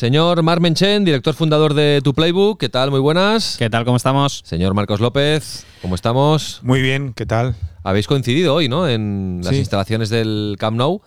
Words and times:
Señor 0.00 0.42
Mar 0.42 0.60
Menchen, 0.60 1.04
director 1.04 1.34
fundador 1.34 1.74
de 1.74 2.00
Tu 2.02 2.14
Playbook, 2.14 2.58
¿qué 2.58 2.70
tal? 2.70 2.90
Muy 2.90 3.00
buenas. 3.00 3.56
¿Qué 3.58 3.68
tal? 3.68 3.84
¿Cómo 3.84 3.98
estamos? 3.98 4.40
Señor 4.46 4.72
Marcos 4.72 4.98
López, 4.98 5.66
¿cómo 5.82 5.94
estamos? 5.94 6.60
Muy 6.62 6.80
bien, 6.80 7.12
¿qué 7.12 7.26
tal? 7.26 7.54
Habéis 7.84 8.06
coincidido 8.06 8.54
hoy, 8.54 8.66
¿no? 8.66 8.88
En 8.88 9.40
las 9.44 9.52
Sí. 9.52 9.58
instalaciones 9.58 10.08
del 10.08 10.56
Camp 10.58 10.78
Nou. 10.78 11.02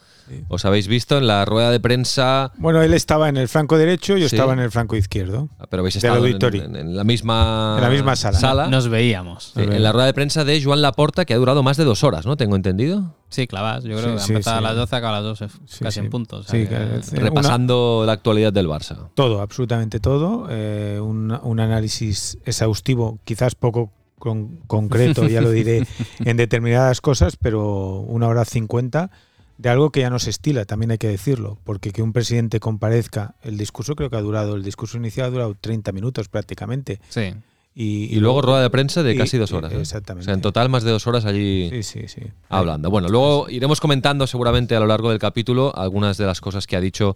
Os 0.48 0.66
habéis 0.66 0.88
visto 0.88 1.18
en 1.18 1.28
la 1.28 1.46
rueda 1.46 1.70
de 1.72 1.80
prensa, 1.80 2.52
Bueno, 2.58 2.82
él 2.82 2.94
estaba 2.94 3.30
en 3.30 3.38
el 3.38 3.48
flanco 3.48 3.78
derecho, 3.78 4.18
yo 4.18 4.30
Sí. 4.30 4.36
estaba 4.36 4.54
en 4.54 4.60
el 4.60 4.72
flanco 4.72 4.96
izquierdo. 4.96 5.50
pero 5.70 5.82
habéis 5.82 5.96
Del 5.96 6.00
estado 6.06 6.18
en, 6.26 6.32
auditorio. 6.34 6.64
en- 6.66 6.76
en 6.76 6.96
la 6.98 7.04
misma, 7.04 7.76
En 7.78 7.84
la 7.84 7.90
misma 7.90 8.16
sala. 8.16 8.68
Nos 8.68 8.88
veíamos. 8.90 9.54
Sí, 9.56 9.62
en 9.62 9.82
la 9.84 9.92
rueda 9.92 10.06
de 10.08 10.14
prensa 10.14 10.44
de 10.44 10.62
Joan 10.64 10.82
Laporta, 10.82 11.26
que 11.26 11.34
ha 11.34 11.38
durado 11.38 11.64
más 11.64 11.78
de 11.78 11.84
dos 11.84 12.04
horas, 12.04 12.26
¿no? 12.26 12.38
Tengo 12.38 12.56
entendido. 12.56 13.16
Sí, 13.30 13.48
clavas. 13.48 13.84
Yo 13.84 13.98
creo 13.98 14.10
Sí, 14.10 14.14
que 14.16 14.20
sí, 14.20 14.32
empezaba 14.34 14.58
sí. 14.60 14.66
a 14.66 14.68
las 14.68 14.76
12, 14.78 14.96
acaba 14.96 15.18
a 15.18 15.22
las 15.22 15.40
12, 15.40 15.48
Sí, 15.66 15.84
casi 15.84 16.00
sí. 16.00 16.06
en 16.06 16.12
punto. 16.12 16.38
o 16.38 16.44
sea 16.44 16.52
Sí, 16.52 16.68
que- 16.68 16.76
que- 16.76 17.18
Eh, 17.18 17.20
Repasando 17.20 18.04
la 18.06 18.12
actualidad 18.14 18.54
del 18.54 18.68
Barça. 18.68 19.10
Todo, 19.16 19.42
absolutamente 19.42 20.00
todo. 20.00 20.48
eh, 20.50 21.00
un, 21.02 21.32
un 21.42 21.60
análisis 21.60 22.38
exhaustivo, 22.46 23.20
quizás 23.24 23.56
poco 23.56 23.92
con- 24.20 24.58
concreto, 24.68 25.28
ya 25.28 25.42
lo 25.42 25.50
diré, 25.52 25.86
en 26.26 26.38
determinadas 26.38 27.02
cosas, 27.02 27.36
pero 27.36 28.00
una 28.02 28.28
hora 28.28 28.46
cincuenta 28.46 29.10
de 29.58 29.70
algo 29.70 29.92
que 29.92 30.00
ya 30.02 30.10
no 30.10 30.20
se 30.20 30.30
estila, 30.30 30.66
también 30.66 30.92
hay 30.92 30.98
que 30.98 31.08
decirlo, 31.08 31.58
porque 31.64 31.92
que 31.92 32.02
un 32.02 32.12
presidente 32.14 32.60
comparezca, 32.60 33.36
el 33.44 33.58
discurso 33.58 33.96
creo 33.96 34.10
que 34.10 34.16
ha 34.18 34.22
durado, 34.22 34.56
el 34.56 34.64
discurso 34.64 34.98
inicial 34.98 35.28
ha 35.28 35.30
durado 35.30 35.56
30 35.60 35.92
minutos 35.92 36.28
prácticamente. 36.28 37.00
Sí. 37.10 37.34
Y, 37.76 38.16
Y 38.16 38.20
luego 38.20 38.42
rueda 38.44 38.62
de 38.62 38.70
prensa 38.70 39.02
de 39.02 39.16
y- 39.16 39.18
casi 39.18 39.38
dos 39.38 39.52
horas. 39.52 39.74
¿eh? 39.74 39.80
Exactamente. 39.80 40.24
O 40.24 40.26
sea, 40.26 40.34
en 40.36 40.42
total 40.42 40.70
más 40.70 40.84
de 40.84 40.92
dos 40.92 41.08
horas 41.08 41.26
allí 41.26 41.70
Sí, 41.72 41.82
sí, 41.84 42.08
sí. 42.08 42.22
hablando. 42.50 42.90
Bueno, 42.92 43.08
luego 43.10 43.50
iremos 43.50 43.80
comentando 43.80 44.28
seguramente 44.28 44.76
a 44.76 44.80
lo 44.80 44.86
largo 44.86 45.10
del 45.10 45.18
capítulo 45.20 45.72
algunas 45.76 46.18
de 46.18 46.26
las 46.26 46.40
cosas 46.40 46.68
que 46.68 46.76
ha 46.76 46.82
dicho 46.82 47.16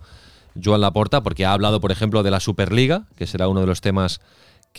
Joan 0.63 0.81
Laporta, 0.81 1.21
porque 1.21 1.45
ha 1.45 1.53
hablado, 1.53 1.79
por 1.79 1.91
ejemplo, 1.91 2.23
de 2.23 2.31
la 2.31 2.39
Superliga, 2.39 3.05
que 3.15 3.27
será 3.27 3.47
uno 3.47 3.61
de 3.61 3.67
los 3.67 3.81
temas 3.81 4.19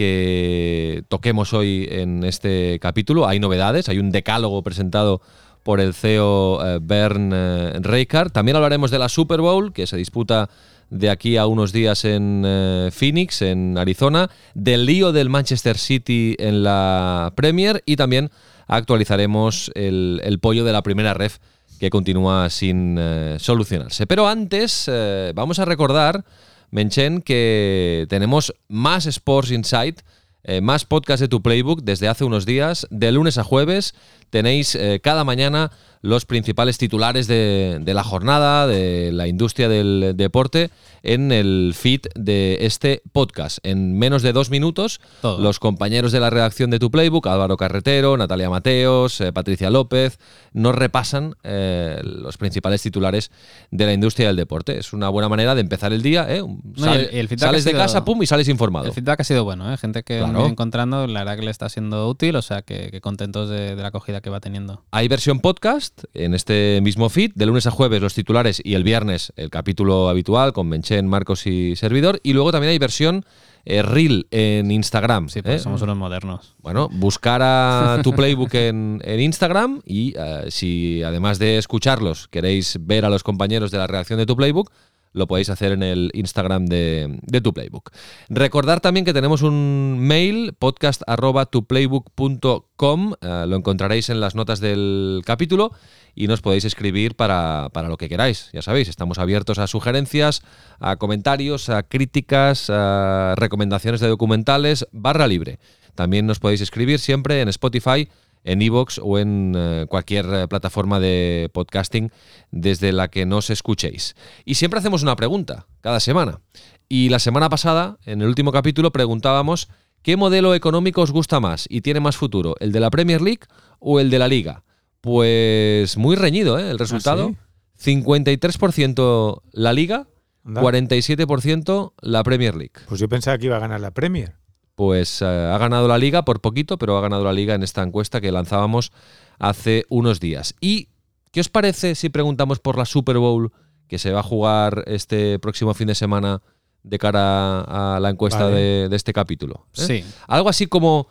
que 0.09 1.03
toquemos 1.09 1.53
hoy 1.53 1.87
en 1.91 2.25
este 2.25 2.79
capítulo. 2.81 3.27
Hay 3.27 3.39
novedades, 3.41 3.89
hay 3.89 3.99
un 3.99 4.11
decálogo 4.11 4.63
presentado 4.63 5.21
por 5.63 5.81
el 5.81 5.95
CEO 5.95 6.65
eh, 6.65 6.79
Bern 6.81 7.31
eh, 7.33 7.73
Reichardt. 7.81 8.33
También 8.33 8.57
hablaremos 8.57 8.91
de 8.91 8.99
la 8.99 9.09
Super 9.09 9.41
Bowl, 9.41 9.73
que 9.73 9.87
se 9.87 9.97
disputa 9.97 10.49
de 10.91 11.11
aquí 11.11 11.37
a 11.37 11.47
unos 11.47 11.73
días 11.73 12.05
en 12.05 12.43
eh, 12.47 12.91
Phoenix, 12.93 13.43
en 13.43 13.77
Arizona, 13.77 14.31
del 14.55 14.87
lío 14.87 15.13
del 15.13 15.29
Manchester 15.29 15.77
City 15.79 16.37
en 16.39 16.63
la 16.63 17.33
Premier 17.37 17.83
y 17.85 17.97
también 17.97 18.31
actualizaremos 18.67 19.71
el, 19.75 20.39
pollo 20.41 20.65
de 20.65 20.73
la 20.73 20.83
primera 20.83 21.15
ref 21.15 21.39
que 21.79 21.91
continúa 21.91 22.51
sin 22.51 22.99
solucionarse. 23.39 24.07
Pero 24.07 24.27
antes 24.27 24.91
vamos 25.35 25.61
a 25.61 25.65
recordar, 25.65 26.25
Menchen, 26.71 27.23
que 27.23 28.07
tenemos 28.09 28.53
más 28.67 29.07
Sports 29.07 29.53
Insight, 29.53 30.01
eh, 30.45 30.61
más 30.61 30.85
podcast 30.85 31.21
de 31.21 31.29
tu 31.29 31.43
playbook 31.43 31.83
desde 31.83 32.09
hace 32.09 32.25
unos 32.25 32.47
días. 32.47 32.87
De 32.91 33.13
lunes 33.13 33.39
a 33.39 33.45
jueves 33.45 33.95
tenéis 34.31 34.75
eh, 34.75 35.01
cada 35.03 35.25
mañana 35.25 35.73
los 36.03 36.25
principales 36.27 36.79
titulares 36.79 37.27
de, 37.27 37.79
de 37.81 37.95
la 37.95 38.05
jornada, 38.05 38.67
de 38.67 39.11
la 39.13 39.27
industria 39.29 39.69
del 39.69 40.15
deporte, 40.17 40.71
en 41.03 41.33
el 41.33 41.73
feed 41.77 42.01
de 42.15 42.59
este 42.63 43.03
podcast. 43.13 43.59
En 43.63 43.99
menos 43.99 44.23
de 44.23 44.33
dos 44.33 44.51
minutos, 44.51 45.01
Todo. 45.23 45.41
los 45.41 45.59
compañeros 45.59 46.13
de 46.13 46.21
la 46.21 46.31
redacción 46.31 46.71
de 46.71 46.79
Tu 46.79 46.91
Playbook, 46.91 47.27
Álvaro 47.27 47.57
Carretero, 47.57 48.17
Natalia 48.17 48.51
Mateos, 48.51 49.21
eh, 49.21 49.33
Patricia 49.33 49.71
López, 49.71 50.19
nos 50.53 50.75
repasan 50.75 51.35
eh, 51.45 52.01
los 52.03 52.37
principales 52.37 52.83
titulares 52.83 53.31
de 53.71 53.87
la 53.87 53.93
industria 53.93 54.29
del 54.29 54.37
deporte. 54.37 54.79
Es 54.79 54.93
una 54.93 55.09
buena 55.09 55.29
manera 55.29 55.55
de 55.55 55.61
empezar 55.61 55.93
el 55.93 56.03
día. 56.03 56.27
¿eh? 56.29 56.43
No, 56.43 56.95
el- 56.95 57.29
sales 57.39 57.65
de 57.65 57.73
casa, 57.73 58.05
pum, 58.05 58.23
y 58.23 58.27
sales 58.27 58.49
informado. 58.49 58.87
El 58.87 58.93
feedback 58.93 59.21
ha 59.21 59.25
sido 59.25 59.45
bueno, 59.45 59.73
¿eh? 59.73 59.77
Gente 59.77 60.03
que 60.03 60.19
Claro. 60.19 60.43
me 60.43 60.49
encontrando, 60.49 61.07
la 61.07 61.21
verdad 61.21 61.37
que 61.39 61.45
le 61.45 61.51
está 61.51 61.69
siendo 61.69 62.09
útil, 62.09 62.35
o 62.37 62.43
sea 62.43 62.63
que, 62.63 62.91
que 62.91 63.01
contentos 63.01 63.49
de, 63.49 63.77
de 63.77 63.83
la 63.83 63.89
acogida 63.89 64.21
que 64.21 64.31
va 64.31 64.41
teniendo. 64.41 64.85
Hay 64.91 65.09
versión 65.09 65.41
podcast 65.41 65.88
en 66.15 66.35
este 66.35 66.81
mismo 66.83 67.09
feed, 67.09 67.33
de 67.35 67.47
lunes 67.47 67.67
a 67.67 67.71
jueves 67.71 68.01
los 68.01 68.15
titulares 68.15 68.61
y 68.65 68.75
el 68.75 68.85
viernes 68.85 69.33
el 69.37 69.51
capítulo 69.51 70.09
habitual 70.09 70.53
con 70.53 70.69
Menchen, 70.69 71.07
Marcos 71.07 71.47
y 71.47 71.77
servidor. 71.77 72.21
Y 72.23 72.33
luego 72.33 72.53
también 72.53 72.71
hay 72.71 72.79
versión 72.79 73.25
eh, 73.65 73.83
Reel 73.83 74.27
en 74.31 74.71
Instagram. 74.71 75.29
Sí, 75.29 75.43
pues 75.43 75.57
¿eh? 75.57 75.59
somos 75.59 75.83
unos 75.83 75.97
modernos. 75.97 76.55
Bueno, 76.63 76.89
buscar 76.91 77.43
a 77.43 78.01
tu 78.05 78.13
playbook 78.13 78.55
en, 78.55 79.01
en 79.05 79.21
Instagram 79.21 79.83
y 79.85 80.15
eh, 80.17 80.47
si 80.49 81.03
además 81.03 81.39
de 81.39 81.59
escucharlos 81.59 82.29
queréis 82.29 82.79
ver 82.81 83.05
a 83.05 83.11
los 83.11 83.23
compañeros 83.23 83.71
de 83.71 83.79
la 83.79 83.87
redacción 83.87 84.19
de 84.19 84.27
tu 84.27 84.37
playbook, 84.37 84.71
lo 85.13 85.27
podéis 85.27 85.51
hacer 85.51 85.73
en 85.73 85.83
el 85.83 86.11
Instagram 86.15 86.67
de, 86.67 87.19
de 87.23 87.41
tu 87.41 87.53
playbook. 87.53 87.91
Recordar 88.29 88.81
también 88.81 89.05
que 89.05 89.13
tenemos 89.13 89.43
un 89.43 89.99
mail, 89.99 90.55
podcast.tuplaybook.com, 90.59 93.15
eh, 93.21 93.45
lo 93.47 93.57
encontraréis 93.57 94.11
en 94.11 94.21
las 94.21 94.35
notas 94.35 94.61
del 94.61 95.23
capítulo 95.25 95.73
y 96.15 96.27
nos 96.27 96.41
podéis 96.41 96.65
escribir 96.65 97.15
para, 97.15 97.69
para 97.73 97.89
lo 97.89 97.97
que 97.97 98.09
queráis. 98.09 98.51
Ya 98.53 98.63
sabéis, 98.63 98.89
estamos 98.89 99.19
abiertos 99.19 99.59
a 99.59 99.67
sugerencias, 99.67 100.43
a 100.81 100.97
comentarios, 100.97 101.69
a 101.69 101.83
críticas, 101.83 102.71
a 102.71 103.35
recomendaciones 103.37 104.01
de 104.01 104.09
documentales, 104.09 104.87
barra 104.93 105.27
libre. 105.27 105.59
También 105.95 106.27
nos 106.27 106.39
podéis 106.39 106.61
escribir 106.61 107.01
siempre 107.01 107.41
en 107.41 107.49
Spotify, 107.49 108.09
en 108.45 108.63
Evox 108.63 109.01
o 109.03 109.19
en 109.19 109.55
eh, 109.57 109.87
cualquier 109.89 110.27
eh, 110.33 110.49
plataforma 110.49 111.01
de 111.01 111.51
podcasting 111.53 112.11
desde 112.51 112.93
la 112.93 113.09
que 113.09 113.27
nos 113.27 113.51
escuchéis. 113.51 114.15
Y 114.45 114.55
siempre 114.55 114.79
hacemos 114.81 115.03
una 115.03 115.17
pregunta, 115.17 115.67
cada 115.81 116.01
semana. 116.01 116.41
Y 116.89 117.09
la 117.11 117.19
semana 117.19 117.49
pasada, 117.49 117.99
en 118.05 118.23
el 118.23 118.29
último 118.29 118.53
capítulo, 118.53 118.93
preguntábamos 118.93 119.69
qué 120.03 120.17
modelo 120.17 120.55
económico 120.55 121.03
os 121.03 121.11
gusta 121.11 121.41
más 121.41 121.67
y 121.69 121.83
tiene 121.83 122.01
más 122.01 122.17
futuro, 122.17 122.55
el 122.61 122.73
de 122.73 122.81
la 122.81 122.91
Premier 122.91 123.21
League 123.21 123.43
o 123.79 124.01
el 124.01 124.11
de 124.11 124.19
la 124.19 124.29
Liga. 124.29 124.65
Pues 125.01 125.97
muy 125.97 126.17
reñido, 126.17 126.59
¿eh? 126.59 126.71
El 126.71 126.79
resultado. 126.79 127.35
53% 127.81 129.43
la 129.53 129.73
Liga, 129.73 130.09
Anda. 130.45 130.63
47% 130.63 131.93
la 132.01 132.23
Premier 132.25 132.57
League. 132.57 132.73
Pues 132.89 133.01
yo 133.01 133.09
pensaba 133.09 133.39
que 133.39 133.47
iba 133.47 133.57
a 133.57 133.61
ganar 133.61 133.81
la 133.81 133.93
Premier. 133.93 134.35
Pues 134.79 135.23
eh, 135.23 135.25
ha 135.27 135.59
ganado 135.59 135.89
la 135.89 135.99
liga 135.99 136.25
por 136.25 136.41
poquito, 136.41 136.79
pero 136.79 136.97
ha 136.97 137.01
ganado 137.01 137.25
la 137.25 137.33
liga 137.33 137.57
en 137.57 137.65
esta 137.65 137.83
encuesta 137.83 138.21
que 138.21 138.31
lanzábamos 138.31 138.93
hace 139.41 139.85
unos 139.89 140.21
días. 140.21 140.55
¿Y 140.61 140.87
qué 141.33 141.41
os 141.41 141.49
parece 141.49 141.97
si 141.97 142.11
preguntamos 142.11 142.61
por 142.61 142.79
la 142.79 142.85
Super 142.85 143.19
Bowl 143.19 143.51
que 143.89 143.99
se 143.99 144.13
va 144.13 144.21
a 144.21 144.23
jugar 144.23 144.85
este 144.87 145.41
próximo 145.41 145.75
fin 145.75 145.89
de 145.89 145.97
semana 145.97 146.43
de 146.85 146.97
cara 146.97 147.63
a 147.97 147.99
la 147.99 148.11
encuesta 148.11 148.45
Vale. 148.45 148.55
de, 148.57 148.89
de 148.89 148.95
este 148.95 149.13
capítulo? 149.13 149.67
¿eh? 149.77 149.81
Sí. 149.85 150.05
Algo 150.29 150.49
así 150.49 150.69
como, 150.69 151.09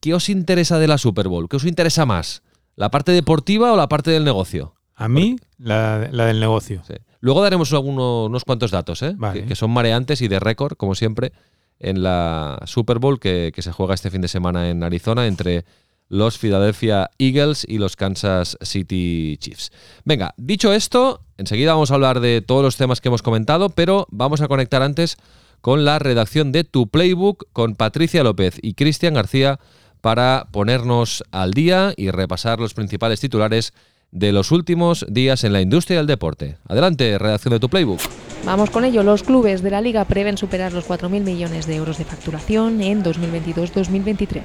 ¿qué 0.00 0.12
os 0.12 0.28
interesa 0.28 0.80
de 0.80 0.88
la 0.88 0.98
Super 0.98 1.28
Bowl? 1.28 1.48
¿Qué 1.48 1.58
os 1.58 1.64
interesa 1.66 2.06
más? 2.06 2.42
¿La 2.74 2.90
parte 2.90 3.12
deportiva 3.12 3.72
o 3.72 3.76
la 3.76 3.88
parte 3.88 4.10
del 4.10 4.24
negocio? 4.24 4.74
A 4.96 5.06
mí, 5.08 5.36
la, 5.58 6.08
la 6.10 6.26
del 6.26 6.40
negocio. 6.40 6.82
Sí. 6.88 6.94
Luego 7.20 7.40
daremos 7.40 7.72
algunos, 7.72 8.26
unos 8.26 8.44
cuantos 8.44 8.72
datos, 8.72 9.00
¿eh? 9.02 9.14
Vale. 9.16 9.42
que, 9.42 9.46
que 9.46 9.54
son 9.54 9.70
mareantes 9.70 10.20
y 10.22 10.26
de 10.26 10.40
récord, 10.40 10.76
como 10.76 10.96
siempre, 10.96 11.32
en 11.80 12.02
la 12.02 12.60
Super 12.66 12.98
Bowl 12.98 13.18
que, 13.18 13.52
se 13.56 13.72
juega 13.72 13.94
este 13.94 14.10
fin 14.10 14.20
de 14.20 14.28
semana 14.28 14.70
en 14.70 14.82
Arizona 14.82 15.26
entre 15.26 15.64
los 16.08 16.38
Philadelphia 16.38 17.10
Eagles 17.18 17.64
y 17.68 17.78
los 17.78 17.96
Kansas 17.96 18.58
City 18.62 19.36
Chiefs. 19.40 19.72
Venga, 20.04 20.34
dicho 20.36 20.72
esto, 20.72 21.22
enseguida 21.38 21.72
vamos 21.72 21.90
a 21.90 21.94
hablar 21.94 22.20
de 22.20 22.42
todos 22.42 22.62
los 22.62 22.76
temas 22.76 23.00
que 23.00 23.08
hemos 23.08 23.22
comentado, 23.22 23.70
pero 23.70 24.06
vamos 24.10 24.40
a 24.40 24.48
conectar 24.48 24.82
antes 24.82 25.16
con 25.60 25.84
la 25.84 25.98
redacción 25.98 26.52
de 26.52 26.64
Tu 26.64 26.88
Playbook 26.88 27.46
con 27.52 27.74
Patricia 27.74 28.22
López 28.24 28.58
y 28.62 28.74
Cristian 28.74 29.14
García 29.14 29.60
para 30.00 30.48
ponernos 30.50 31.22
al 31.30 31.52
día 31.52 31.92
y 31.96 32.10
repasar 32.10 32.58
los 32.58 32.74
principales 32.74 33.20
titulares 33.20 33.72
de 34.12 34.32
los 34.32 34.50
últimos 34.50 35.06
días 35.08 35.44
en 35.44 35.52
la 35.52 35.60
industria 35.60 35.98
del 35.98 36.06
deporte. 36.06 36.56
Adelante, 36.68 37.18
redacción 37.18 37.52
de 37.52 37.60
Tu 37.60 37.68
Playbook. 37.68 38.00
Vamos 38.44 38.70
con 38.70 38.84
ello. 38.84 39.02
Los 39.02 39.22
clubes 39.22 39.62
de 39.62 39.70
la 39.70 39.80
liga 39.80 40.04
prevén 40.04 40.38
superar 40.38 40.72
los 40.72 40.86
4.000 40.86 41.22
millones 41.22 41.66
de 41.66 41.76
euros 41.76 41.98
de 41.98 42.04
facturación 42.04 42.80
en 42.80 43.04
2022-2023. 43.04 44.42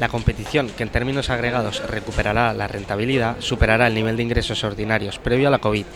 La 0.00 0.08
competición, 0.08 0.68
que 0.76 0.82
en 0.82 0.90
términos 0.90 1.30
agregados 1.30 1.82
recuperará 1.88 2.52
la 2.52 2.68
rentabilidad, 2.68 3.36
superará 3.40 3.86
el 3.86 3.94
nivel 3.94 4.16
de 4.16 4.22
ingresos 4.22 4.62
ordinarios 4.62 5.18
previo 5.18 5.48
a 5.48 5.50
la 5.50 5.58
COVID 5.58 5.86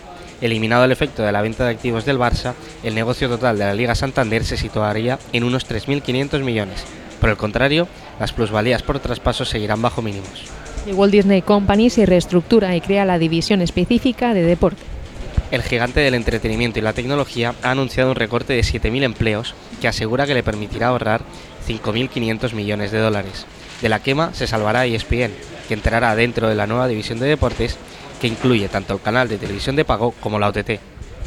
Eliminado 0.41 0.85
el 0.85 0.93
efecto 0.93 1.23
de 1.23 1.33
la 1.33 1.43
venta 1.43 1.65
de 1.65 1.71
activos 1.71 2.07
del 2.07 2.19
Barça, 2.19 2.55
el 2.83 2.95
negocio 2.95 3.29
total 3.29 3.59
de 3.59 3.67
la 3.67 3.75
Liga 3.75 3.95
Santander 3.95 4.45
se 4.45 4.57
situaría 4.57 5.19
en 5.33 5.45
unos 5.45 5.69
3.500 5.69 6.43
millones. 6.43 6.85
Por 7.21 7.29
el 7.29 7.37
contrario, 7.37 7.87
las 8.19 8.33
plusvalías 8.33 8.83
por 8.83 9.01
traspasos 9.01 9.51
seguirán 9.51 9.83
bajo 9.83 10.01
mínimos. 10.01 10.45
El 10.87 10.95
Walt 10.95 11.13
Disney 11.13 11.43
Company 11.43 11.91
se 11.91 12.07
reestructura 12.07 12.75
y 12.75 12.81
crea 12.81 13.05
la 13.05 13.19
división 13.19 13.61
específica 13.61 14.33
de 14.33 14.43
deporte. 14.43 14.83
El 15.51 15.63
gigante 15.63 16.01
del 16.01 16.15
entretenimiento 16.15 16.79
y 16.79 16.83
la 16.83 16.93
tecnología 16.95 17.55
ha 17.63 17.73
anunciado 17.73 18.11
un 18.11 18.17
recorte 18.17 18.55
de 18.55 18.61
7.000 18.61 19.03
empleos 19.03 19.55
que 19.81 19.89
asegura 19.89 20.27
que 20.27 20.35
le 20.35 20.43
permitirá 20.43 20.89
ahorrar 20.89 21.23
5.500 21.69 22.55
millones 22.55 22.93
de 22.93 22.99
dólares. 22.99 23.47
De 23.83 23.89
la 23.89 24.01
quema 24.01 24.33
se 24.33 24.47
salvará 24.47 24.87
ESPN, 24.87 25.33
que 25.69 25.75
entrará 25.75 26.15
dentro 26.15 26.49
de 26.49 26.55
la 26.55 26.67
nueva 26.67 26.89
división 26.89 27.19
de 27.19 27.27
deportes 27.27 27.77
que 28.21 28.29
incluye 28.29 28.69
tanto 28.69 28.95
el 28.95 29.01
canal 29.01 29.29
de 29.29 29.39
televisión 29.39 29.77
de 29.77 29.85
pago 29.85 30.15
como 30.21 30.39
la 30.39 30.49
OTT. 30.49 30.79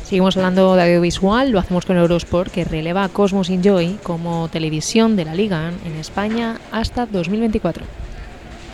Seguimos 0.04 0.38
hablando 0.38 0.76
de 0.76 0.84
audiovisual, 0.84 1.52
lo 1.52 1.60
hacemos 1.60 1.86
con 1.86 1.98
Eurosport, 1.98 2.52
que 2.52 2.66
releva 2.66 3.04
a 3.04 3.10
Cosmos 3.10 3.50
Enjoy 3.50 3.98
como 4.04 4.48
televisión 4.50 5.16
de 5.16 5.26
la 5.26 5.34
liga 5.34 5.72
en 5.86 5.96
España 5.96 6.60
hasta 6.72 7.06
2024. 7.06 7.86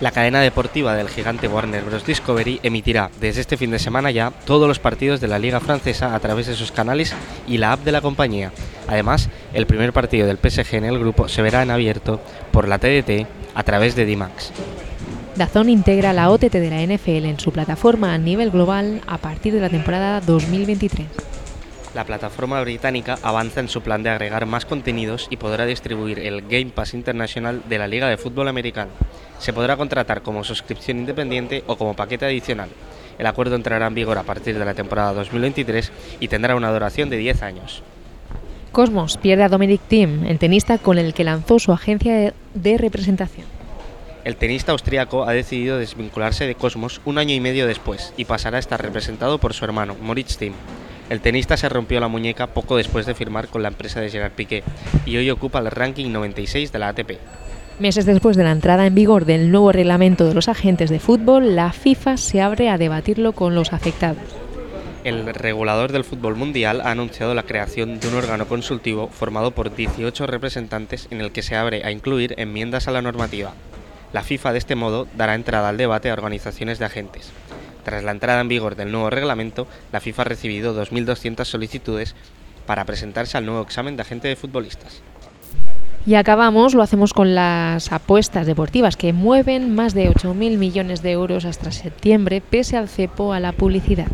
La 0.01 0.11
cadena 0.11 0.39
deportiva 0.39 0.95
del 0.95 1.09
gigante 1.09 1.49
Warner 1.49 1.83
Bros. 1.83 2.05
Discovery 2.05 2.61
emitirá 2.63 3.11
desde 3.19 3.41
este 3.41 3.57
fin 3.57 3.69
de 3.69 3.79
semana 3.79 4.11
ya 4.11 4.31
todos 4.45 4.65
los 4.65 4.79
partidos 4.79 5.19
de 5.19 5.27
la 5.27 5.39
liga 5.39 5.59
francesa 5.59 6.15
a 6.15 6.19
través 6.21 6.47
de 6.47 6.55
sus 6.55 6.71
canales 6.71 7.13
y 7.49 7.57
la 7.57 7.73
app 7.73 7.83
de 7.83 7.91
la 7.91 7.99
compañía. 7.99 8.53
Además, 8.87 9.29
el 9.53 9.65
primer 9.65 9.91
partido 9.91 10.25
del 10.25 10.37
PSG 10.37 10.75
en 10.75 10.85
el 10.85 10.99
grupo 10.99 11.27
se 11.27 11.41
verá 11.41 11.63
en 11.63 11.71
abierto 11.71 12.21
por 12.51 12.69
la 12.69 12.79
TDT 12.79 13.27
a 13.53 13.63
través 13.63 13.97
de 13.97 14.05
D-Max. 14.05 14.53
Dazón 15.35 15.67
integra 15.67 16.13
la 16.13 16.29
OTT 16.31 16.53
de 16.53 16.69
la 16.69 16.81
NFL 16.81 17.25
en 17.25 17.39
su 17.39 17.51
plataforma 17.51 18.13
a 18.13 18.17
nivel 18.17 18.51
global 18.51 19.01
a 19.05 19.17
partir 19.17 19.53
de 19.53 19.59
la 19.59 19.69
temporada 19.69 20.21
2023. 20.21 21.07
La 21.95 22.05
plataforma 22.05 22.61
británica 22.61 23.17
avanza 23.23 23.61
en 23.61 23.67
su 23.67 23.81
plan 23.81 24.03
de 24.03 24.11
agregar 24.11 24.45
más 24.45 24.65
contenidos 24.65 25.27
y 25.31 25.37
podrá 25.37 25.65
distribuir 25.65 26.19
el 26.19 26.41
Game 26.43 26.67
Pass 26.67 26.93
Internacional 26.93 27.63
de 27.67 27.79
la 27.79 27.87
Liga 27.87 28.07
de 28.07 28.17
Fútbol 28.17 28.47
Americano. 28.47 28.91
Se 29.39 29.53
podrá 29.53 29.75
contratar 29.75 30.21
como 30.21 30.43
suscripción 30.43 30.99
independiente 30.99 31.63
o 31.65 31.77
como 31.77 31.95
paquete 31.95 32.25
adicional. 32.25 32.69
El 33.17 33.25
acuerdo 33.25 33.55
entrará 33.55 33.87
en 33.87 33.95
vigor 33.95 34.19
a 34.19 34.23
partir 34.23 34.59
de 34.59 34.65
la 34.65 34.75
temporada 34.75 35.13
2023 35.13 35.91
y 36.19 36.27
tendrá 36.27 36.55
una 36.55 36.71
duración 36.71 37.09
de 37.09 37.17
10 37.17 37.41
años. 37.41 37.81
Cosmos 38.71 39.17
pierde 39.17 39.43
a 39.43 39.49
Dominic 39.49 39.81
Thiem, 39.87 40.25
el 40.27 40.37
tenista 40.37 40.77
con 40.77 40.99
el 40.99 41.15
que 41.15 41.23
lanzó 41.23 41.57
su 41.57 41.71
agencia 41.71 42.33
de 42.53 42.77
representación. 42.77 43.47
El 44.23 44.35
tenista 44.35 44.73
austríaco 44.73 45.23
ha 45.23 45.33
decidido 45.33 45.79
desvincularse 45.79 46.45
de 46.45 46.53
Cosmos 46.53 47.01
un 47.03 47.17
año 47.17 47.33
y 47.33 47.39
medio 47.39 47.65
después 47.65 48.13
y 48.15 48.25
pasará 48.25 48.57
a 48.57 48.59
estar 48.59 48.79
representado 48.79 49.39
por 49.39 49.55
su 49.55 49.65
hermano, 49.65 49.95
Moritz 49.99 50.37
Thiem. 50.37 50.53
El 51.09 51.21
tenista 51.21 51.57
se 51.57 51.69
rompió 51.69 51.99
la 51.99 52.07
muñeca 52.07 52.47
poco 52.47 52.77
después 52.77 53.07
de 53.07 53.15
firmar 53.15 53.47
con 53.47 53.63
la 53.63 53.69
empresa 53.69 53.99
de 53.99 54.09
Gerard 54.09 54.33
Piqué 54.33 54.63
y 55.07 55.17
hoy 55.17 55.31
ocupa 55.31 55.57
el 55.59 55.71
ranking 55.71 56.11
96 56.11 56.71
de 56.71 56.79
la 56.79 56.89
ATP. 56.89 57.13
Meses 57.79 58.05
después 58.05 58.37
de 58.37 58.43
la 58.43 58.51
entrada 58.51 58.85
en 58.85 58.93
vigor 58.93 59.25
del 59.25 59.51
nuevo 59.51 59.71
reglamento 59.71 60.27
de 60.27 60.35
los 60.35 60.49
agentes 60.49 60.91
de 60.91 60.99
fútbol, 60.99 61.55
la 61.55 61.71
FIFA 61.71 62.17
se 62.17 62.41
abre 62.41 62.69
a 62.69 62.77
debatirlo 62.77 63.31
con 63.31 63.55
los 63.55 63.73
afectados. 63.73 64.21
El 65.03 65.33
regulador 65.33 65.91
del 65.91 66.03
fútbol 66.03 66.35
mundial 66.35 66.81
ha 66.81 66.91
anunciado 66.91 67.33
la 67.33 67.43
creación 67.43 67.99
de 67.99 68.09
un 68.09 68.15
órgano 68.15 68.47
consultivo 68.47 69.07
formado 69.07 69.51
por 69.51 69.73
18 69.73 70.27
representantes 70.27 71.07
en 71.09 71.21
el 71.21 71.31
que 71.31 71.41
se 71.41 71.55
abre 71.55 71.83
a 71.85 71.91
incluir 71.91 72.35
enmiendas 72.37 72.87
a 72.87 72.91
la 72.91 73.01
normativa. 73.01 73.53
La 74.11 74.23
FIFA 74.23 74.51
de 74.51 74.57
este 74.59 74.75
modo 74.75 75.07
dará 75.15 75.35
entrada 75.35 75.69
al 75.69 75.77
debate 75.77 76.09
a 76.09 76.13
organizaciones 76.13 76.79
de 76.79 76.85
agentes. 76.85 77.31
Tras 77.83 78.03
la 78.03 78.11
entrada 78.11 78.41
en 78.41 78.47
vigor 78.47 78.75
del 78.75 78.91
nuevo 78.91 79.09
reglamento, 79.09 79.67
la 79.91 79.99
FIFA 79.99 80.21
ha 80.21 80.25
recibido 80.25 80.75
2.200 80.75 81.45
solicitudes 81.45 82.15
para 82.65 82.85
presentarse 82.85 83.37
al 83.37 83.45
nuevo 83.45 83.61
examen 83.61 83.95
de 83.95 84.01
agente 84.01 84.27
de 84.27 84.35
futbolistas. 84.35 85.01
Y 86.05 86.15
acabamos, 86.15 86.73
lo 86.73 86.81
hacemos 86.81 87.13
con 87.13 87.35
las 87.35 87.91
apuestas 87.91 88.47
deportivas 88.47 88.95
que 88.95 89.13
mueven 89.13 89.75
más 89.75 89.93
de 89.93 90.09
8.000 90.09 90.57
millones 90.57 91.01
de 91.01 91.11
euros 91.11 91.45
hasta 91.45 91.71
septiembre 91.71 92.41
pese 92.41 92.77
al 92.77 92.89
cepo 92.89 93.33
a 93.33 93.39
la 93.39 93.51
publicidad. 93.51 94.07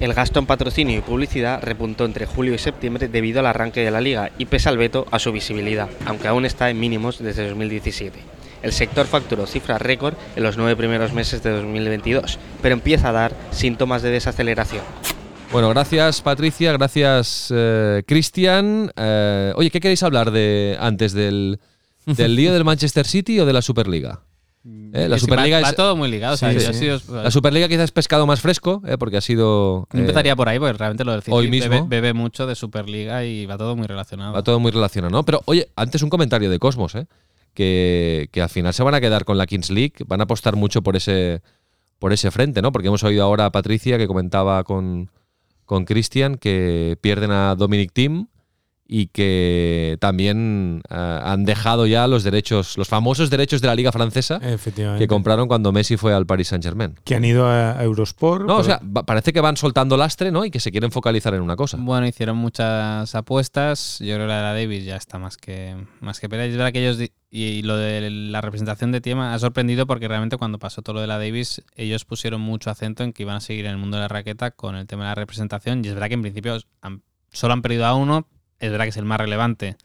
El 0.00 0.14
gasto 0.14 0.40
en 0.40 0.46
patrocinio 0.46 0.98
y 0.98 1.00
publicidad 1.00 1.62
repuntó 1.62 2.04
entre 2.04 2.26
julio 2.26 2.54
y 2.54 2.58
septiembre 2.58 3.08
debido 3.08 3.40
al 3.40 3.46
arranque 3.46 3.84
de 3.84 3.90
la 3.90 4.00
liga 4.00 4.30
y 4.36 4.46
pese 4.46 4.68
al 4.68 4.76
veto 4.76 5.06
a 5.10 5.18
su 5.18 5.32
visibilidad, 5.32 5.88
aunque 6.06 6.28
aún 6.28 6.44
está 6.44 6.70
en 6.70 6.80
mínimos 6.80 7.22
desde 7.22 7.48
2017. 7.48 8.18
El 8.62 8.72
sector 8.72 9.06
facturó 9.06 9.46
cifras 9.46 9.80
récord 9.82 10.14
en 10.36 10.42
los 10.42 10.56
nueve 10.56 10.76
primeros 10.76 11.12
meses 11.12 11.42
de 11.42 11.50
2022, 11.50 12.38
pero 12.62 12.74
empieza 12.74 13.08
a 13.08 13.12
dar 13.12 13.32
síntomas 13.50 14.02
de 14.02 14.10
desaceleración. 14.10 14.82
Bueno, 15.50 15.68
gracias 15.68 16.22
Patricia, 16.22 16.72
gracias 16.72 17.52
eh, 17.54 18.02
Cristian. 18.06 18.90
Eh, 18.96 19.52
oye, 19.56 19.70
¿qué 19.70 19.80
queréis 19.80 20.02
hablar 20.02 20.30
de 20.30 20.76
antes 20.80 21.12
del, 21.12 21.60
del 22.06 22.36
lío 22.36 22.52
del 22.54 22.64
Manchester 22.64 23.06
City 23.06 23.38
o 23.40 23.46
de 23.46 23.52
la 23.52 23.60
Superliga? 23.62 24.20
Eh, 24.64 25.08
la 25.08 25.18
Superliga 25.18 25.56
va, 25.56 25.62
va 25.64 25.70
es- 25.70 25.76
todo 25.76 25.96
muy 25.96 26.08
ligado. 26.08 26.34
o 26.34 26.36
sea, 26.36 26.52
Sí, 26.52 26.72
sido- 26.74 27.00
La 27.22 27.30
Superliga 27.32 27.66
quizás 27.66 27.84
es 27.84 27.90
pescado 27.90 28.26
más 28.26 28.40
fresco, 28.40 28.80
eh, 28.86 28.96
porque 28.96 29.16
ha 29.16 29.20
sido... 29.20 29.88
Yo 29.92 29.98
eh, 29.98 30.02
empezaría 30.02 30.36
por 30.36 30.48
ahí, 30.48 30.58
porque 30.60 30.74
realmente 30.74 31.04
lo 31.04 31.12
del 31.12 31.22
City 31.22 31.32
hoy 31.36 31.50
mismo. 31.50 31.70
Bebe, 31.70 31.86
bebe 31.88 32.12
mucho 32.12 32.46
de 32.46 32.54
Superliga 32.54 33.24
y 33.24 33.44
va 33.46 33.58
todo 33.58 33.74
muy 33.74 33.86
relacionado. 33.88 34.32
Va 34.34 34.42
todo 34.44 34.60
muy 34.60 34.70
relacionado, 34.70 35.10
¿no? 35.10 35.24
Pero 35.24 35.42
oye, 35.46 35.68
antes 35.74 36.02
un 36.02 36.10
comentario 36.10 36.48
de 36.48 36.58
Cosmos, 36.60 36.94
¿eh? 36.94 37.06
Que, 37.54 38.28
al 38.40 38.48
final 38.48 38.74
se 38.74 38.82
van 38.82 38.94
a 38.94 39.00
quedar 39.00 39.24
con 39.24 39.38
la 39.38 39.46
Kings 39.46 39.70
League, 39.70 39.94
van 40.06 40.20
a 40.20 40.24
apostar 40.24 40.56
mucho 40.56 40.82
por 40.82 40.96
ese, 40.96 41.42
por 41.98 42.12
ese 42.12 42.30
frente, 42.30 42.62
¿no? 42.62 42.72
Porque 42.72 42.88
hemos 42.88 43.04
oído 43.04 43.24
ahora 43.24 43.46
a 43.46 43.52
Patricia 43.52 43.98
que 43.98 44.06
comentaba 44.06 44.64
con, 44.64 45.10
con 45.64 45.84
Christian 45.84 46.36
que 46.36 46.96
pierden 47.00 47.30
a 47.30 47.54
Dominic 47.54 47.92
Thiem 47.92 48.26
y 48.94 49.06
que 49.06 49.96
también 50.00 50.82
eh, 50.90 51.20
han 51.24 51.44
dejado 51.46 51.86
ya 51.86 52.06
los 52.06 52.24
derechos, 52.24 52.76
los 52.76 52.88
famosos 52.88 53.30
derechos 53.30 53.62
de 53.62 53.68
la 53.68 53.74
Liga 53.74 53.90
Francesa 53.90 54.38
Efectivamente. 54.42 55.02
que 55.02 55.08
compraron 55.08 55.48
cuando 55.48 55.72
Messi 55.72 55.96
fue 55.96 56.12
al 56.12 56.26
Paris 56.26 56.48
Saint 56.48 56.62
Germain. 56.62 56.94
Que 57.04 57.14
han 57.14 57.24
ido 57.24 57.46
a 57.48 57.82
Eurosport. 57.82 58.44
No, 58.46 58.58
o 58.58 58.64
sea, 58.64 58.80
parece 59.06 59.32
que 59.32 59.40
van 59.40 59.56
soltando 59.56 59.96
lastre, 59.96 60.30
¿no? 60.30 60.44
Y 60.44 60.50
que 60.50 60.60
se 60.60 60.70
quieren 60.70 60.90
focalizar 60.92 61.32
en 61.32 61.40
una 61.40 61.56
cosa. 61.56 61.78
Bueno, 61.80 62.06
hicieron 62.06 62.36
muchas 62.36 63.14
apuestas. 63.14 63.98
Yo 64.00 64.14
creo 64.14 64.26
que 64.26 64.32
la 64.32 64.36
de 64.36 64.42
la 64.42 64.52
Davis 64.54 64.84
ya 64.84 64.96
está 64.96 65.18
más 65.18 65.38
que 65.38 65.74
más 66.00 66.20
que 66.20 66.28
pelea. 66.28 66.46
Y 66.46 66.50
Es 66.50 66.56
verdad 66.56 66.72
que 66.72 66.86
ellos 66.86 66.98
y 67.30 67.62
lo 67.62 67.78
de 67.78 68.10
la 68.10 68.42
representación 68.42 68.92
de 68.92 69.00
Tiema 69.00 69.32
ha 69.32 69.38
sorprendido 69.38 69.86
porque 69.86 70.06
realmente 70.06 70.36
cuando 70.36 70.58
pasó 70.58 70.82
todo 70.82 70.96
lo 70.96 71.00
de 71.00 71.06
la 71.06 71.16
Davis, 71.16 71.62
ellos 71.76 72.04
pusieron 72.04 72.42
mucho 72.42 72.68
acento 72.68 73.04
en 73.04 73.14
que 73.14 73.22
iban 73.22 73.36
a 73.36 73.40
seguir 73.40 73.64
en 73.64 73.70
el 73.72 73.78
mundo 73.78 73.96
de 73.96 74.02
la 74.02 74.08
raqueta 74.08 74.50
con 74.50 74.76
el 74.76 74.86
tema 74.86 75.04
de 75.04 75.08
la 75.08 75.14
representación. 75.14 75.82
Y 75.82 75.88
es 75.88 75.94
verdad 75.94 76.08
que 76.08 76.14
en 76.14 76.22
principio 76.22 76.58
han- 76.82 77.02
solo 77.32 77.54
han 77.54 77.62
perdido 77.62 77.86
a 77.86 77.94
uno. 77.94 78.26
Es 78.62 78.70
verdad 78.70 78.84
que 78.86 78.90
es 78.90 78.96
el 78.96 79.04
más 79.04 79.18
relevante 79.18 79.76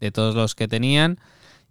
de 0.00 0.10
todos 0.10 0.34
los 0.34 0.54
que 0.54 0.66
tenían. 0.68 1.18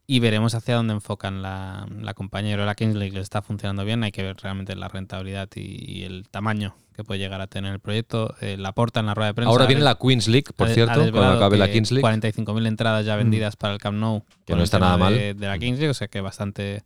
Y 0.05 0.19
veremos 0.19 0.53
hacia 0.53 0.75
dónde 0.75 0.93
enfocan 0.93 1.41
la, 1.41 1.87
la 2.01 2.13
que 2.13 2.55
La 2.57 2.75
Kings 2.75 2.95
League 2.95 3.13
les 3.13 3.23
está 3.23 3.41
funcionando 3.41 3.85
bien. 3.85 4.03
Hay 4.03 4.11
que 4.11 4.21
ver 4.21 4.35
realmente 4.41 4.75
la 4.75 4.89
rentabilidad 4.89 5.47
y, 5.55 5.61
y 5.99 6.03
el 6.03 6.27
tamaño 6.29 6.75
que 6.93 7.03
puede 7.05 7.19
llegar 7.21 7.39
a 7.39 7.47
tener 7.47 7.71
el 7.73 7.79
proyecto. 7.79 8.35
Eh, 8.41 8.57
la 8.57 8.73
porta 8.73 8.99
en 8.99 9.05
la 9.05 9.13
rueda 9.13 9.27
de 9.29 9.33
prensa. 9.33 9.49
Ahora 9.49 9.65
viene 9.65 9.81
la 9.81 9.95
Queens 9.95 10.27
League, 10.27 10.47
por 10.55 10.67
ha 10.67 10.69
de- 10.69 10.73
ha 10.73 10.75
cierto, 10.75 11.11
cuando 11.11 11.37
acabe 11.37 11.57
la 11.57 11.71
Kings 11.71 11.91
League. 11.91 12.01
45.000 12.03 12.67
entradas 12.67 13.05
ya 13.05 13.15
vendidas 13.15 13.55
para 13.55 13.73
el 13.73 13.79
Camp 13.79 13.97
Nou. 13.97 14.23
Que 14.45 14.55
no 14.55 14.63
está 14.63 14.77
nada 14.77 14.97
mal. 14.97 15.13
De, 15.15 15.33
de 15.35 15.47
la 15.47 15.57
Kings 15.57 15.79
League, 15.79 15.89
o 15.91 15.93
sea 15.93 16.09
que 16.09 16.19
bastante, 16.19 16.83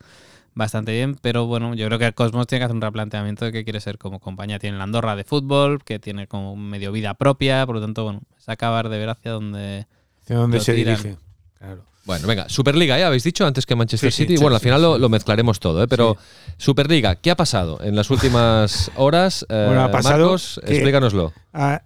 bastante 0.53 0.91
bien. 0.91 1.15
Pero 1.19 1.47
bueno, 1.47 1.73
yo 1.73 1.87
creo 1.87 1.97
que 1.97 2.05
el 2.05 2.13
Cosmos 2.13 2.45
tiene 2.45 2.59
que 2.61 2.65
hacer 2.65 2.75
un 2.75 2.81
replanteamiento 2.83 3.45
de 3.45 3.51
qué 3.51 3.63
quiere 3.63 3.81
ser 3.81 3.97
como 3.97 4.19
compañía. 4.19 4.59
Tiene 4.59 4.77
la 4.77 4.83
Andorra 4.83 5.15
de 5.15 5.23
fútbol, 5.23 5.83
que 5.83 5.97
tiene 5.97 6.27
como 6.27 6.55
medio 6.55 6.91
vida 6.91 7.15
propia. 7.15 7.65
Por 7.65 7.75
lo 7.75 7.81
tanto, 7.81 8.03
bueno, 8.03 8.21
es 8.47 8.53
acabar 8.53 8.89
de 8.89 8.97
ver 8.97 9.09
hacia 9.09 9.31
dónde. 9.31 9.87
¿De 10.27 10.35
dónde 10.35 10.59
se 10.59 10.73
tiran. 10.73 10.95
dirige? 10.97 11.17
Claro. 11.57 11.83
Bueno, 12.05 12.25
venga, 12.27 12.47
Superliga, 12.47 12.97
¿eh? 12.97 13.03
¿Habéis 13.03 13.23
dicho 13.23 13.45
antes 13.45 13.65
que 13.65 13.75
Manchester 13.75 14.11
Sí, 14.13 14.23
City? 14.23 14.37
sí, 14.37 14.41
bueno, 14.41 14.55
al 14.55 14.61
final 14.61 14.79
sí. 14.79 14.83
Lo, 14.83 14.97
lo 14.97 15.09
mezclaremos 15.09 15.59
todo, 15.59 15.83
¿eh? 15.83 15.87
Pero 15.89 16.15
Superliga, 16.57 17.15
¿qué 17.15 17.31
ha 17.31 17.35
pasado 17.35 17.79
en 17.83 17.95
las 17.97 18.09
últimas 18.09 18.89
horas? 18.95 19.45
Eh, 19.49 19.63
Bueno, 19.67 19.83
ha 19.83 19.91
pasado 19.91 20.19
Marcos, 20.25 20.61
que- 20.65 20.71
explícanoslo. 20.73 21.33
Ha, 21.51 21.81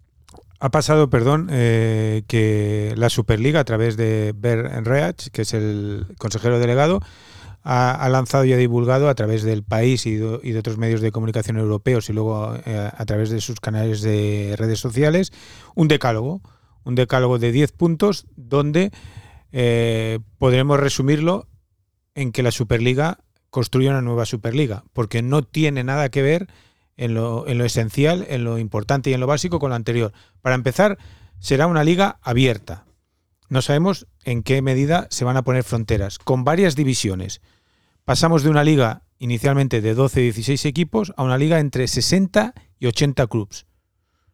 ha 0.60 0.70
pasado, 0.70 1.10
perdón, 1.10 1.48
eh, 1.50 2.22
que 2.28 2.94
la 2.96 3.10
Superliga, 3.10 3.60
a 3.60 3.64
través 3.64 3.98
de 3.98 4.32
Ber 4.34 4.84
Reach, 4.84 5.28
que 5.28 5.42
es 5.42 5.52
el 5.52 6.06
consejero 6.16 6.58
delegado, 6.58 7.00
ha, 7.70 7.92
ha 7.92 8.08
lanzado 8.08 8.46
y 8.46 8.52
ha 8.54 8.56
divulgado 8.56 9.10
a 9.10 9.14
través 9.14 9.42
del 9.42 9.62
país 9.62 10.06
y 10.06 10.16
de, 10.16 10.58
otros 10.58 10.78
medios 10.78 11.02
de 11.02 11.12
comunicación 11.12 11.58
europeos 11.58 12.08
y 12.08 12.14
luego 12.14 12.56
eh, 12.64 12.90
a 12.96 13.04
través 13.04 13.28
de 13.28 13.42
sus 13.42 13.60
canales 13.60 14.00
de 14.00 14.54
redes 14.56 14.80
sociales 14.80 15.34
un 15.74 15.86
decálogo, 15.86 16.40
un 16.84 16.94
decálogo 16.94 17.38
de 17.38 17.52
10 17.52 17.72
puntos 17.72 18.26
donde 18.36 18.90
eh, 19.52 20.18
podremos 20.38 20.80
resumirlo 20.80 21.46
en 22.14 22.32
que 22.32 22.42
la 22.42 22.52
Superliga 22.52 23.18
construye 23.50 23.90
una 23.90 24.00
nueva 24.00 24.24
Superliga, 24.24 24.84
porque 24.94 25.20
no 25.20 25.42
tiene 25.42 25.84
nada 25.84 26.08
que 26.08 26.22
ver 26.22 26.48
en 26.96 27.12
lo, 27.12 27.46
en 27.46 27.58
lo 27.58 27.66
esencial, 27.66 28.24
en 28.30 28.44
lo 28.44 28.56
importante 28.58 29.10
y 29.10 29.12
en 29.12 29.20
lo 29.20 29.26
básico 29.26 29.58
con 29.58 29.68
lo 29.68 29.76
anterior. 29.76 30.14
Para 30.40 30.54
empezar, 30.54 30.96
será 31.38 31.66
una 31.66 31.84
liga 31.84 32.18
abierta. 32.22 32.86
No 33.50 33.60
sabemos 33.60 34.06
en 34.24 34.42
qué 34.42 34.62
medida 34.62 35.06
se 35.10 35.26
van 35.26 35.36
a 35.36 35.42
poner 35.42 35.64
fronteras, 35.64 36.18
con 36.18 36.44
varias 36.44 36.76
divisiones. 36.76 37.42
Pasamos 38.08 38.42
de 38.42 38.48
una 38.48 38.64
liga 38.64 39.02
inicialmente 39.18 39.82
de 39.82 39.94
12-16 39.94 40.64
equipos 40.64 41.12
a 41.18 41.24
una 41.24 41.36
liga 41.36 41.60
entre 41.60 41.86
60 41.86 42.54
y 42.78 42.86
80 42.86 43.26
clubes. 43.26 43.66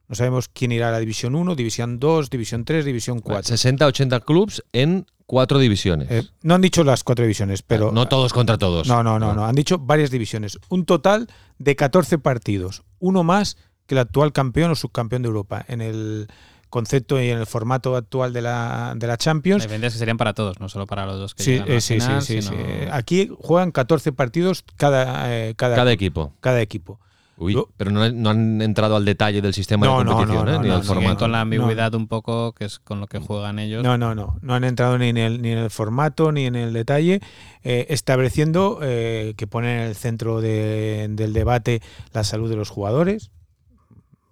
No 0.06 0.14
sabemos 0.14 0.46
quién 0.46 0.70
irá 0.70 0.90
a 0.90 0.92
la 0.92 1.00
División 1.00 1.34
1, 1.34 1.56
División 1.56 1.98
2, 1.98 2.30
División 2.30 2.64
3, 2.64 2.84
División 2.84 3.18
4. 3.18 3.56
60-80 3.56 4.24
clubs 4.24 4.62
en 4.72 5.06
cuatro 5.26 5.58
divisiones. 5.58 6.08
Eh, 6.08 6.22
no 6.42 6.54
han 6.54 6.60
dicho 6.60 6.84
las 6.84 7.02
cuatro 7.02 7.24
divisiones, 7.24 7.62
pero... 7.62 7.90
no 7.90 8.06
todos 8.06 8.32
contra 8.32 8.58
todos. 8.58 8.86
No, 8.86 9.02
no, 9.02 9.18
no, 9.18 9.34
no. 9.34 9.44
Han 9.44 9.56
dicho 9.56 9.76
varias 9.80 10.12
divisiones. 10.12 10.56
Un 10.68 10.84
total 10.84 11.26
de 11.58 11.74
14 11.74 12.18
partidos. 12.18 12.84
Uno 13.00 13.24
más 13.24 13.56
que 13.88 13.96
el 13.96 13.98
actual 13.98 14.32
campeón 14.32 14.70
o 14.70 14.76
subcampeón 14.76 15.22
de 15.22 15.26
Europa. 15.26 15.64
En 15.66 15.80
el 15.80 16.28
concepto 16.74 17.22
y 17.22 17.28
en 17.30 17.38
el 17.38 17.46
formato 17.46 17.94
actual 17.94 18.32
de 18.32 18.42
la, 18.42 18.94
de 18.96 19.06
la 19.06 19.16
Champions. 19.16 19.60
La 19.62 19.66
diferencia 19.66 19.86
es 19.86 19.92
que 19.94 19.98
serían 20.00 20.16
para 20.16 20.34
todos, 20.34 20.58
no 20.58 20.68
solo 20.68 20.86
para 20.86 21.06
los 21.06 21.18
dos 21.20 21.34
que 21.36 21.44
Sí, 21.44 21.50
llegan 21.52 21.66
a 21.68 21.70
la 21.70 21.76
eh, 21.76 21.80
sí, 21.80 21.94
final, 21.94 22.22
sí, 22.22 22.42
sí, 22.42 22.48
sino- 22.48 22.56
sí. 22.56 22.88
Aquí 22.90 23.30
juegan 23.40 23.70
14 23.70 24.10
partidos 24.12 24.64
cada, 24.76 25.32
eh, 25.32 25.54
cada, 25.56 25.76
Cada 25.76 25.92
equipo. 25.92 26.32
cada 26.40 26.60
equipo. 26.60 26.98
Uy, 27.36 27.56
pero 27.76 27.90
no, 27.90 28.08
no 28.12 28.30
han 28.30 28.62
entrado 28.62 28.94
al 28.96 29.04
detalle 29.04 29.42
del 29.42 29.52
sistema 29.54 29.86
No, 29.86 29.98
de 29.98 30.04
competición, 30.04 30.44
no, 30.46 30.50
¿eh? 30.50 30.54
no, 30.54 30.62
ni 30.62 30.68
no, 30.68 30.74
al 30.74 30.78
no, 30.80 30.84
Siguen 30.84 30.96
formato. 31.02 31.18
con 31.20 31.32
la 31.32 31.40
ambigüedad 31.40 31.92
un 31.94 32.06
poco, 32.06 32.52
que 32.52 32.64
es 32.64 32.78
con 32.78 33.00
lo 33.00 33.06
que 33.08 33.18
juegan 33.18 33.58
ellos. 33.58 33.82
No, 33.82 33.96
no, 33.98 34.14
no. 34.14 34.36
No 34.40 34.54
han 34.54 34.62
entrado 34.64 34.98
ni 34.98 35.08
en 35.08 35.16
el, 35.16 35.42
ni 35.42 35.50
en 35.50 35.58
el 35.58 35.70
formato 35.70 36.30
ni 36.30 36.46
en 36.46 36.54
el 36.54 36.72
detalle, 36.72 37.20
eh, 37.64 37.86
estableciendo 37.88 38.78
eh, 38.82 39.34
que 39.36 39.46
ponen 39.48 39.80
en 39.80 39.86
el 39.88 39.94
centro 39.96 40.40
de- 40.40 41.06
del 41.10 41.32
debate 41.32 41.82
la 42.12 42.22
salud 42.24 42.48
de 42.50 42.56
los 42.56 42.70
jugadores. 42.70 43.30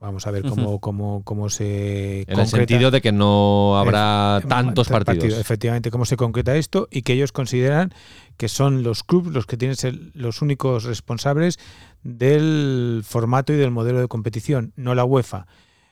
Vamos 0.02 0.26
a 0.26 0.32
ver 0.32 0.42
cómo, 0.42 0.80
cómo, 0.80 1.22
cómo 1.22 1.48
se 1.48 2.22
En 2.22 2.40
el 2.40 2.48
sentido 2.48 2.90
de 2.90 3.00
que 3.00 3.12
no 3.12 3.78
habrá 3.78 4.40
Eh, 4.42 4.46
tantos 4.48 4.88
partidos. 4.88 5.38
Efectivamente, 5.38 5.92
cómo 5.92 6.06
se 6.06 6.16
concreta 6.16 6.56
esto 6.56 6.88
y 6.90 7.02
que 7.02 7.12
ellos 7.12 7.30
consideran 7.30 7.94
que 8.36 8.48
son 8.48 8.82
los 8.82 9.04
clubes 9.04 9.32
los 9.32 9.46
que 9.46 9.56
tienen 9.56 9.76
ser 9.76 9.96
los 10.14 10.42
únicos 10.42 10.82
responsables 10.82 11.60
del 12.02 13.02
formato 13.06 13.52
y 13.52 13.56
del 13.56 13.70
modelo 13.70 14.00
de 14.00 14.08
competición, 14.08 14.72
no 14.74 14.96
la 14.96 15.04
UEFA. 15.04 15.46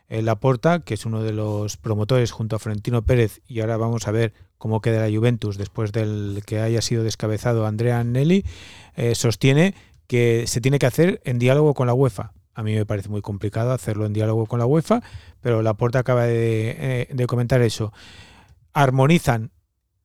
Laporta, 0.08 0.80
que 0.80 0.94
es 0.94 1.06
uno 1.06 1.22
de 1.22 1.32
los 1.32 1.76
promotores 1.76 2.32
junto 2.32 2.56
a 2.56 2.58
Florentino 2.58 3.02
Pérez, 3.02 3.40
y 3.46 3.60
ahora 3.60 3.76
vamos 3.76 4.08
a 4.08 4.10
ver 4.10 4.32
cómo 4.58 4.80
queda 4.80 5.08
la 5.08 5.16
Juventus 5.16 5.56
después 5.56 5.92
del 5.92 6.42
que 6.44 6.58
haya 6.58 6.82
sido 6.82 7.04
descabezado 7.04 7.64
Andrea 7.64 8.00
Agnelli, 8.00 8.44
eh, 8.96 9.14
sostiene 9.14 9.76
que 10.08 10.48
se 10.48 10.60
tiene 10.60 10.80
que 10.80 10.86
hacer 10.86 11.20
en 11.24 11.38
diálogo 11.38 11.74
con 11.74 11.86
la 11.86 11.94
UEFA. 11.94 12.32
A 12.60 12.62
mí 12.62 12.74
me 12.74 12.84
parece 12.84 13.08
muy 13.08 13.22
complicado 13.22 13.72
hacerlo 13.72 14.04
en 14.04 14.12
diálogo 14.12 14.44
con 14.44 14.58
la 14.58 14.66
UEFA, 14.66 15.00
pero 15.40 15.62
Laporta 15.62 16.00
acaba 16.00 16.26
de, 16.26 16.76
eh, 16.78 17.08
de 17.10 17.26
comentar 17.26 17.62
eso. 17.62 17.90
Armonizan 18.74 19.50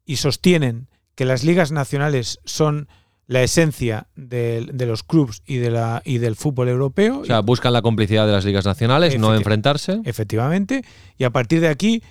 y 0.06 0.16
sostienen 0.16 0.88
que 1.16 1.26
las 1.26 1.44
ligas 1.44 1.74
nacionales 1.74 2.40
son 2.46 2.88
la 3.28 3.44
esencia 3.44 4.08
de, 4.16 4.70
de 4.72 4.86
los 4.86 5.04
clubes 5.04 5.42
y, 5.46 5.58
de 5.58 5.70
la, 5.70 6.02
y 6.06 6.20
del 6.20 6.38
fútbol 6.38 6.70
europeo. 6.70 7.20
O 7.20 7.26
sea, 7.26 7.42
buscan 7.42 7.74
la 7.74 7.82
complicidad 7.82 8.26
de 8.26 8.32
las 8.32 8.46
ligas 8.46 8.64
nacionales, 8.64 9.20
no 9.20 9.36
enfrentarse. 9.36 10.00
efectivamente, 10.06 10.86
y 11.18 11.26
a 11.26 11.32
partir 11.32 11.60
de 11.60 11.68
aquí 11.68 12.04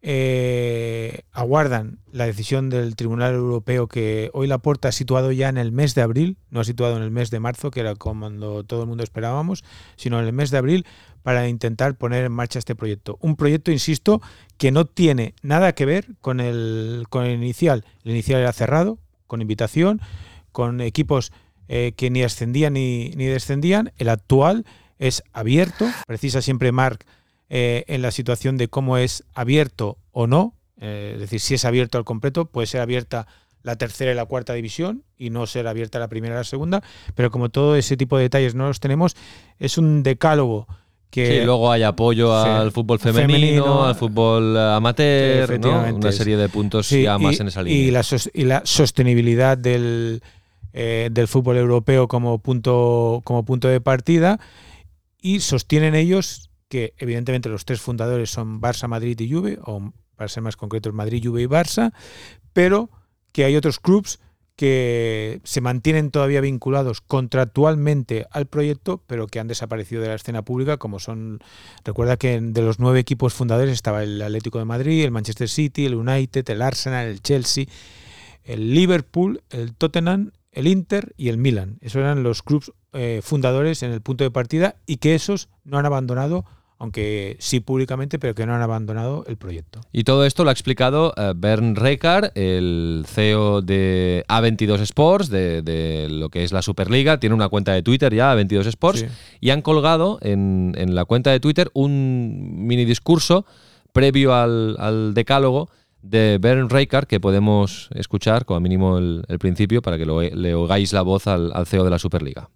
eh, 0.00 1.22
aguardan 1.32 1.98
la 2.12 2.26
decisión 2.26 2.70
del 2.70 2.94
Tribunal 2.94 3.34
Europeo 3.34 3.88
que 3.88 4.30
hoy 4.32 4.46
la 4.46 4.58
puerta 4.58 4.88
ha 4.88 4.92
situado 4.92 5.32
ya 5.32 5.48
en 5.48 5.58
el 5.58 5.72
mes 5.72 5.94
de 5.94 6.02
abril, 6.02 6.36
no 6.50 6.60
ha 6.60 6.64
situado 6.64 6.96
en 6.96 7.02
el 7.02 7.10
mes 7.10 7.30
de 7.30 7.40
marzo, 7.40 7.70
que 7.70 7.80
era 7.80 7.96
cuando 7.96 8.62
todo 8.64 8.82
el 8.82 8.88
mundo 8.88 9.02
esperábamos, 9.02 9.64
sino 9.96 10.20
en 10.20 10.26
el 10.26 10.32
mes 10.32 10.50
de 10.50 10.58
abril 10.58 10.86
para 11.22 11.48
intentar 11.48 11.96
poner 11.96 12.24
en 12.24 12.32
marcha 12.32 12.58
este 12.58 12.76
proyecto. 12.76 13.18
Un 13.20 13.36
proyecto, 13.36 13.72
insisto, 13.72 14.22
que 14.56 14.70
no 14.70 14.84
tiene 14.84 15.34
nada 15.42 15.74
que 15.74 15.84
ver 15.84 16.06
con 16.20 16.40
el, 16.40 17.06
con 17.10 17.24
el 17.24 17.34
inicial. 17.34 17.84
El 18.04 18.12
inicial 18.12 18.40
era 18.40 18.52
cerrado, 18.52 18.98
con 19.26 19.42
invitación, 19.42 20.00
con 20.52 20.80
equipos 20.80 21.32
eh, 21.68 21.92
que 21.96 22.10
ni 22.10 22.22
ascendían 22.22 22.74
ni, 22.74 23.10
ni 23.10 23.26
descendían. 23.26 23.92
El 23.98 24.08
actual 24.08 24.64
es 24.98 25.22
abierto, 25.32 25.86
precisa 26.06 26.40
siempre 26.40 26.72
Marc 26.72 27.04
eh, 27.50 27.84
en 27.88 28.02
la 28.02 28.10
situación 28.10 28.56
de 28.56 28.68
cómo 28.68 28.96
es 28.98 29.24
abierto 29.34 29.98
o 30.12 30.26
no, 30.26 30.54
eh, 30.80 31.12
es 31.14 31.20
decir, 31.20 31.40
si 31.40 31.54
es 31.54 31.64
abierto 31.64 31.98
al 31.98 32.04
completo, 32.04 32.44
puede 32.46 32.66
ser 32.66 32.80
abierta 32.80 33.26
la 33.62 33.76
tercera 33.76 34.12
y 34.12 34.14
la 34.14 34.24
cuarta 34.26 34.54
división 34.54 35.02
y 35.16 35.30
no 35.30 35.46
ser 35.46 35.66
abierta 35.66 35.98
la 35.98 36.08
primera 36.08 36.34
y 36.34 36.38
la 36.38 36.44
segunda, 36.44 36.82
pero 37.14 37.30
como 37.30 37.48
todo 37.48 37.74
ese 37.76 37.96
tipo 37.96 38.16
de 38.16 38.24
detalles 38.24 38.54
no 38.54 38.66
los 38.68 38.80
tenemos, 38.80 39.16
es 39.58 39.76
un 39.78 40.02
decálogo 40.02 40.66
que 41.10 41.40
Sí, 41.40 41.44
luego 41.44 41.72
hay 41.72 41.82
apoyo 41.84 42.30
Sí. 42.44 42.48
al 42.50 42.70
fútbol 42.70 42.98
femenino, 42.98 43.28
Femenino. 43.32 43.84
al 43.86 43.94
fútbol 43.94 44.54
eh, 44.56 44.60
amateur, 44.60 45.58
una 45.94 46.12
serie 46.12 46.36
de 46.36 46.48
puntos 46.50 46.90
ya 46.90 47.16
y, 47.18 47.22
más 47.22 47.40
en 47.40 47.48
esa 47.48 47.62
línea. 47.62 47.78
y 47.82 47.90
la, 47.90 48.02
sos- 48.02 48.30
y 48.34 48.44
la 48.44 48.60
sostenibilidad 48.64 49.56
del, 49.58 50.22
eh, 50.74 51.08
del 51.10 51.26
fútbol 51.26 51.56
europeo 51.56 52.08
como 52.08 52.38
punto, 52.38 53.22
como 53.24 53.42
punto 53.44 53.68
de 53.68 53.80
partida 53.80 54.38
y 55.20 55.40
sostienen 55.40 55.94
ellos 55.94 56.47
que 56.68 56.94
evidentemente 56.98 57.48
los 57.48 57.64
tres 57.64 57.80
fundadores 57.80 58.30
son 58.30 58.60
Barça, 58.60 58.88
Madrid 58.88 59.18
y 59.20 59.32
Juve, 59.32 59.58
o 59.64 59.92
para 60.16 60.28
ser 60.28 60.42
más 60.42 60.56
concretos 60.56 60.92
Madrid, 60.92 61.22
Juve 61.24 61.42
y 61.42 61.46
Barça, 61.46 61.92
pero 62.52 62.90
que 63.32 63.44
hay 63.44 63.56
otros 63.56 63.78
clubes 63.78 64.20
que 64.58 65.40
se 65.44 65.60
mantienen 65.60 66.10
todavía 66.10 66.40
vinculados 66.40 67.00
contractualmente 67.00 68.26
al 68.32 68.46
proyecto, 68.46 69.04
pero 69.06 69.28
que 69.28 69.38
han 69.38 69.46
desaparecido 69.46 70.02
de 70.02 70.08
la 70.08 70.16
escena 70.16 70.42
pública, 70.42 70.78
como 70.78 70.98
son, 70.98 71.38
recuerda 71.84 72.16
que 72.16 72.40
de 72.40 72.62
los 72.62 72.80
nueve 72.80 72.98
equipos 72.98 73.34
fundadores 73.34 73.72
estaba 73.72 74.02
el 74.02 74.20
Atlético 74.20 74.58
de 74.58 74.64
Madrid, 74.64 75.04
el 75.04 75.12
Manchester 75.12 75.48
City, 75.48 75.86
el 75.86 75.94
United, 75.94 76.50
el 76.50 76.60
Arsenal, 76.60 77.06
el 77.06 77.22
Chelsea, 77.22 77.66
el 78.42 78.74
Liverpool, 78.74 79.44
el 79.50 79.74
Tottenham, 79.76 80.32
el 80.50 80.66
Inter 80.66 81.14
y 81.16 81.28
el 81.28 81.38
Milan. 81.38 81.78
Esos 81.80 82.00
eran 82.00 82.24
los 82.24 82.42
clubes 82.42 82.72
eh, 82.94 83.20
fundadores 83.22 83.84
en 83.84 83.92
el 83.92 84.00
punto 84.00 84.24
de 84.24 84.32
partida 84.32 84.74
y 84.86 84.96
que 84.96 85.14
esos 85.14 85.50
no 85.62 85.78
han 85.78 85.86
abandonado, 85.86 86.44
aunque 86.78 87.36
sí 87.40 87.60
públicamente, 87.60 88.18
pero 88.18 88.34
que 88.34 88.46
no 88.46 88.54
han 88.54 88.62
abandonado 88.62 89.24
el 89.26 89.36
proyecto. 89.36 89.80
Y 89.92 90.04
todo 90.04 90.24
esto 90.24 90.44
lo 90.44 90.50
ha 90.50 90.52
explicado 90.52 91.12
eh, 91.16 91.32
Bernd 91.36 91.76
Rekar, 91.76 92.30
el 92.36 93.04
CEO 93.06 93.62
de 93.62 94.24
A22 94.28 94.78
Sports, 94.80 95.28
de, 95.28 95.62
de 95.62 96.08
lo 96.08 96.28
que 96.28 96.44
es 96.44 96.52
la 96.52 96.62
Superliga. 96.62 97.18
Tiene 97.18 97.34
una 97.34 97.48
cuenta 97.48 97.72
de 97.72 97.82
Twitter 97.82 98.14
ya, 98.14 98.34
A22 98.34 98.66
Sports, 98.66 99.00
Sí. 99.00 99.06
y 99.40 99.50
han 99.50 99.62
colgado 99.62 100.18
en, 100.22 100.74
en 100.78 100.94
la 100.94 101.04
cuenta 101.04 101.30
de 101.32 101.40
Twitter 101.40 101.70
un 101.74 102.66
mini 102.66 102.84
discurso 102.84 103.44
previo 103.92 104.34
al, 104.34 104.76
al 104.78 105.14
decálogo 105.14 105.68
de 106.02 106.38
Bernd 106.40 106.70
Rekar 106.70 107.08
que 107.08 107.18
podemos 107.18 107.88
escuchar, 107.94 108.44
como 108.44 108.60
mínimo 108.60 108.98
el, 108.98 109.24
el 109.26 109.38
principio, 109.40 109.82
para 109.82 109.98
que 109.98 110.06
lo- 110.06 110.22
le 110.22 110.54
oigáis 110.54 110.92
la 110.92 111.02
voz 111.02 111.26
al, 111.26 111.50
al 111.54 111.66
CEO 111.66 111.82
de 111.82 111.90
la 111.90 111.98
Superliga. 111.98 112.50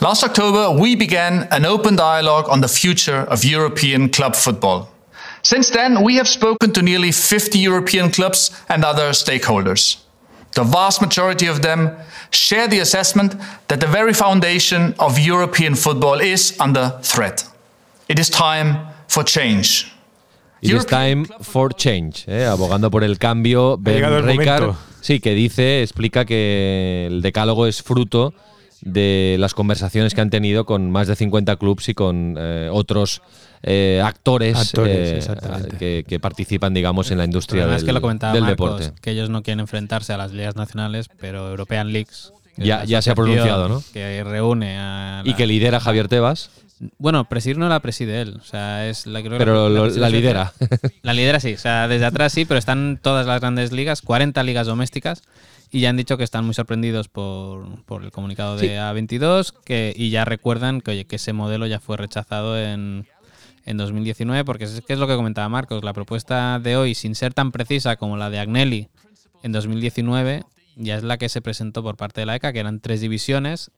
Last 0.00 0.22
October, 0.22 0.70
we 0.70 0.94
began 0.94 1.48
an 1.50 1.64
open 1.64 1.96
dialogue 1.96 2.48
on 2.48 2.60
the 2.60 2.68
future 2.68 3.26
of 3.28 3.44
European 3.44 4.08
club 4.08 4.36
football. 4.36 4.88
Since 5.42 5.70
then, 5.70 6.04
we 6.04 6.14
have 6.14 6.28
spoken 6.28 6.72
to 6.74 6.82
nearly 6.82 7.10
50 7.10 7.58
European 7.58 8.12
clubs 8.12 8.52
and 8.68 8.84
other 8.84 9.10
stakeholders. 9.10 9.96
The 10.54 10.62
vast 10.62 11.02
majority 11.02 11.48
of 11.48 11.62
them 11.62 11.96
share 12.30 12.68
the 12.68 12.78
assessment 12.78 13.34
that 13.66 13.80
the 13.80 13.88
very 13.88 14.14
foundation 14.14 14.94
of 15.00 15.18
European 15.18 15.74
football 15.74 16.20
is 16.20 16.54
under 16.60 16.96
threat. 17.02 17.44
It 18.08 18.20
is 18.20 18.30
time 18.30 18.78
for 19.08 19.24
change. 19.24 19.92
It 20.62 20.74
is 20.74 20.86
time 20.86 21.26
for 21.40 21.70
change, 21.74 22.24
¿eh? 22.28 22.46
abogando 22.46 22.88
por 22.88 23.02
el 23.02 23.18
cambio. 23.18 23.76
llegado 23.78 24.22
Ben 24.22 24.30
el 24.30 24.46
momento. 24.46 24.76
sí, 25.00 25.18
que 25.18 25.34
dice, 25.34 25.82
explica 25.82 26.24
que 26.24 27.06
el 27.08 27.20
decálogo 27.20 27.66
es 27.66 27.82
fruto 27.82 28.32
de 28.82 29.36
las 29.38 29.54
conversaciones 29.54 30.14
que 30.14 30.20
han 30.20 30.30
tenido 30.30 30.64
con 30.66 30.90
más 30.90 31.06
de 31.08 31.16
50 31.16 31.56
clubs 31.56 31.88
y 31.88 31.94
con 31.94 32.36
eh, 32.38 32.68
otros 32.72 33.22
eh, 33.62 34.00
actores, 34.04 34.56
Actores, 34.56 35.28
eh, 35.28 35.68
que, 35.78 36.04
que 36.06 36.20
participan, 36.20 36.72
digamos, 36.74 37.10
en 37.10 37.18
la 37.18 37.24
industria 37.24 37.66
del, 37.66 37.84
que 37.84 37.92
lo 37.92 38.00
comentaba 38.00 38.32
del 38.32 38.42
Marcos, 38.44 38.78
deporte. 38.80 39.00
que 39.02 39.10
ellos 39.10 39.30
no 39.30 39.42
quieren 39.42 39.60
enfrentarse 39.60 40.12
a 40.12 40.16
las 40.16 40.32
ligas 40.32 40.54
nacionales, 40.56 41.08
pero 41.20 41.48
European 41.50 41.92
Leagues. 41.92 42.32
Ya- 42.56 42.76
es 42.76 42.80
la 42.80 42.84
ya 42.86 43.02
se 43.02 43.10
ha 43.10 43.14
pronunciado, 43.14 43.68
¿no? 43.68 43.82
Que 43.92 44.22
reúne 44.24 44.76
a. 44.78 45.22
Y 45.24 45.30
la- 45.30 45.36
que 45.36 45.46
lidera 45.46 45.80
Javier 45.80 46.08
Tebas, 46.08 46.50
Bueno, 46.98 47.24
presidir 47.28 47.58
no 47.58 47.68
la 47.68 47.80
preside 47.80 48.20
él. 48.20 48.36
O 48.40 48.44
sea, 48.44 48.88
es 48.88 49.06
la, 49.06 49.18
creo 49.20 49.32
que 49.32 49.38
pero 49.38 49.68
lo- 49.68 49.82
preside 49.82 50.00
la 50.00 50.06
es- 50.06 50.12
lidera. 50.12 50.52
La 51.02 51.12
lidera 51.12 51.40
sí, 51.40 51.54
o 51.54 51.58
sea, 51.58 51.88
desde 51.88 52.04
atrás 52.06 52.32
sí, 52.32 52.44
pero 52.44 52.58
están 52.58 52.98
todas 53.02 53.26
las 53.26 53.40
grandes 53.40 53.72
ligas, 53.72 54.02
40 54.02 54.40
ligas 54.44 54.68
domésticas, 54.68 55.22
y 55.70 55.80
ya 55.80 55.90
han 55.90 55.96
dicho 55.96 56.16
que 56.16 56.24
están 56.24 56.44
muy 56.44 56.54
sorprendidos 56.54 57.08
por, 57.08 57.84
por 57.84 58.04
el 58.04 58.10
comunicado 58.10 58.56
de 58.56 58.68
Sí. 58.68 58.74
A22 58.74 59.52
que, 59.64 59.92
y 59.96 60.10
ya 60.10 60.24
recuerdan 60.24 60.80
que, 60.80 60.92
oye, 60.92 61.04
que 61.06 61.16
ese 61.16 61.32
modelo 61.32 61.66
ya 61.66 61.80
fue 61.80 61.96
rechazado 61.96 62.58
en, 62.58 63.06
en 63.64 63.76
2019, 63.76 64.44
porque 64.44 64.64
es, 64.64 64.80
que 64.86 64.92
es 64.92 64.98
lo 64.98 65.06
que 65.06 65.16
comentaba 65.16 65.48
Marcos, 65.48 65.84
la 65.84 65.92
propuesta 65.92 66.58
de 66.58 66.76
hoy, 66.76 66.94
sin 66.94 67.14
ser 67.14 67.34
tan 67.34 67.52
precisa 67.52 67.96
como 67.96 68.16
la 68.16 68.30
de 68.30 68.38
Agnelli 68.38 68.88
en 69.42 69.52
2019, 69.52 70.44
ya 70.76 70.96
es 70.96 71.02
la 71.02 71.18
que 71.18 71.28
se 71.28 71.40
presentó 71.40 71.82
por 71.82 71.96
parte 71.96 72.20
de 72.20 72.26
la 72.26 72.36
ECA, 72.36 72.52
que 72.52 72.60
eran 72.60 72.80
tres 72.80 73.00
divisiones, 73.00 73.70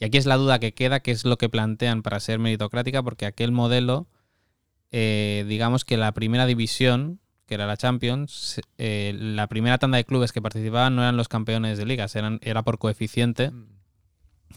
y 0.00 0.04
aquí 0.04 0.18
es 0.18 0.26
la 0.26 0.36
duda 0.36 0.58
que 0.58 0.72
queda, 0.72 1.00
que 1.00 1.10
es 1.10 1.24
lo 1.24 1.36
que 1.36 1.48
plantean 1.48 2.02
para 2.02 2.20
ser 2.20 2.38
meritocrática, 2.38 3.02
porque 3.02 3.26
aquel 3.26 3.52
modelo 3.52 4.06
eh, 4.90 5.44
digamos 5.48 5.84
que 5.84 5.96
la 5.96 6.12
primera 6.12 6.46
división, 6.46 7.20
que 7.48 7.54
era 7.54 7.66
la 7.66 7.78
Champions, 7.78 8.60
eh, 8.76 9.16
la 9.18 9.46
primera 9.46 9.78
tanda 9.78 9.96
de 9.96 10.04
clubes 10.04 10.32
que 10.32 10.42
participaban 10.42 10.94
no 10.94 11.02
eran 11.02 11.16
los 11.16 11.28
campeones 11.28 11.78
de 11.78 11.86
ligas, 11.86 12.14
eran, 12.14 12.38
era 12.42 12.62
por 12.62 12.78
coeficiente. 12.78 13.50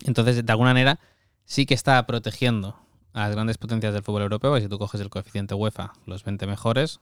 Entonces, 0.04 0.46
de 0.46 0.52
alguna 0.52 0.72
manera, 0.72 1.00
sí 1.46 1.66
que 1.66 1.74
está 1.74 2.06
protegiendo 2.06 2.76
a 3.14 3.22
las 3.22 3.32
grandes 3.32 3.58
potencias 3.58 3.94
del 3.94 4.04
fútbol 4.04 4.24
europeo, 4.24 4.58
y 4.58 4.62
si 4.62 4.68
tú 4.68 4.78
coges 4.78 5.00
el 5.00 5.10
coeficiente 5.10 5.56
UEFA, 5.56 5.94
los 6.06 6.26
20 6.26 6.46
mejores, 6.48 7.00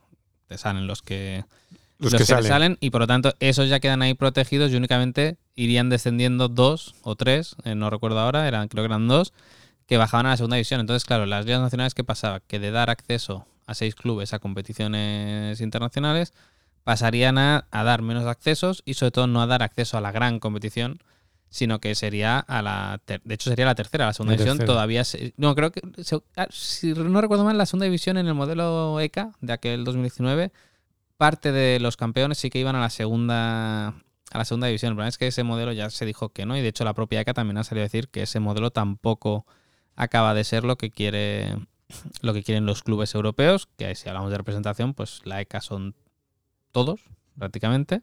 te 0.48 0.60
salen 0.60 0.86
los 0.86 1.02
que, 1.02 1.44
Los, 1.98 2.12
los 2.12 2.14
que, 2.14 2.18
que 2.20 2.24
te 2.24 2.34
salen. 2.34 2.48
salen 2.48 2.78
y 2.80 2.92
por 2.92 3.02
lo 3.02 3.08
tanto 3.08 3.34
esos 3.40 3.68
ya 3.68 3.80
quedan 3.80 4.04
ahí 4.04 4.14
protegidos 4.14 4.72
y 4.72 4.76
únicamente 4.76 5.38
irían 5.56 5.90
descendiendo 5.90 6.50
dos 6.50 6.94
o 7.02 7.16
tres, 7.16 7.56
eh, 7.64 7.74
no 7.74 7.90
recuerdo 7.90 8.20
ahora, 8.20 8.48
eran 8.48 8.68
creo 8.68 8.84
que 8.84 8.88
eran 8.88 9.08
dos, 9.08 9.34
que 9.88 9.98
bajaban 9.98 10.28
a 10.28 10.30
la 10.30 10.38
segunda 10.38 10.56
división. 10.56 10.82
Entonces, 10.82 11.04
claro, 11.04 11.26
las 11.26 11.46
ligas 11.46 11.62
nacionales, 11.62 11.96
¿qué 11.96 12.04
pasaba? 12.04 12.42
Que 12.42 12.60
de 12.60 12.70
dar 12.70 12.92
acceso 12.92 13.48
a 13.70 13.74
seis 13.76 13.96
clubes 13.96 14.34
a 14.34 14.40
competiciones 14.40 15.62
internacionales, 15.62 16.34
pasarían 16.84 17.38
a, 17.38 17.68
a 17.72 17.84
dar 17.84 18.02
menos 18.02 18.26
accesos 18.26 18.82
y 18.86 18.96
sobre 18.96 19.12
todo 19.12 19.28
no 19.28 19.42
a 19.42 19.48
dar 19.48 19.62
acceso 19.64 19.98
a 19.98 20.02
la 20.02 20.12
gran 20.12 20.40
competición, 20.40 21.00
sino 21.50 21.80
que 21.80 21.94
sería 21.96 22.40
a 22.40 22.62
la... 22.62 23.00
ter- 23.06 23.22
de 23.24 23.34
hecho, 23.36 23.50
sería 23.50 23.66
la 23.66 23.76
tercera, 23.76 24.06
la 24.08 24.14
segunda 24.14 24.34
La 24.34 24.38
división 24.38 24.58
tercera. 24.58 24.74
todavía... 24.74 25.04
se- 25.04 25.34
no, 25.38 25.54
creo 25.56 25.72
que... 25.72 25.82
se- 26.04 26.22
ah, 26.36 26.48
si 26.52 26.94
no 26.94 27.22
recuerdo 27.22 27.44
mal, 27.44 27.58
la 27.58 27.66
segunda 27.66 27.86
división 27.86 28.18
en 28.18 28.28
el 28.28 28.34
modelo 28.34 29.00
ECA 29.00 29.32
de 29.42 29.54
aquel 29.54 29.84
2019 29.84 30.52
parte 31.18 31.52
de 31.52 31.80
los 31.80 31.98
campeones 31.98 32.38
sí 32.38 32.50
que 32.50 32.60
iban 32.60 32.76
a 32.76 32.80
la 32.80 32.90
segunda 32.90 33.90
a 33.90 34.38
la 34.38 34.46
segunda 34.46 34.68
división. 34.68 34.92
El 34.92 34.96
problema 34.96 35.10
es 35.10 35.18
que 35.18 35.28
ese 35.28 35.44
modelo 35.44 35.74
ya 35.74 35.90
se 35.90 36.06
dijo 36.06 36.30
que 36.30 36.46
no 36.46 36.56
y 36.56 36.62
de 36.62 36.68
hecho 36.70 36.84
la 36.86 36.94
propia 36.94 37.20
ECA 37.22 37.34
también 37.34 37.58
ha 37.58 37.64
salido 37.64 37.82
a 37.84 37.88
decir 37.88 38.08
que 38.10 38.22
ese 38.24 38.40
modelo 38.40 38.70
tampoco 38.72 39.46
acaba 39.96 40.34
de 40.36 40.44
ser 40.44 40.64
lo 40.64 40.78
que 40.78 40.92
quiere 40.92 41.56
lo 42.22 42.34
que 42.34 42.44
quieren 42.44 42.66
los 42.66 42.84
clubes 42.84 43.14
europeos, 43.16 43.68
que 43.78 43.94
si 43.96 44.08
hablamos 44.10 44.32
de 44.32 44.38
representación, 44.38 44.94
pues 44.94 45.22
la 45.26 45.42
ECA 45.42 45.62
son 45.62 45.96
todos 46.72 47.02
prácticamente 47.38 48.02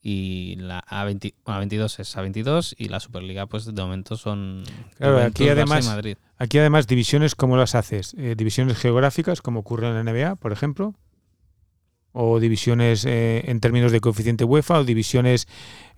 y 0.00 0.54
la 0.56 0.84
A20, 0.84 1.34
bueno, 1.44 1.60
A22 1.60 1.98
es 1.98 2.16
A22 2.16 2.74
y 2.78 2.88
la 2.88 3.00
Superliga 3.00 3.46
pues 3.46 3.64
de 3.64 3.72
momento 3.82 4.16
son 4.16 4.62
Claro, 4.96 5.14
Juventus, 5.16 5.40
aquí 5.40 5.48
además- 5.48 5.86
Madrid. 5.86 6.16
Aquí 6.40 6.58
además 6.58 6.86
divisiones, 6.86 7.34
¿cómo 7.34 7.56
las 7.56 7.74
haces? 7.74 8.14
Eh, 8.16 8.34
divisiones 8.36 8.78
geográficas, 8.78 9.42
como 9.42 9.58
ocurre 9.60 9.88
en 9.88 9.94
la 9.94 10.00
NBA, 10.04 10.36
por 10.36 10.52
ejemplo. 10.52 10.94
O 12.12 12.40
divisiones 12.40 13.04
eh, 13.04 13.44
en 13.46 13.60
términos 13.60 13.92
de 13.92 14.00
coeficiente 14.00 14.44
UEFA, 14.44 14.80
o 14.80 14.84
divisiones 14.84 15.46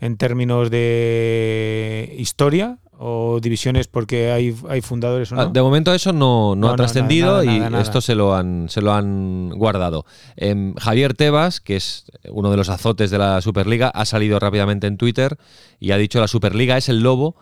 en 0.01 0.17
términos 0.17 0.71
de 0.71 2.15
historia, 2.19 2.79
o 3.03 3.41
divisiones 3.41 3.89
porque 3.89 4.31
hay, 4.31 4.55
hay 4.69 4.83
fundadores 4.83 5.33
o 5.33 5.35
no. 5.35 5.41
Ah, 5.41 5.47
De 5.47 5.63
momento 5.63 5.95
eso 5.95 6.13
no, 6.13 6.55
no 6.55 6.57
No, 6.57 6.69
ha 6.69 6.71
no, 6.73 6.77
trascendido 6.77 7.43
y 7.43 7.59
nada, 7.59 7.81
esto 7.81 8.03
se 8.03 8.15
lo 8.15 8.35
han, 8.35 8.69
se 8.69 8.83
lo 8.83 8.93
han 8.93 9.51
guardado. 9.51 10.05
Em, 10.37 10.75
Javier 10.75 11.15
Tebas, 11.15 11.61
que 11.61 11.77
es 11.77 12.05
uno 12.29 12.51
de 12.51 12.59
los 12.59 12.69
azotes 12.69 13.11
de 13.11 13.17
la 13.17 13.41
Superliga, 13.41 13.89
ha 13.89 14.05
salido 14.05 14.39
rápidamente 14.39 14.87
en 14.87 14.99
Twitter 14.99 15.39
y 15.79 15.93
ha 15.93 15.97
dicho 15.97 16.21
la 16.21 16.29
Superliga 16.29 16.77
es 16.77 16.91
el 16.91 17.01
lobo 17.01 17.37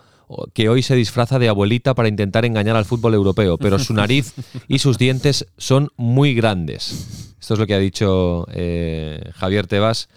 que 0.52 0.68
hoy 0.68 0.82
se 0.82 0.94
disfraza 0.94 1.38
de 1.38 1.48
abuelita 1.48 1.94
para 1.94 2.08
intentar 2.08 2.44
engañar 2.44 2.76
al 2.76 2.84
fútbol 2.84 3.14
europeo, 3.14 3.58
pero 3.58 3.78
su 3.78 3.94
nariz 3.94 4.34
y 4.66 4.78
sus 4.78 4.98
dientes 4.98 5.46
son 5.56 5.88
muy 5.96 6.34
grandes. 6.34 7.34
Esto 7.40 7.54
es 7.54 7.60
lo 7.60 7.66
que 7.66 7.74
ha 7.74 7.78
dicho 7.78 8.46
eh, 8.52 9.30
Javier 9.34 9.66
Tebas 9.66 10.08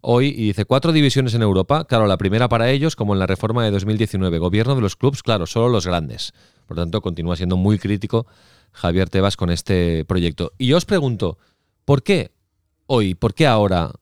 hoy 0.00 0.28
y 0.28 0.46
dice 0.46 0.64
cuatro 0.64 0.92
divisiones 0.92 1.34
en 1.34 1.42
Europa, 1.42 1.84
claro, 1.84 2.06
la 2.06 2.16
primera 2.16 2.48
para 2.48 2.70
ellos 2.70 2.96
como 2.96 3.12
en 3.12 3.18
la 3.18 3.26
reforma 3.26 3.64
de 3.64 3.70
2019, 3.70 4.38
gobierno 4.38 4.74
de 4.74 4.80
los 4.80 4.96
clubes, 4.96 5.22
claro, 5.22 5.46
solo 5.46 5.68
los 5.68 5.86
grandes. 5.86 6.32
Por 6.66 6.76
lo 6.76 6.82
tanto, 6.82 7.00
continúa 7.02 7.36
siendo 7.36 7.56
muy 7.56 7.78
crítico 7.78 8.26
Javier 8.72 9.10
Tebas 9.10 9.36
con 9.36 9.50
este 9.50 10.04
proyecto. 10.04 10.52
Y 10.58 10.68
yo 10.68 10.76
os 10.76 10.84
pregunto, 10.84 11.38
¿por 11.84 12.02
qué 12.02 12.32
hoy, 12.86 13.14
por 13.14 13.34
qué 13.34 13.46
ahora, 13.46 13.92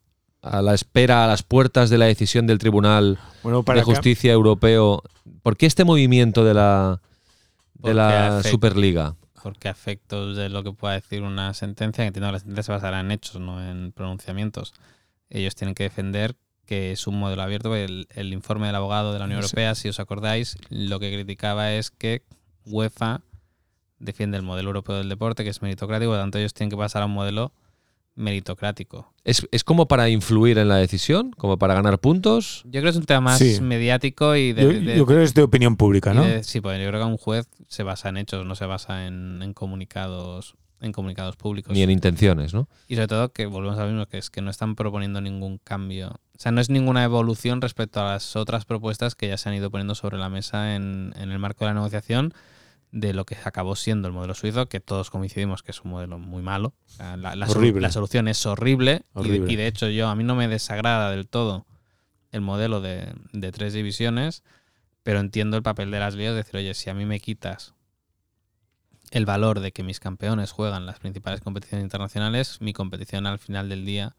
a 0.43 0.63
la 0.63 0.75
espera, 0.75 1.25
a 1.25 1.27
las 1.27 1.43
puertas 1.43 1.91
de 1.91 1.99
la 1.99 2.07
decisión 2.07 2.47
del 2.47 2.59
Tribunal 2.59 3.19
bueno, 3.43 3.63
para 3.63 3.81
de 3.81 3.85
que- 3.87 3.93
Justicia 3.93 4.33
Europeo, 4.33 5.03
por 5.43 5.57
qué 5.57 5.67
este 5.67 5.85
movimiento 5.85 6.45
de 6.45 6.55
la, 6.55 7.01
de 7.75 7.95
la 7.95 8.39
afecta- 8.39 8.51
Superliga? 8.51 9.17
porque 9.43 9.69
a 9.69 9.71
efectos 9.71 10.37
de 10.37 10.49
lo 10.49 10.63
que 10.65 10.73
pueda 10.73 10.95
decir 10.95 11.23
una 11.23 11.55
sentencia, 11.55 12.03
que 12.05 12.09
entiendo 12.09 12.29
que 12.29 12.33
la 12.33 12.39
sentencia 12.41 12.63
se 12.65 12.73
basará 12.73 13.01
en 13.01 13.11
hechos, 13.13 13.41
no 13.41 13.65
en 13.67 13.93
pronunciamientos, 13.93 14.75
ellos 15.31 15.55
tienen 15.55 15.75
que 15.75 15.85
defender 15.85 16.37
que 16.67 16.93
es 16.93 17.07
un 17.07 17.19
modelo 17.19 17.41
abierto. 17.43 17.75
El, 17.75 18.09
el 18.15 18.33
informe 18.35 18.67
del 18.67 18.77
abogado 18.77 19.13
de 19.13 19.19
la 19.21 19.25
Unión 19.25 19.41
Sí. 19.41 19.47
Europea, 19.47 19.75
si 19.75 19.89
os 19.89 20.01
acordáis, 20.01 20.57
lo 20.69 21.01
que 21.01 21.11
criticaba 21.13 21.73
es 21.73 21.91
que 21.91 22.23
UEFA 22.67 23.23
defiende 23.99 24.37
el 24.37 24.43
modelo 24.43 24.69
europeo 24.71 24.97
del 24.97 25.09
deporte, 25.09 25.45
que 25.45 25.51
es 25.51 25.63
meritocrático, 25.63 26.11
por 26.11 26.19
lo 26.19 26.23
tanto 26.25 26.39
ellos 26.39 26.53
tienen 26.53 26.71
que 26.71 26.77
pasar 26.77 27.03
a 27.03 27.07
un 27.07 27.13
modelo 27.13 27.53
meritocrático. 28.19 29.13
¿Es, 29.25 29.47
es 29.53 29.65
como 29.65 29.89
para 29.89 30.09
influir 30.09 30.59
en 30.59 30.69
la 30.69 30.77
decisión? 30.77 31.31
¿Como 31.33 31.59
para 31.59 31.75
ganar 31.75 31.99
puntos? 31.99 32.63
Yo 32.65 32.73
creo 32.81 32.85
que 32.85 32.89
es 32.91 32.97
un 32.97 33.05
tema 33.07 33.21
más 33.21 33.39
Sí. 33.39 33.61
mediático 33.61 34.37
y 34.37 34.53
de, 34.53 34.63
yo, 34.63 34.69
de- 34.69 34.97
yo 34.97 35.07
creo 35.07 35.19
que 35.19 35.25
es 35.25 35.35
de 35.35 35.43
opinión 35.43 35.77
pública, 35.77 36.13
¿no? 36.15 36.25
de- 36.25 36.43
sí, 36.45 36.61
pues 36.61 36.81
yo 36.83 36.89
creo 36.89 37.01
que 37.01 37.07
un 37.07 37.17
juez 37.17 37.49
se 37.69 37.83
basa 37.83 38.09
en 38.09 38.17
hechos, 38.19 38.45
no 38.47 38.55
se 38.55 38.67
basa 38.67 39.07
en, 39.07 39.41
en 39.43 39.55
comunicados 39.55 40.55
en 40.81 40.93
comunicados 40.93 41.35
públicos. 41.35 41.73
Ni 41.73 41.83
en 41.83 41.91
intenciones, 41.91 42.55
¿no? 42.55 42.69
Y 42.87 42.95
sobre 42.95 43.09
todo 43.09 43.33
que 43.33 43.47
volvemos 43.47 43.77
a 43.81 43.83
lo 43.85 43.89
mismo, 43.91 44.07
que 44.07 44.17
es 44.19 44.31
que 44.31 44.43
no 44.43 44.49
están 44.49 44.77
proponiendo 44.77 45.21
ningún 45.21 45.59
cambio. 45.59 46.11
O 46.11 46.39
sea, 46.41 46.53
no 46.53 46.61
es 46.61 46.71
ninguna 46.71 47.03
evolución 47.03 47.61
respecto 47.61 48.01
a 48.01 48.13
las 48.13 48.37
otras 48.37 48.65
propuestas 48.65 49.17
que 49.17 49.27
ya 49.27 49.37
se 49.39 49.49
han 49.49 49.57
ido 49.57 49.73
poniendo 49.73 49.97
sobre 49.97 50.19
la 50.19 50.29
mesa 50.29 50.77
en, 50.77 51.13
en 51.17 51.33
el 51.33 51.39
marco 51.41 51.65
de 51.65 51.71
la 51.71 51.75
negociación 51.75 52.33
de 52.91 53.13
lo 53.13 53.25
que 53.27 53.37
acabó 53.45 53.77
siendo 53.77 54.09
el 54.09 54.15
modelo 54.15 54.35
suizo, 54.35 54.69
que 54.69 54.81
todos 54.81 55.11
coincidimos 55.11 55.63
que 55.63 55.73
es 55.73 55.83
un 55.83 55.91
modelo 55.91 56.19
muy 56.19 56.43
malo. 56.43 56.73
La, 56.99 57.17
la 57.17 57.47
solu- 57.47 57.57
Horrible. 57.59 57.81
la 57.83 57.91
solución 57.91 58.29
es 58.29 58.45
horrible, 58.47 59.03
y 59.15 59.15
de- 59.15 59.21
Horrible. 59.21 59.53
Y, 59.53 59.57
de 59.57 59.67
hecho 59.67 59.89
yo 59.89 60.09
a 60.09 60.15
mí 60.15 60.25
no 60.25 60.35
me 60.35 60.49
desagrada 60.49 61.11
del 61.11 61.29
todo 61.29 61.67
el 62.33 62.41
modelo 62.41 62.81
de, 62.81 63.13
de 63.33 63.53
tres 63.53 63.73
divisiones, 63.75 64.43
pero 65.03 65.21
entiendo 65.21 65.57
el 65.57 65.63
papel 65.63 65.91
de 65.91 65.99
las 66.01 66.15
ligas, 66.15 66.35
decir, 66.35 66.57
oye, 66.57 66.75
si 66.75 66.91
a 66.91 66.95
mí 66.95 67.05
me 67.07 67.21
quitas 67.21 67.75
el 69.11 69.25
valor 69.25 69.61
de 69.61 69.73
que 69.73 69.83
mis 69.83 70.01
campeones 70.01 70.53
juegan 70.53 70.85
las 70.85 70.99
principales 70.99 71.41
competiciones 71.41 71.83
internacionales, 71.85 72.59
mi 72.61 72.73
competición 72.75 73.27
al 73.27 73.39
final 73.39 73.69
del 73.71 73.87
día 73.87 74.17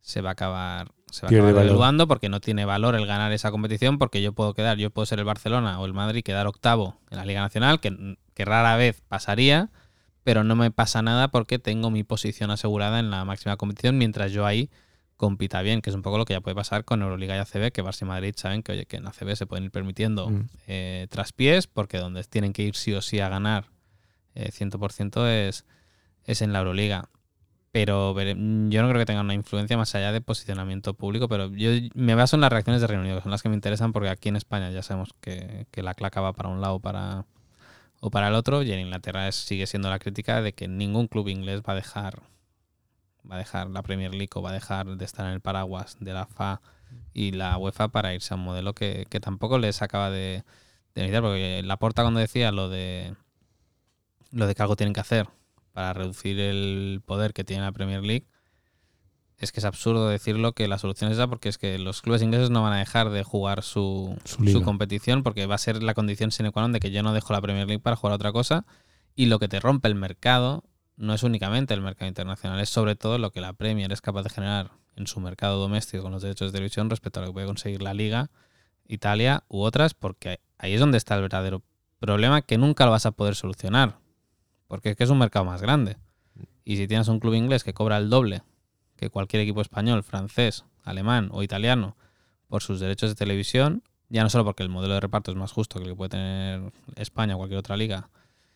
se 0.00 0.20
va 0.20 0.30
a 0.30 0.32
acabar, 0.32 0.90
se 1.10 1.22
va 1.22 1.28
a 1.28 1.30
acabar 1.30 1.52
valor. 1.54 1.64
devaluando 1.66 2.08
porque 2.08 2.28
no 2.28 2.40
tiene 2.40 2.64
valor 2.64 2.94
el 2.94 3.06
ganar 3.06 3.32
esa 3.32 3.50
competición 3.50 3.98
porque 3.98 4.22
yo 4.22 4.32
puedo 4.32 4.54
quedar, 4.54 4.78
yo 4.78 4.90
puedo 4.90 5.06
ser 5.06 5.18
el 5.18 5.24
Barcelona 5.24 5.80
o 5.80 5.86
el 5.86 5.92
Madrid 5.94 6.22
quedar 6.22 6.46
octavo 6.46 6.96
en 7.10 7.18
la 7.18 7.24
Liga 7.24 7.40
Nacional, 7.40 7.80
que, 7.80 8.16
que 8.34 8.44
rara 8.44 8.76
vez 8.76 9.02
pasaría, 9.08 9.70
pero 10.24 10.44
no 10.44 10.56
me 10.56 10.70
pasa 10.70 11.02
nada 11.02 11.28
porque 11.28 11.58
tengo 11.58 11.90
mi 11.90 12.04
posición 12.04 12.50
asegurada 12.50 12.98
en 13.00 13.10
la 13.10 13.24
máxima 13.24 13.56
competición 13.56 13.98
mientras 13.98 14.32
yo 14.32 14.46
ahí 14.46 14.70
compita 15.16 15.62
bien, 15.62 15.82
que 15.82 15.90
es 15.90 15.96
un 15.96 16.02
poco 16.02 16.16
lo 16.16 16.24
que 16.24 16.34
ya 16.34 16.40
puede 16.40 16.54
pasar 16.54 16.84
con 16.84 17.02
Euroliga 17.02 17.34
y 17.34 17.40
ACB, 17.40 17.72
que 17.72 17.82
Barça 17.82 18.02
y 18.02 18.04
Madrid 18.04 18.34
saben 18.36 18.62
que, 18.62 18.70
oye, 18.72 18.86
que 18.86 18.98
en 18.98 19.06
ACB 19.08 19.34
se 19.34 19.46
pueden 19.46 19.64
ir 19.64 19.72
permitiendo 19.72 20.30
Mm. 20.30 20.48
eh, 20.68 21.06
traspiés, 21.10 21.66
porque 21.66 21.98
donde 21.98 22.22
tienen 22.22 22.52
que 22.52 22.62
ir 22.62 22.76
sí 22.76 22.94
o 22.94 23.02
sí 23.02 23.18
a 23.18 23.28
ganar 23.28 23.64
eh, 24.36 24.52
100% 24.52 25.26
es, 25.26 25.64
es 26.22 26.40
en 26.40 26.52
la 26.52 26.60
Euroliga. 26.60 27.08
Pero 27.78 28.12
vere- 28.12 28.34
yo 28.34 28.82
no 28.82 28.88
creo 28.88 28.98
que 28.98 29.06
tenga 29.06 29.20
una 29.20 29.34
influencia 29.34 29.76
más 29.76 29.94
allá 29.94 30.10
de 30.10 30.20
posicionamiento 30.20 30.94
público, 30.94 31.28
pero 31.28 31.48
yo 31.52 31.70
me 31.94 32.16
baso 32.16 32.34
en 32.34 32.40
las 32.40 32.50
reacciones 32.50 32.80
de 32.80 32.88
Reino 32.88 33.02
Unido, 33.02 33.18
que 33.18 33.22
son 33.22 33.30
las 33.30 33.40
que 33.40 33.48
me 33.48 33.54
interesan, 33.54 33.92
porque 33.92 34.08
aquí 34.08 34.28
en 34.28 34.34
España 34.34 34.68
ya 34.72 34.82
sabemos 34.82 35.10
que, 35.20 35.68
la 35.76 35.94
claca 35.94 36.20
va 36.20 36.32
para 36.32 36.48
un 36.48 36.60
lado 36.60 36.74
o 36.74 36.80
para, 36.80 37.24
el 38.26 38.34
otro, 38.34 38.64
y 38.64 38.72
en 38.72 38.80
Inglaterra 38.80 39.30
sigue 39.30 39.68
siendo 39.68 39.90
la 39.90 40.00
crítica 40.00 40.42
de 40.42 40.54
que 40.54 40.66
ningún 40.66 41.06
club 41.06 41.28
inglés 41.28 41.62
va 41.62 41.74
a 41.74 41.76
dejar 41.76 42.20
la 43.70 43.82
Premier 43.84 44.10
League 44.12 44.30
o 44.34 44.42
va 44.42 44.50
a 44.50 44.54
dejar 44.54 44.96
de 44.96 45.04
estar 45.04 45.26
en 45.26 45.34
el 45.34 45.40
paraguas 45.40 45.98
de 46.00 46.14
la 46.14 46.22
FA 46.22 46.60
y 47.14 47.30
la 47.30 47.56
UEFA 47.58 47.86
para 47.86 48.12
irse 48.12 48.34
a 48.34 48.38
un 48.38 48.42
modelo 48.42 48.74
que, 48.74 49.06
tampoco 49.20 49.56
les 49.56 49.82
acaba 49.82 50.10
de, 50.10 50.42
de 50.96 51.02
iniciar, 51.02 51.22
porque 51.22 51.62
Laporta 51.62 52.02
cuando 52.02 52.18
decía 52.18 52.50
lo 52.50 52.68
de 52.68 53.14
lo 54.32 54.48
de 54.48 54.56
que 54.56 54.62
algo 54.62 54.74
tienen 54.74 54.94
que 54.94 55.00
hacer 55.00 55.28
para 55.78 55.92
reducir 55.92 56.40
el 56.40 57.02
poder 57.06 57.32
que 57.32 57.44
tiene 57.44 57.62
la 57.62 57.70
Premier 57.70 58.02
League, 58.02 58.26
es 59.36 59.52
que 59.52 59.60
es 59.60 59.64
absurdo 59.64 60.08
decirlo 60.08 60.50
que 60.50 60.66
la 60.66 60.76
solución 60.76 61.08
es 61.08 61.18
esa 61.18 61.28
porque 61.28 61.48
es 61.48 61.56
que 61.56 61.78
los 61.78 62.02
clubes 62.02 62.20
ingleses 62.20 62.50
no 62.50 62.64
van 62.64 62.72
a 62.72 62.78
dejar 62.78 63.10
de 63.10 63.22
jugar 63.22 63.62
su, 63.62 64.18
Su 64.24 64.42
liga. 64.42 64.58
su 64.58 64.64
competición 64.64 65.22
porque 65.22 65.46
va 65.46 65.54
a 65.54 65.58
ser 65.58 65.80
la 65.84 65.94
condición 65.94 66.32
sine 66.32 66.50
qua 66.50 66.62
non 66.62 66.74
de 66.74 66.80
que 66.80 66.90
yo 66.90 67.04
no 67.04 67.12
dejo 67.14 67.32
la 67.32 67.40
Premier 67.40 67.68
League 67.68 67.78
para 67.78 67.94
jugar 67.94 68.10
a 68.10 68.16
otra 68.16 68.32
cosa 68.32 68.66
y 69.14 69.26
lo 69.26 69.38
que 69.38 69.46
te 69.46 69.60
rompe 69.60 69.86
el 69.86 69.94
mercado 69.94 70.64
no 70.96 71.14
es 71.14 71.22
únicamente 71.22 71.74
el 71.74 71.80
mercado 71.80 72.08
internacional, 72.08 72.58
es 72.58 72.70
sobre 72.70 72.96
todo 72.96 73.18
lo 73.18 73.30
que 73.30 73.40
la 73.40 73.52
Premier 73.52 73.92
es 73.92 74.00
capaz 74.00 74.24
de 74.24 74.30
generar 74.30 74.72
en 74.96 75.06
su 75.06 75.20
mercado 75.20 75.60
doméstico 75.60 76.02
con 76.02 76.10
los 76.10 76.22
derechos 76.22 76.50
de 76.50 76.56
televisión 76.56 76.90
respecto 76.90 77.20
a 77.20 77.22
lo 77.22 77.28
que 77.28 77.34
puede 77.34 77.46
conseguir 77.46 77.82
la 77.82 77.94
Liga, 77.94 78.32
Italia 78.88 79.44
u 79.46 79.62
otras, 79.62 79.94
porque 79.94 80.40
ahí 80.58 80.74
es 80.74 80.80
donde 80.80 80.98
está 80.98 81.14
el 81.14 81.22
verdadero 81.22 81.62
problema 82.00 82.42
que 82.42 82.58
nunca 82.58 82.84
lo 82.84 82.90
vas 82.90 83.06
a 83.06 83.12
poder 83.12 83.36
solucionar, 83.36 84.00
porque 84.68 84.90
es 84.90 84.96
que 84.96 85.04
es 85.04 85.10
un 85.10 85.18
mercado 85.18 85.44
más 85.44 85.60
grande. 85.60 85.96
Y 86.64 86.76
si 86.76 86.86
tienes 86.86 87.08
un 87.08 87.18
club 87.18 87.34
inglés 87.34 87.64
que 87.64 87.74
cobra 87.74 87.96
el 87.98 88.08
doble 88.10 88.42
que 88.96 89.10
cualquier 89.10 89.42
equipo 89.42 89.60
español, 89.60 90.02
francés, 90.02 90.64
alemán 90.84 91.28
o 91.32 91.42
italiano 91.42 91.96
por 92.48 92.62
sus 92.62 92.80
derechos 92.80 93.10
de 93.10 93.14
televisión, 93.16 93.82
ya 94.08 94.22
no 94.22 94.30
solo 94.30 94.44
porque 94.44 94.62
el 94.62 94.68
modelo 94.68 94.94
de 94.94 95.00
reparto 95.00 95.30
es 95.30 95.36
más 95.36 95.52
justo 95.52 95.78
que 95.78 95.84
el 95.84 95.90
que 95.92 95.96
puede 95.96 96.10
tener 96.10 96.72
España 96.96 97.34
o 97.34 97.38
cualquier 97.38 97.58
otra 97.58 97.76
liga, 97.76 98.08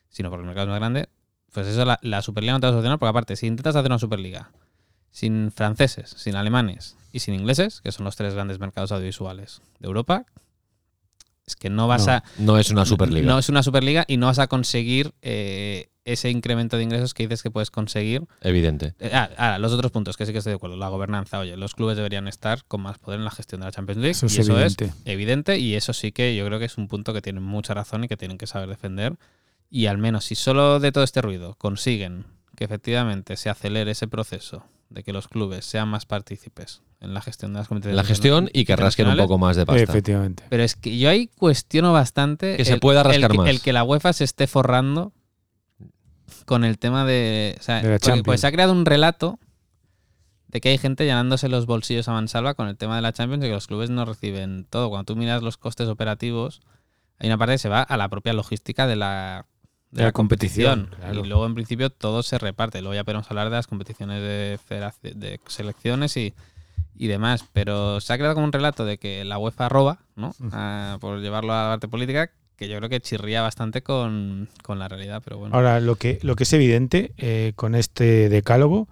sino 0.08 0.30
porque 0.30 0.42
el 0.42 0.46
mercado 0.46 0.66
es 0.66 0.70
más 0.70 0.78
grande, 0.80 1.08
pues 1.52 1.66
eso 1.66 1.84
la, 1.84 1.98
la 2.02 2.22
Superliga 2.22 2.54
no 2.54 2.60
te 2.60 2.66
va 2.66 2.70
a 2.70 2.72
solucionar, 2.72 2.98
porque 2.98 3.10
aparte, 3.10 3.36
si 3.36 3.46
intentas 3.46 3.76
hacer 3.76 3.90
una 3.90 3.98
Superliga 3.98 4.50
sin 5.10 5.52
franceses, 5.52 6.10
sin 6.16 6.36
alemanes 6.36 6.96
y 7.12 7.18
sin 7.20 7.34
ingleses, 7.34 7.80
que 7.82 7.92
son 7.92 8.04
los 8.04 8.16
tres 8.16 8.34
grandes 8.34 8.58
mercados 8.58 8.92
audiovisuales 8.92 9.60
de 9.78 9.86
Europa, 9.86 10.24
es 11.46 11.54
que 11.56 11.68
no 11.70 11.86
vas 11.88 12.06
No. 12.06 12.12
a... 12.14 12.24
No 12.38 12.58
es 12.58 12.70
una 12.70 12.86
Superliga. 12.86 13.26
No 13.30 13.38
es 13.38 13.48
una 13.48 13.62
Superliga 13.62 14.04
y 14.08 14.16
no 14.16 14.26
vas 14.26 14.38
a 14.38 14.46
conseguir 14.46 15.12
eh, 15.22 15.90
ese 16.04 16.30
incremento 16.30 16.76
de 16.76 16.82
ingresos 16.82 17.14
que 17.14 17.24
dices 17.24 17.42
que 17.42 17.50
puedes 17.50 17.70
conseguir. 17.70 18.24
Evidente. 18.40 18.94
Eh, 18.98 19.10
ah, 19.12 19.30
ah, 19.36 19.58
los 19.58 19.72
otros 19.72 19.92
puntos 19.92 20.16
que 20.16 20.26
sí 20.26 20.32
que 20.32 20.38
estoy 20.38 20.52
de 20.52 20.56
acuerdo. 20.56 20.76
La 20.76 20.88
gobernanza. 20.88 21.38
Oye, 21.38 21.56
los 21.56 21.74
clubes 21.74 21.96
deberían 21.96 22.28
estar 22.28 22.64
con 22.64 22.80
más 22.82 22.98
poder 22.98 23.20
en 23.20 23.24
la 23.24 23.30
gestión 23.30 23.60
de 23.60 23.66
la 23.66 23.72
Champions 23.72 24.00
League. 24.00 24.10
Eso 24.12 24.26
es 24.26 24.36
y 24.36 24.40
eso 24.40 24.52
evidente. 24.52 24.84
es 24.86 24.94
evidente. 25.04 25.58
Y 25.58 25.74
eso 25.74 25.92
sí 25.92 26.12
que 26.12 26.34
yo 26.34 26.44
creo 26.46 26.58
que 26.58 26.64
es 26.64 26.76
un 26.78 26.88
punto 26.88 27.12
que 27.12 27.22
tienen 27.22 27.42
mucha 27.42 27.74
razón 27.74 28.04
y 28.04 28.08
que 28.08 28.16
tienen 28.16 28.38
que 28.38 28.46
saber 28.46 28.68
defender. 28.68 29.16
Y 29.70 29.86
al 29.86 29.98
menos, 29.98 30.24
si 30.24 30.34
solo 30.34 30.80
de 30.80 30.92
todo 30.92 31.04
este 31.04 31.22
ruido 31.22 31.54
consiguen 31.54 32.26
que 32.56 32.64
efectivamente 32.64 33.36
se 33.36 33.48
acelere 33.48 33.92
ese 33.92 34.08
proceso 34.08 34.64
de 34.90 35.02
que 35.02 35.12
los 35.12 35.28
clubes 35.28 35.64
sean 35.64 35.88
más 35.88 36.04
partícipes 36.04 36.82
en 37.00 37.14
la 37.14 37.20
gestión 37.20 37.52
de 37.52 37.60
las 37.60 37.68
competiciones. 37.68 37.94
En 37.94 37.96
la 37.96 38.04
gestión 38.04 38.50
y 38.52 38.64
que 38.64 38.76
rasquen 38.76 39.08
un 39.08 39.16
poco 39.16 39.38
más 39.38 39.56
de 39.56 39.66
pasta. 39.66 39.82
Efectivamente. 39.82 40.44
Pero 40.50 40.62
es 40.62 40.76
que 40.76 40.98
yo 40.98 41.08
ahí 41.08 41.28
cuestiono 41.28 41.92
bastante 41.92 42.56
Que 42.56 42.64
se 42.64 42.76
pueda 42.76 43.02
rascar 43.02 43.30
el 43.30 43.36
que, 43.36 43.38
más. 43.38 43.48
el 43.48 43.60
que 43.60 43.72
la 43.72 43.84
UEFA 43.84 44.12
se 44.12 44.24
esté 44.24 44.46
forrando 44.46 45.12
con 46.46 46.64
el 46.64 46.78
tema 46.78 47.04
de. 47.04 47.56
O 47.58 47.62
sea, 47.62 47.82
De 47.82 47.98
porque, 47.98 48.22
pues 48.22 48.40
se 48.40 48.46
ha 48.46 48.52
creado 48.52 48.72
un 48.72 48.84
relato 48.84 49.38
de 50.48 50.60
que 50.60 50.68
hay 50.68 50.78
gente 50.78 51.04
llenándose 51.04 51.48
los 51.48 51.66
bolsillos 51.66 52.08
a 52.08 52.12
mansalva 52.12 52.54
con 52.54 52.68
el 52.68 52.76
tema 52.76 52.96
de 52.96 53.02
la 53.02 53.12
Champions 53.12 53.44
y 53.44 53.48
que 53.48 53.54
los 53.54 53.66
clubes 53.66 53.90
no 53.90 54.04
reciben 54.04 54.66
todo. 54.68 54.90
Cuando 54.90 55.04
tú 55.04 55.16
miras 55.16 55.42
los 55.42 55.56
costes 55.56 55.88
operativos, 55.88 56.60
hay 57.18 57.28
una 57.28 57.38
parte 57.38 57.54
que 57.54 57.58
se 57.58 57.68
va 57.68 57.82
a 57.82 57.96
la 57.96 58.08
propia 58.08 58.34
logística 58.34 58.86
de 58.86 58.96
la, 58.96 59.46
De 59.90 60.02
la 60.02 60.12
competición, 60.12 60.90
claro. 60.94 61.24
Y 61.24 61.28
luego, 61.28 61.46
en 61.46 61.54
principio, 61.54 61.90
todo 61.90 62.22
se 62.22 62.38
reparte. 62.38 62.82
Luego 62.82 62.94
ya 62.94 63.04
podemos 63.04 63.30
hablar 63.30 63.48
de 63.48 63.56
las 63.56 63.66
competiciones 63.66 64.20
de 64.20 65.40
selecciones 65.46 66.16
y, 66.18 66.34
y 66.94 67.06
demás. 67.06 67.44
Pero 67.52 68.00
se 68.00 68.12
ha 68.12 68.16
creado 68.18 68.34
como 68.34 68.46
un 68.46 68.52
relato 68.52 68.84
de 68.84 68.98
que 68.98 69.24
la 69.24 69.38
UEFA 69.38 69.68
roba, 69.68 70.00
¿no? 70.16 70.34
Ah, 70.52 70.98
por 71.00 71.20
llevarlo 71.20 71.52
a 71.52 71.64
la 71.64 71.68
parte 71.70 71.88
política, 71.88 72.30
que 72.56 72.68
yo 72.68 72.76
creo 72.78 72.88
que 72.88 73.00
chirría 73.00 73.42
bastante 73.42 73.82
con, 73.82 74.48
con 74.62 74.78
la 74.78 74.88
realidad. 74.88 75.22
Pero 75.24 75.38
bueno. 75.38 75.54
Ahora, 75.54 75.80
lo 75.80 75.96
que, 75.96 76.18
lo 76.22 76.36
que 76.36 76.44
es 76.44 76.52
evidente 76.52 77.12
eh, 77.16 77.52
con 77.56 77.74
este 77.74 78.28
decálogo 78.28 78.88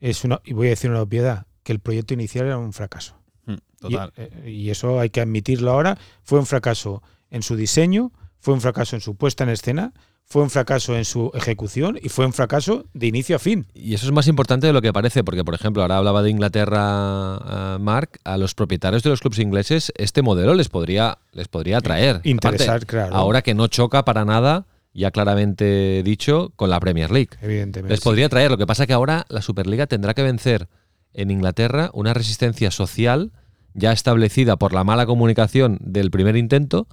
es 0.00 0.24
una, 0.24 0.40
y 0.44 0.52
voy 0.54 0.68
a 0.68 0.70
decir 0.70 0.90
una 0.90 1.02
obviedad, 1.02 1.46
que 1.62 1.72
el 1.72 1.80
proyecto 1.80 2.14
inicial 2.14 2.46
era 2.46 2.58
un 2.58 2.72
fracaso. 2.72 3.16
Mm, 3.46 3.52
Y, 3.52 3.58
Total. 3.80 4.12
eh, 4.16 4.50
y 4.50 4.70
eso 4.70 4.98
hay 5.00 5.10
que 5.10 5.20
admitirlo 5.20 5.70
ahora. 5.70 5.98
Fue 6.22 6.38
un 6.38 6.46
fracaso 6.46 7.02
en 7.30 7.42
su 7.42 7.56
diseño, 7.56 8.12
fue 8.38 8.54
un 8.54 8.60
fracaso 8.60 8.96
en 8.96 9.02
su 9.02 9.14
puesta 9.16 9.44
en 9.44 9.50
escena, 9.50 9.92
fue 10.30 10.42
un 10.42 10.50
fracaso 10.50 10.96
en 10.96 11.04
su 11.04 11.32
ejecución 11.34 11.98
y 12.00 12.08
fue 12.08 12.24
un 12.24 12.32
fracaso 12.32 12.84
de 12.94 13.08
inicio 13.08 13.34
a 13.34 13.40
fin. 13.40 13.66
Y 13.74 13.94
eso 13.94 14.06
es 14.06 14.12
más 14.12 14.28
importante 14.28 14.68
de 14.68 14.72
lo 14.72 14.80
que 14.80 14.92
parece, 14.92 15.24
porque, 15.24 15.42
por 15.42 15.54
ejemplo, 15.56 15.82
ahora 15.82 15.96
hablaba 15.96 16.22
de 16.22 16.30
Inglaterra, 16.30 17.74
eh, 17.74 17.78
Mark, 17.80 18.20
a 18.22 18.38
los 18.38 18.54
propietarios 18.54 19.02
de 19.02 19.10
los 19.10 19.20
clubes 19.20 19.40
ingleses 19.40 19.92
este 19.96 20.22
modelo 20.22 20.54
les 20.54 20.68
podría, 20.68 21.18
les 21.32 21.48
podría 21.48 21.78
atraer. 21.78 22.20
Interesar, 22.22 22.68
Aparte, 22.68 22.86
claro. 22.86 23.16
Ahora 23.16 23.42
que 23.42 23.54
no 23.54 23.66
choca 23.66 24.04
para 24.04 24.24
nada, 24.24 24.68
ya 24.94 25.10
claramente 25.10 26.02
dicho, 26.04 26.52
con 26.54 26.70
la 26.70 26.78
Premier 26.78 27.10
League. 27.10 27.30
Evidentemente. 27.42 27.92
Les 27.92 28.00
podría 28.00 28.28
traer. 28.28 28.52
Lo 28.52 28.56
que 28.56 28.66
pasa 28.66 28.86
que 28.86 28.92
ahora 28.92 29.26
la 29.30 29.42
Superliga 29.42 29.88
tendrá 29.88 30.14
que 30.14 30.22
vencer 30.22 30.68
en 31.12 31.32
Inglaterra 31.32 31.90
una 31.92 32.14
resistencia 32.14 32.70
social 32.70 33.32
ya 33.74 33.90
establecida 33.90 34.56
por 34.56 34.74
la 34.74 34.84
mala 34.84 35.06
comunicación 35.06 35.78
del 35.80 36.12
primer 36.12 36.36
intento, 36.36 36.86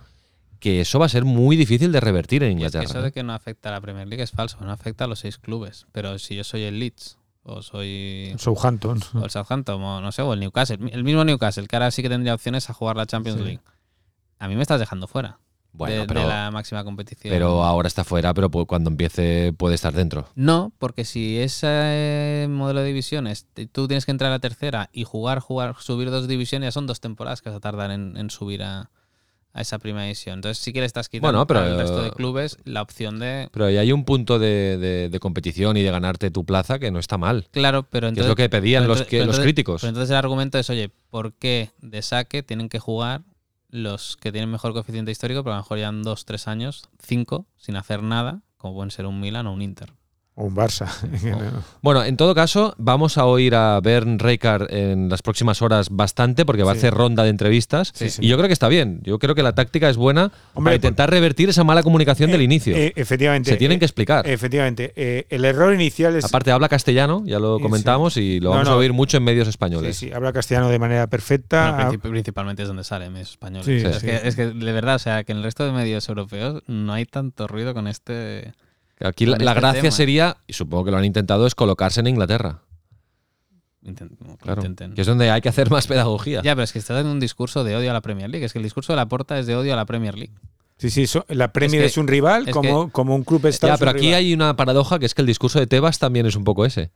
que 0.60 0.82
eso 0.82 1.00
va 1.00 1.06
a 1.06 1.10
ser 1.10 1.26
muy 1.26 1.56
difícil 1.56 1.92
de 1.92 2.00
revertir 2.00 2.44
en 2.44 2.60
Y 2.60 2.64
es 2.66 2.72
que 2.72 2.78
Inglaterra. 2.78 2.84
eso 3.00 3.02
de 3.02 3.12
que 3.12 3.24
no 3.24 3.34
afecta 3.34 3.70
a 3.70 3.72
la 3.74 3.82
Premier 3.82 4.08
League 4.08 4.24
es 4.24 4.32
falso, 4.32 4.58
no 4.62 4.72
afecta 4.72 5.04
a 5.06 5.08
los 5.08 5.20
seis 5.20 5.38
clubes. 5.38 5.86
Pero 5.92 6.18
si 6.20 6.36
yo 6.36 6.44
soy 6.44 6.64
el 6.64 6.80
Leeds 6.80 7.18
o 7.44 7.62
soy 7.62 8.34
Southampton. 8.38 9.00
o 9.14 9.24
el 9.24 9.30
Southampton 9.30 9.82
o 9.82 10.02
no 10.02 10.12
sé, 10.12 10.22
o 10.22 10.34
el 10.34 10.40
Newcastle, 10.40 10.80
el 10.92 11.04
mismo 11.04 11.24
Newcastle, 11.24 11.68
que 11.68 11.76
ahora 11.76 11.92
sí 11.92 12.02
que 12.02 12.10
tendría 12.10 12.34
opciones 12.34 12.70
a 12.70 12.74
jugar 12.74 12.98
la 12.98 13.06
Champions 13.06 13.40
Sí. 13.40 13.46
League. 13.46 13.62
A 14.40 14.48
mí 14.48 14.56
me 14.56 14.62
estás 14.62 14.80
dejando 14.80 15.08
fuera 15.08 15.40
Bueno, 15.72 16.06
de, 16.06 16.14
la 16.28 16.52
máxima 16.52 16.84
competición. 16.84 17.32
pero 17.34 17.64
ahora 17.64 17.88
está 17.88 18.04
fuera, 18.04 18.34
pero 18.34 18.50
cuando 18.50 18.90
empiece 18.90 19.54
puede 19.54 19.76
estar 19.76 19.94
dentro. 19.94 20.28
No, 20.36 20.72
porque 20.78 21.06
si 21.06 21.38
ese 21.40 22.48
modelo 22.50 22.82
de 22.82 22.88
divisiones, 22.88 23.48
tú 23.72 23.88
tienes 23.88 24.06
que 24.06 24.12
entrar 24.12 24.30
a 24.32 24.36
la 24.36 24.40
tercera 24.40 24.90
y 24.92 25.04
jugar, 25.06 25.40
jugar, 25.40 25.76
subir 25.80 26.10
dos 26.12 26.28
divisiones, 26.28 26.68
ya 26.68 26.72
son 26.72 26.86
dos 26.88 27.00
temporadas 27.00 27.42
que 27.42 27.50
vas 27.50 27.58
a 27.58 27.62
tardar 27.62 27.92
en, 27.92 28.18
en 28.18 28.30
subir 28.30 28.62
a, 28.64 28.90
a 29.58 29.62
esa 29.62 29.80
primera 29.80 30.04
división. 30.04 30.36
Entonces 30.36 30.58
sí 30.64 30.72
que 30.72 30.80
le 30.80 30.86
estás 30.86 31.10
quitando 31.10 31.28
Bueno, 31.30 31.48
pero- 31.48 31.60
al 31.62 31.78
resto 31.78 32.02
de 32.04 32.12
clubes 32.12 32.58
la 32.64 32.82
opción 32.82 33.20
de... 33.20 33.50
Pero 33.52 33.66
ahí 33.66 33.78
hay 33.78 33.92
un 33.92 34.06
punto 34.06 34.38
de, 34.40 34.78
de- 34.78 35.10
de 35.10 35.20
competición 35.20 35.76
y 35.78 35.84
de 35.84 35.92
ganarte 35.92 36.30
tu 36.32 36.46
plaza 36.46 36.80
que 36.80 36.92
no 36.92 37.00
está 37.00 37.18
mal. 37.18 37.48
Claro, 37.52 37.84
pero 37.84 38.06
Que 38.06 38.10
entonces... 38.10 38.26
es 38.26 38.30
lo 38.30 38.36
que 38.36 38.50
pedían 38.50 38.88
los, 38.88 39.02
que, 39.04 39.26
los 39.26 39.40
críticos. 39.40 39.82
pero 39.82 39.90
entonces 39.90 40.12
el 40.12 40.18
argumento 40.18 40.58
es, 40.60 40.70
oye, 40.70 40.90
¿por 41.10 41.34
qué 41.34 41.72
de 41.82 42.02
saque 42.02 42.44
tienen 42.44 42.70
que 42.70 42.80
jugar 42.80 43.24
los 43.70 44.16
que 44.18 44.32
tienen 44.32 44.50
mejor 44.50 44.74
coeficiente 44.74 45.12
histórico, 45.12 45.44
pero 45.44 45.54
a 45.54 45.58
lo 45.58 45.64
mejor 45.64 45.78
llevan 45.78 46.02
dos, 46.04 46.24
tres 46.26 46.48
años, 46.48 46.88
cinco, 47.02 47.48
sin 47.58 47.76
hacer 47.76 48.02
nada, 48.04 48.42
como 48.58 48.76
pueden 48.76 48.92
ser 48.92 49.06
un 49.06 49.20
Milan 49.20 49.46
o 49.48 49.54
un 49.54 49.62
Inter? 49.62 49.92
O 50.40 50.44
un 50.46 50.56
Barça. 50.56 50.86
Bueno, 51.82 52.04
en 52.04 52.16
todo 52.16 52.36
caso, 52.36 52.76
vamos 52.78 53.18
a 53.18 53.26
oír 53.26 53.56
a 53.56 53.80
Bern 53.82 54.20
Rijkaard 54.20 54.72
en 54.72 55.10
las 55.10 55.24
próximas 55.24 55.64
horas 55.64 55.90
bastante 55.90 56.46
porque 56.46 56.62
va 56.62 56.72
a 56.72 56.76
Sí. 56.76 56.80
hacer 56.80 56.94
ronda 56.94 57.24
de 57.24 57.30
entrevistas. 57.30 57.92
Sí, 57.96 58.12
sí. 58.12 58.22
Y 58.24 58.28
yo 58.28 58.38
creo 58.38 58.46
que 58.48 58.54
está 58.54 58.68
bien. 58.68 59.00
Yo 59.04 59.18
creo 59.18 59.34
que 59.34 59.42
la 59.42 59.56
táctica 59.56 59.90
es 59.90 59.98
buena 59.98 60.32
Hombre, 60.54 60.70
para 60.72 60.76
intentar 60.76 61.10
revertir 61.10 61.50
esa 61.50 61.64
mala 61.64 61.82
comunicación 61.82 62.30
del 62.30 62.42
Eh, 62.42 62.44
inicio. 62.44 62.76
eh, 62.76 62.94
efectivamente. 62.96 63.50
Se 63.50 63.58
tienen 63.58 63.78
eh, 63.78 63.80
que 63.80 63.86
explicar. 63.86 64.28
Efectivamente. 64.28 64.94
eh, 64.96 65.26
el 65.32 65.44
error 65.44 65.74
inicial 65.74 66.16
es. 66.16 66.26
Aparte, 66.26 66.52
habla 66.52 66.70
castellano, 66.70 67.24
ya 67.26 67.40
lo 67.40 67.58
Sí, 67.58 67.64
comentamos, 67.64 68.18
y 68.18 68.40
lo 68.40 68.52
vamos 68.52 68.66
no. 68.68 68.74
a 68.74 68.78
oír 68.78 68.94
mucho 68.94 69.18
en 69.18 69.24
medios 69.24 69.48
Sí, 69.48 69.50
españoles. 69.50 69.98
sí, 69.98 70.12
habla 70.12 70.34
castellano 70.34 70.70
de 70.70 70.78
manera 70.78 71.08
perfecta. 71.08 71.90
Principalmente 72.00 72.62
es 72.62 72.68
donde 72.68 72.84
sale 72.84 73.10
medios 73.10 73.32
españoles. 73.32 73.66
Sí, 73.66 73.74
es, 73.88 73.96
sí. 73.98 74.06
Que, 74.06 74.22
es 74.28 74.36
que 74.36 74.46
de 74.48 74.72
verdad, 74.72 74.96
o 74.96 75.00
sea, 75.00 75.24
que 75.24 75.32
en 75.32 75.40
el 75.40 75.44
resto 75.44 75.66
de 75.66 75.72
medios 75.72 76.08
europeos 76.10 76.62
no 76.68 76.94
hay 76.94 77.06
tanto 77.06 77.48
ruido 77.48 77.74
con 77.74 77.88
este. 77.88 78.54
Aquí 79.00 79.26
la, 79.26 79.34
este 79.38 79.44
gracia 79.46 79.82
tema. 79.82 79.92
sería, 79.92 80.38
y 80.48 80.54
supongo 80.54 80.86
que 80.86 80.92
lo 80.92 80.98
han 80.98 81.06
intentado, 81.06 81.46
es 81.48 81.56
colocarse 81.56 82.00
en 82.00 82.08
Inglaterra. 82.08 82.62
intent- 83.84 84.18
Claro, 84.40 84.62
intenten. 84.62 84.94
que 84.96 85.02
es 85.02 85.08
donde 85.08 85.30
hay 85.32 85.42
que 85.42 85.50
hacer 85.50 85.70
más 85.70 85.88
pedagogía. 85.88 86.42
Ya, 86.44 86.56
pero 86.56 86.64
es 86.64 86.74
que 86.74 86.80
estás 86.80 86.98
dando 86.98 87.12
un 87.12 87.20
discurso 87.20 87.64
de 87.64 87.76
odio 87.76 87.90
a 87.90 87.94
la 87.94 88.02
Premier 88.02 88.30
League. 88.30 88.46
Es 88.46 88.54
que 88.54 88.60
el 88.60 88.64
discurso 88.64 88.92
de 88.94 88.98
la 88.98 89.08
porta 89.08 89.38
es 89.40 89.46
de 89.48 89.56
odio 89.56 89.74
a 89.74 89.76
la 89.76 89.86
Premier 89.86 90.16
League. 90.16 90.34
Sí, 90.78 90.90
sí, 90.90 91.08
so- 91.08 91.26
la 91.30 91.52
Premier 91.54 91.82
que- 91.82 91.88
es, 91.88 91.98
un 91.98 92.08
rival 92.08 92.48
es 92.48 92.54
como, 92.54 92.92
como 92.92 93.16
un 93.16 93.24
club 93.24 93.46
está. 93.48 93.68
Ya, 93.68 93.78
pero 93.78 93.92
aquí 93.92 94.14
hay 94.14 94.34
una 94.34 94.56
paradoja 94.56 95.00
que 95.00 95.06
es 95.06 95.14
que 95.16 95.22
el 95.22 95.28
discurso 95.28 95.60
de 95.60 95.68
Tebas 95.68 96.00
también 96.00 96.26
es 96.26 96.36
un 96.36 96.44
poco 96.44 96.66
ese. 96.66 96.92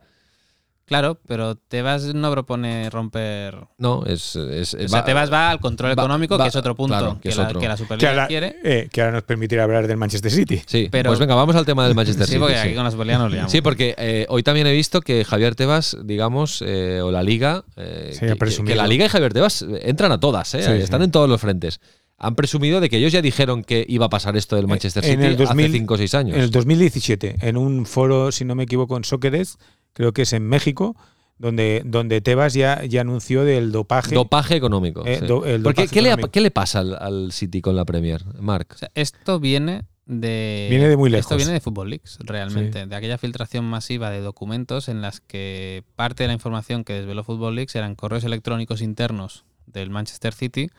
Claro, 0.84 1.18
pero 1.26 1.54
Tebas 1.54 2.12
no 2.14 2.30
propone 2.32 2.90
romper. 2.90 3.56
No, 3.78 4.04
es. 4.04 4.36
es- 4.36 4.74
O 4.74 4.88
sea, 4.88 5.04
Tebas 5.04 5.32
va 5.32 5.50
al 5.50 5.60
control 5.60 5.90
va- 5.90 6.02
económico, 6.02 6.36
va- 6.36 6.44
que 6.44 6.48
es 6.48 6.56
otro 6.56 6.74
punto 6.74 6.96
claro, 6.98 7.14
que 7.14 7.20
que, 7.20 7.28
es 7.30 7.36
la, 7.36 7.44
otro. 7.44 7.60
que 7.60 7.68
la 7.68 7.74
que, 7.76 7.82
Superliga 7.82 8.10
ahora, 8.10 8.26
quiere. 8.26 8.56
eh, 8.64 8.88
que 8.92 9.00
ahora 9.00 9.12
nos 9.14 9.22
permitirá 9.22 9.62
hablar 9.64 9.86
del 9.86 9.96
Manchester 9.96 10.30
City. 10.30 10.60
Sí, 10.66 10.88
Pero- 10.90 11.10
pues 11.10 11.18
venga, 11.20 11.34
vamos 11.34 11.56
al 11.56 11.64
tema 11.64 11.84
del 11.86 11.94
Manchester 11.94 12.26
Sí, 12.26 12.32
City. 12.32 12.40
porque 12.40 12.54
sí. 12.56 12.60
aquí 12.60 12.74
con 12.74 12.84
la 12.84 12.90
Superliga 12.90 13.18
nos 13.18 13.32
liamos. 13.32 13.52
Sí, 13.52 13.60
porque 13.62 13.94
eh, 13.96 14.26
hoy 14.28 14.42
también 14.42 14.66
he 14.66 14.72
visto 14.72 15.00
que 15.00 15.24
Javier 15.24 15.54
Tebas, 15.54 15.96
digamos, 16.04 16.62
eh, 16.66 17.00
o 17.02 17.10
la 17.10 17.22
Liga, 17.22 17.64
eh, 17.76 18.10
Sí, 18.12 18.20
que- 18.20 18.26
que, 18.26 18.36
presumido. 18.36 18.72
que 18.72 18.76
la 18.76 18.86
Liga 18.86 19.06
y 19.06 19.08
Javier 19.08 19.32
Tebas 19.32 19.64
entran 19.82 20.12
a 20.12 20.18
todas, 20.20 20.52
eh, 20.54 20.62
Sí, 20.62 20.72
están 20.82 21.00
sí. 21.00 21.04
en 21.04 21.10
todos 21.12 21.28
los 21.28 21.40
frentes. 21.40 21.80
Han 22.18 22.34
presumido 22.36 22.80
de 22.80 22.88
que 22.90 22.98
ellos 22.98 23.12
ya 23.12 23.22
dijeron 23.22 23.64
que 23.64 23.84
iba 23.88 24.06
a 24.06 24.08
pasar 24.10 24.36
esto 24.36 24.54
del 24.56 24.68
Manchester 24.68 25.04
en 25.04 25.10
City 25.12 25.24
el 25.24 25.36
2000 25.36 25.66
hace 25.66 25.72
5 25.78 25.94
o 25.94 25.96
6 25.96 26.14
años. 26.14 26.36
En 26.36 26.42
el 26.42 26.50
2017, 26.52 27.36
en 27.40 27.56
un 27.56 27.86
foro, 27.86 28.30
si 28.30 28.44
no 28.44 28.54
me 28.54 28.62
equivoco, 28.64 28.96
en 28.96 29.02
Sóquedes, 29.04 29.58
creo 29.92 30.12
que 30.12 30.22
es 30.22 30.32
en 30.32 30.46
México, 30.46 30.96
donde, 31.38 31.82
donde 31.84 32.20
Tebas 32.20 32.54
ya, 32.54 32.84
ya 32.84 33.00
anunció 33.00 33.44
del 33.44 33.72
dopaje. 33.72 34.14
Dopaje 34.14 34.54
económico. 34.56 35.04
Eh, 35.06 35.18
sí. 35.20 35.26
do- 35.26 35.44
el 35.44 35.62
Porque, 35.62 35.88
¿qué, 35.88 36.02
le. 36.02 36.16
¿Qué 36.30 36.40
le 36.40 36.50
pasa 36.50 36.80
al, 36.80 36.94
al 37.00 37.32
City 37.32 37.60
con 37.60 37.74
la 37.76 37.84
Premier, 37.84 38.22
Mark? 38.40 38.68
O 38.74 38.78
sea, 38.78 38.90
esto 38.94 39.40
viene 39.40 39.82
de. 40.06 40.68
Viene 40.70 40.88
de 40.88 40.96
muy 40.96 41.08
Esto 41.14 41.30
lejos. 41.34 41.36
viene 41.38 41.52
de 41.52 41.60
Football 41.60 41.90
Leaks, 41.90 42.18
realmente. 42.20 42.86
De 42.86 42.94
aquella 42.94 43.18
filtración 43.18 43.64
masiva 43.64 44.10
de 44.10 44.20
documentos 44.20 44.88
en 44.88 45.00
las 45.02 45.20
que 45.20 45.82
parte 45.96 46.22
de 46.22 46.28
la 46.28 46.34
información 46.34 46.84
que 46.84 46.92
desveló 46.92 47.24
Football 47.24 47.56
Leaks 47.56 47.74
eran 47.74 47.94
correos 47.96 48.22
electrónicos 48.24 48.80
internos 48.82 49.44
del 49.66 49.90
Manchester 49.90 50.34
City, 50.34 50.70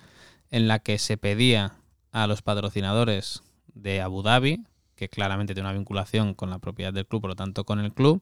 en 0.51 0.67
la 0.67 0.79
que 0.79 0.97
se 0.97 1.17
pedía 1.17 1.73
a 2.11 2.27
los 2.27 2.41
patrocinadores 2.41 3.41
de 3.73 4.01
Abu 4.01 4.21
Dhabi, 4.21 4.63
que 4.95 5.09
claramente 5.09 5.53
tiene 5.55 5.67
una 5.67 5.77
vinculación 5.77 6.35
con 6.35 6.49
la 6.51 6.59
propiedad 6.59 6.93
del 6.93 7.05
club, 7.07 7.21
por 7.21 7.31
lo 7.31 7.35
tanto 7.35 7.63
con 7.65 7.79
el 7.79 7.91
club, 7.91 8.21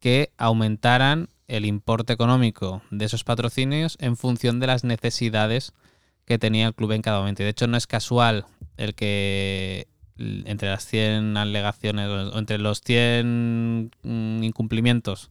que 0.00 0.32
aumentaran 0.38 1.28
el 1.48 1.64
importe 1.64 2.12
económico 2.12 2.82
de 2.90 3.04
esos 3.04 3.24
patrocinios 3.24 3.96
en 4.00 4.16
función 4.16 4.60
de 4.60 4.66
las 4.66 4.84
necesidades 4.84 5.72
que 6.24 6.38
tenía 6.38 6.66
el 6.66 6.74
club 6.74 6.92
en 6.92 7.02
cada 7.02 7.18
momento. 7.20 7.42
Y 7.42 7.44
de 7.44 7.50
hecho 7.50 7.66
no 7.66 7.76
es 7.76 7.86
casual 7.86 8.46
el 8.76 8.94
que 8.94 9.88
entre 10.16 10.68
las 10.68 10.86
100 10.86 11.36
alegaciones 11.36 12.08
o 12.08 12.38
entre 12.38 12.58
los 12.58 12.80
100 12.82 13.90
mm, 14.02 14.42
incumplimientos 14.42 15.30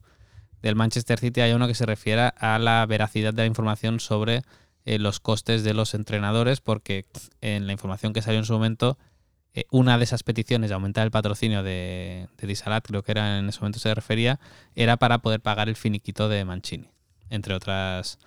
del 0.62 0.76
Manchester 0.76 1.18
City 1.18 1.40
hay 1.40 1.52
uno 1.52 1.66
que 1.66 1.74
se 1.74 1.86
refiere 1.86 2.32
a 2.36 2.58
la 2.58 2.84
veracidad 2.86 3.32
de 3.32 3.42
la 3.42 3.46
información 3.46 4.00
sobre 4.00 4.42
eh, 4.84 4.98
los 4.98 5.20
costes 5.20 5.64
de 5.64 5.74
los 5.74 5.94
entrenadores, 5.94 6.60
porque 6.60 7.06
en 7.40 7.66
la 7.66 7.72
información 7.72 8.12
que 8.12 8.22
salió 8.22 8.38
en 8.38 8.44
su 8.44 8.52
momento, 8.52 8.98
eh, 9.54 9.64
una 9.70 9.98
de 9.98 10.04
esas 10.04 10.22
peticiones 10.22 10.70
de 10.70 10.74
aumentar 10.74 11.04
el 11.04 11.10
patrocinio 11.10 11.62
de, 11.62 12.28
de 12.38 12.46
Disalat, 12.46 12.86
creo 12.86 13.02
que 13.02 13.12
era 13.12 13.38
en 13.38 13.48
ese 13.48 13.60
momento 13.60 13.78
se 13.78 13.94
refería, 13.94 14.38
era 14.74 14.96
para 14.96 15.18
poder 15.18 15.40
pagar 15.40 15.68
el 15.68 15.76
finiquito 15.76 16.28
de 16.28 16.44
Mancini, 16.44 16.88
entre 17.30 17.54
otras, 17.54 18.18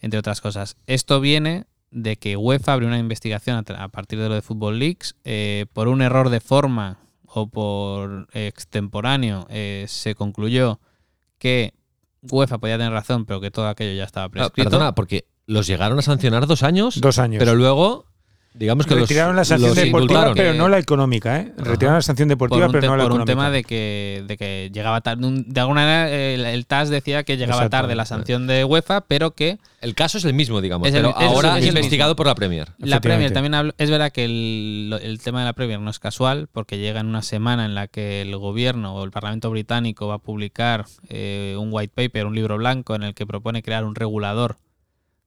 entre 0.00 0.18
otras 0.18 0.40
cosas. 0.40 0.76
Esto 0.86 1.20
viene 1.20 1.66
de 1.90 2.16
que 2.16 2.36
UEFA 2.36 2.72
abrió 2.74 2.88
una 2.88 2.98
investigación 2.98 3.64
a, 3.76 3.88
partir 3.88 4.18
de 4.20 4.28
lo 4.28 4.34
de 4.34 4.42
Football 4.42 4.78
Leaks 4.78 5.14
eh, 5.24 5.66
por 5.72 5.88
un 5.88 6.02
error 6.02 6.28
de 6.30 6.40
forma 6.40 6.98
o 7.26 7.48
por 7.48 8.28
extemporáneo 8.32 9.46
eh, 9.50 9.84
se 9.88 10.14
concluyó 10.14 10.80
que 11.38 11.74
UEFA 12.30 12.58
podía 12.58 12.76
tener 12.76 12.92
razón, 12.92 13.24
pero 13.24 13.40
que 13.40 13.50
todo 13.50 13.68
aquello 13.68 13.96
ya 13.96 14.04
estaba 14.04 14.26
Ah, 14.26 14.30
prescrito. 14.30 14.70
perdona, 14.70 14.94
porque 14.94 15.26
los 15.46 15.66
llegaron 15.66 15.98
a 15.98 16.02
sancionar 16.02 16.46
dos 16.46 16.62
años, 16.62 17.00
Dos 17.00 17.18
años. 17.18 17.38
pero 17.38 17.54
luego, 17.54 18.06
digamos 18.58 18.86
que 18.86 18.94
los- 18.94 19.02
Retiraron 19.02 19.36
la 19.36 19.44
sanción 19.44 19.70
los 19.70 19.76
deportiva, 19.76 20.32
pero 20.34 20.54
no 20.54 20.68
la 20.68 20.78
económica, 20.78 21.38
¿eh? 21.40 21.52
Retiraron 21.56 21.96
la 21.98 22.02
sanción 22.02 22.28
por 22.28 22.36
deportiva, 22.50 22.66
un, 22.66 22.72
pero 22.72 22.86
no 22.88 22.96
la 22.96 23.02
por 23.04 23.12
un 23.12 23.18
económica. 23.22 23.32
tema 23.32 23.50
de 23.50 23.64
que, 23.64 24.24
de 24.26 24.36
que 24.36 24.70
llegaba 24.72 25.00
tarde. 25.00 25.26
un- 25.26 25.44
De 25.48 25.60
alguna 25.60 25.82
manera, 25.82 26.10
el, 26.10 26.44
el 26.46 26.66
TAS 26.66 26.88
decía 26.88 27.22
que 27.24 27.36
llegaba 27.36 27.62
Exacto. 27.62 27.76
tarde 27.82 27.94
la 27.94 28.04
sanción 28.06 28.46
de 28.46 28.64
UEFA, 28.64 29.02
pero 29.02 29.32
que 29.32 29.58
El 29.82 29.94
caso 29.94 30.18
es 30.18 30.24
el 30.24 30.34
mismo, 30.34 30.60
digamos, 30.60 30.88
Es 30.88 30.94
el- 30.94 31.02
pero 31.02 31.16
es- 31.20 31.26
ahora 31.26 31.58
es 31.58 31.66
investigado 31.66 32.16
por 32.16 32.26
la 32.26 32.34
Premier. 32.34 32.68
La 32.78 33.00
Premier 33.00 33.30
también 33.32 33.54
habla- 33.54 33.74
es 33.78 33.90
verdad 33.90 34.10
que 34.10 34.24
el, 34.24 34.98
el 35.02 35.20
tema 35.20 35.40
de 35.40 35.44
la 35.46 35.52
Premier 35.52 35.78
no 35.80 35.90
es 35.90 35.98
casual, 36.00 36.48
porque 36.50 36.78
llega 36.78 37.00
en 37.00 37.06
una 37.06 37.22
semana 37.22 37.64
en 37.66 37.74
la 37.74 37.86
que 37.86 38.22
el 38.22 38.36
gobierno 38.36 38.94
o 38.96 39.04
el 39.04 39.10
Parlamento 39.12 39.50
británico 39.50 40.08
va 40.08 40.14
a 40.14 40.18
publicar 40.18 40.86
eh, 41.08 41.54
un 41.58 41.68
white 41.70 41.92
paper, 41.94 42.26
un 42.26 42.34
libro 42.34 42.56
blanco, 42.56 42.94
en 42.96 43.02
el 43.04 43.14
que 43.14 43.26
propone 43.26 43.62
crear 43.62 43.84
un 43.84 43.94
regulador 43.94 44.56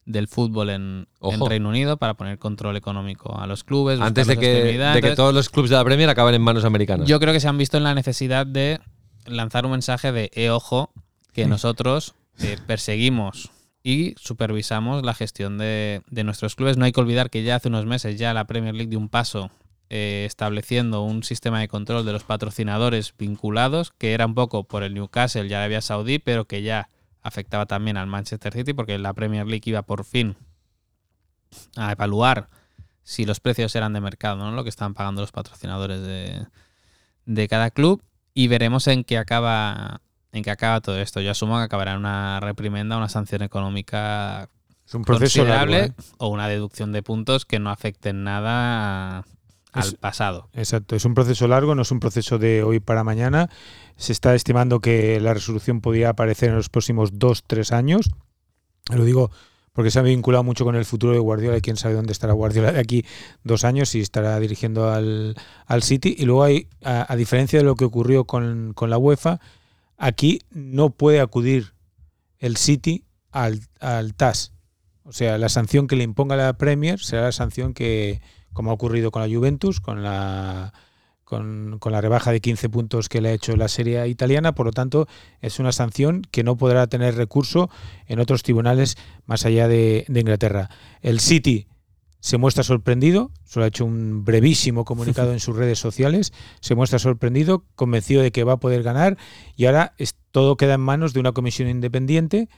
del 0.10 0.28
fútbol 0.28 0.70
en. 0.72 1.08
Reino 1.48 1.70
Unido 1.70 1.98
para 1.98 2.16
poner 2.16 2.38
control 2.40 2.76
económico 2.76 3.38
a 3.38 3.48
los 3.48 3.64
clubes. 3.64 4.02
Antes 4.02 4.28
de 4.28 4.38
que, 4.38 4.78
de 4.78 5.02
que 5.02 5.16
todos 5.16 5.34
los 5.34 5.50
clubes 5.50 5.70
de 5.70 5.78
la 5.78 5.84
Premier 5.84 6.10
acaben 6.10 6.36
en 6.36 6.42
manos 6.42 6.66
americanas. 6.66 7.08
Yo 7.08 7.20
creo 7.20 7.34
que 7.34 7.40
se 7.40 7.48
han 7.48 7.58
visto 7.58 7.78
en 7.78 7.84
la 7.84 7.94
necesidad 7.94 8.46
de 8.46 8.80
lanzar 9.26 9.66
un 9.66 9.72
mensaje 9.72 10.12
de, 10.12 10.32
eh, 10.34 10.50
ojo, 10.50 10.92
que 11.34 11.46
nosotros 11.46 12.16
eh, 12.40 12.58
perseguimos 12.66 13.52
y 13.84 14.16
supervisamos 14.18 15.06
la 15.06 15.14
gestión 15.14 15.58
de, 15.58 16.02
de 16.10 16.24
nuestros 16.24 16.56
clubes. 16.56 16.78
No 16.78 16.86
hay 16.86 16.92
que 16.92 17.00
olvidar 17.00 17.30
que 17.30 17.44
ya 17.44 17.56
hace 17.56 17.68
unos 17.68 17.86
meses 17.86 18.18
ya 18.18 18.34
la 18.34 18.46
Premier 18.46 18.74
League 18.74 18.90
dio 18.90 19.00
un 19.00 19.10
paso 19.10 19.52
eh, 19.92 20.26
estableciendo 20.28 21.02
un 21.02 21.24
sistema 21.24 21.60
de 21.60 21.68
control 21.68 22.06
de 22.06 22.12
los 22.12 22.24
patrocinadores 22.24 23.14
vinculados, 23.18 23.92
que 23.98 24.14
era 24.14 24.28
un 24.28 24.36
poco 24.36 24.64
por 24.64 24.84
el 24.84 24.94
Newcastle 24.94 25.48
y 25.48 25.54
Arabia 25.54 25.82
Saudí, 25.82 26.20
pero 26.20 26.46
que 26.46 26.62
ya 26.62 26.90
afectaba 27.22 27.66
también 27.66 27.98
al 27.98 28.08
Manchester 28.08 28.54
City, 28.54 28.74
porque 28.74 28.98
la 28.98 29.14
Premier 29.14 29.46
League 29.46 29.64
iba 29.66 29.82
por 29.82 30.06
fin 30.06 30.36
a 31.76 31.92
evaluar 31.92 32.48
si 33.04 33.26
los 33.26 33.40
precios 33.40 33.76
eran 33.76 33.94
de 33.94 34.02
mercado, 34.02 34.38
¿no? 34.38 34.52
Lo 34.52 34.64
que 34.64 34.70
estaban 34.70 34.94
pagando 34.94 35.22
los 35.22 35.32
patrocinadores 35.32 36.02
de, 36.02 36.46
de 37.26 37.48
cada 37.48 37.72
club. 37.72 38.04
Y 38.34 38.48
veremos 38.48 38.88
en 38.88 39.04
qué 39.04 39.18
acaba. 39.18 40.02
En 40.32 40.44
qué 40.44 40.52
acaba 40.52 40.80
todo 40.80 41.00
esto. 41.00 41.20
Yo 41.20 41.32
asumo 41.32 41.58
que 41.58 41.64
acabará 41.64 41.94
en 41.94 41.98
una 41.98 42.40
reprimenda, 42.40 42.98
una 42.98 43.10
sanción 43.10 43.42
económica 43.42 44.48
Es 44.86 44.94
un 44.94 45.04
proceso 45.04 45.44
largo, 45.44 45.74
considerable 45.74 45.86
¿eh? 45.86 46.14
o 46.20 46.28
una 46.28 46.48
deducción 46.48 46.92
de 46.92 47.02
puntos 47.02 47.46
que 47.46 47.58
no 47.58 47.72
afecten 47.72 48.24
nada 48.24 49.26
al 49.72 49.84
Es- 49.88 49.94
pasado. 49.96 50.50
Exacto, 50.54 50.96
es 50.96 51.06
un 51.06 51.14
proceso 51.14 51.48
largo, 51.48 51.76
no 51.76 51.82
es 51.84 51.92
un 51.92 52.00
proceso 52.00 52.38
de 52.40 52.64
hoy 52.64 52.80
para 52.80 53.04
mañana. 53.04 53.50
Se 53.98 54.12
está 54.12 54.34
estimando 54.36 54.80
que 54.80 55.20
la 55.20 55.34
resolución 55.34 55.82
podría 55.82 56.10
aparecer 56.10 56.50
en 56.50 56.56
los 56.56 56.70
próximos 56.70 57.12
dos, 57.20 57.44
tres 57.46 57.72
años. 57.72 58.10
Lo 58.92 59.04
digo 59.06 59.32
porque 59.74 59.92
se 59.92 60.00
ha 60.00 60.02
vinculado 60.02 60.44
mucho 60.44 60.66
con 60.66 60.76
el 60.76 60.84
futuro 60.84 61.14
de 61.14 61.20
Guardiola 61.20 61.58
y 61.58 61.62
quién 61.62 61.78
sabe 61.78 61.94
dónde 61.94 62.12
estará 62.12 62.34
Guardiola 62.34 62.72
de 62.72 62.80
aquí 62.80 63.06
dos 63.44 63.64
años 63.64 63.94
y 63.96 64.02
estará 64.02 64.38
dirigiendo 64.40 64.90
al, 64.92 65.36
al 65.68 65.84
City. 65.84 66.16
Y 66.18 66.26
luego 66.26 66.44
hay, 66.44 66.68
a, 66.84 67.12
a 67.12 67.16
diferencia 67.16 67.60
de 67.60 67.66
lo 67.66 67.76
que 67.76 67.86
ocurrió 67.86 68.26
con, 68.26 68.74
con 68.74 68.90
la 68.90 68.98
UEFA, 68.98 69.40
aquí 69.98 70.42
no 70.52 70.90
puede 70.90 71.22
acudir 71.22 71.74
el 72.40 72.58
City 72.58 73.06
al, 73.32 73.62
al 73.80 74.16
TAS. 74.16 74.52
O 75.04 75.14
sea, 75.14 75.38
la 75.38 75.50
sanción 75.50 75.88
que 75.88 75.96
le 75.96 76.04
imponga 76.04 76.36
la 76.36 76.54
Premier 76.58 77.00
será 77.00 77.22
la 77.24 77.32
sanción 77.32 77.74
que, 77.74 78.22
como 78.60 78.72
ha 78.72 78.74
ocurrido 78.74 79.10
con 79.10 79.22
la 79.22 79.34
Juventus, 79.34 79.80
con 79.80 80.04
la 80.04 80.74
con, 81.24 81.78
con 81.80 81.94
la 81.94 82.02
rebaja 82.02 82.34
de 82.34 82.42
15 82.42 82.68
puntos 82.68 83.08
que 83.08 83.22
le 83.22 83.30
ha 83.30 83.32
hecho 83.32 83.56
la 83.56 83.70
serie 83.70 84.06
italiana, 84.10 84.54
por 84.54 84.66
lo 84.66 84.74
tanto 84.74 85.08
es 85.40 85.60
una 85.60 85.72
sanción 85.72 86.24
que 86.30 86.44
no 86.44 86.58
podrá 86.58 86.86
tener 86.88 87.16
recurso 87.16 87.70
en 88.08 88.20
otros 88.20 88.44
tribunales 88.44 88.98
más 89.26 89.46
allá 89.46 89.70
de, 89.70 90.04
de 90.10 90.20
Inglaterra. 90.20 90.70
El 91.02 91.22
City 91.22 91.68
se 92.20 92.38
muestra 92.38 92.64
sorprendido, 92.66 93.32
solo 93.46 93.64
ha 93.64 93.70
hecho 93.70 93.86
un 93.86 94.26
brevísimo 94.26 94.84
comunicado 94.84 95.32
en 95.32 95.40
sus 95.40 95.56
redes 95.56 95.80
sociales, 95.80 96.34
se 96.60 96.76
muestra 96.76 97.00
sorprendido, 97.00 97.64
convencido 97.76 98.22
de 98.22 98.34
que 98.34 98.44
va 98.44 98.54
a 98.54 98.60
poder 98.60 98.84
ganar 98.84 99.18
y 99.56 99.68
ahora 99.68 99.94
es- 99.98 100.16
todo 100.32 100.58
queda 100.58 100.74
en 100.74 100.82
manos 100.82 101.14
de 101.14 101.22
una 101.22 101.32
comisión 101.32 101.70
independiente 101.70 102.50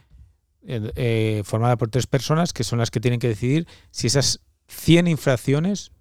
eh, 0.66 0.92
eh, 0.96 1.42
formada 1.46 1.78
por 1.78 1.90
tres 1.92 2.08
personas 2.08 2.54
que 2.54 2.64
son 2.64 2.80
las 2.80 2.90
que 2.90 3.00
tienen 3.00 3.20
que 3.20 3.28
decidir 3.28 3.68
si 3.92 4.08
esas 4.08 4.42
100 4.72 5.08
infracciones, 5.08 5.92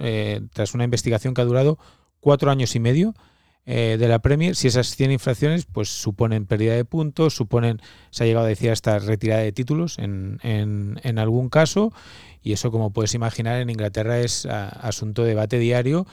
eh, 0.00 0.40
tras 0.52 0.74
una 0.74 0.84
investigación 0.84 1.34
que 1.34 1.40
ha 1.42 1.44
durado 1.44 1.78
cuatro 2.20 2.50
años 2.50 2.74
y 2.74 2.80
medio 2.80 3.14
eh, 3.66 3.96
de 3.98 4.08
la 4.08 4.18
Premier, 4.18 4.56
si 4.56 4.68
esas 4.68 4.94
100 4.96 5.12
infracciones 5.12 5.66
pues 5.66 5.88
suponen 5.88 6.44
pérdida 6.46 6.74
de 6.74 6.84
puntos, 6.84 7.34
suponen, 7.34 7.80
se 8.10 8.24
ha 8.24 8.26
llegado 8.26 8.44
a 8.46 8.48
decir 8.48 8.70
hasta 8.70 8.98
retirada 8.98 9.40
de 9.42 9.52
títulos 9.52 9.98
en, 9.98 10.38
en- 10.42 11.00
en 11.02 11.18
algún 11.18 11.48
caso, 11.48 11.92
y 12.42 12.52
eso 12.52 12.70
como 12.70 12.90
puedes 12.90 13.14
imaginar 13.14 13.60
en 13.60 13.70
Inglaterra 13.70 14.18
es 14.20 14.44
a- 14.46 14.68
asunto 14.68 15.22
de 15.22 15.28
debate 15.28 15.58
diario, 15.58 16.06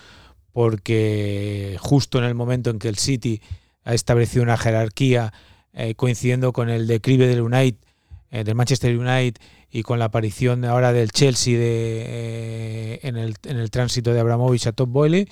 porque 0.53 1.77
justo 1.79 2.19
en 2.19 2.25
el 2.25 2.35
momento 2.35 2.69
en 2.69 2.79
que 2.79 2.87
el 2.89 2.97
City 2.97 3.41
ha 3.83 3.93
establecido 3.93 4.43
una 4.43 4.57
jerarquía 4.57 5.33
eh, 5.73 5.95
coincidiendo 5.95 6.53
con 6.53 6.69
el 6.69 6.87
declive 6.87 7.27
del 7.27 7.41
United, 7.41 7.79
del 8.31 8.55
Manchester 8.55 8.95
United 8.97 9.41
y 9.71 9.83
con 9.83 9.99
la 9.99 10.05
aparición 10.05 10.65
ahora 10.65 10.91
del 10.93 11.11
Chelsea 11.11 11.57
de, 11.57 12.03
eh, 12.07 12.99
en, 13.03 13.17
el, 13.17 13.35
en 13.43 13.57
el 13.57 13.71
tránsito 13.71 14.13
de 14.13 14.19
Abramovich 14.19 14.67
a 14.67 14.73
Top 14.73 14.89
Boyle, 14.89 15.29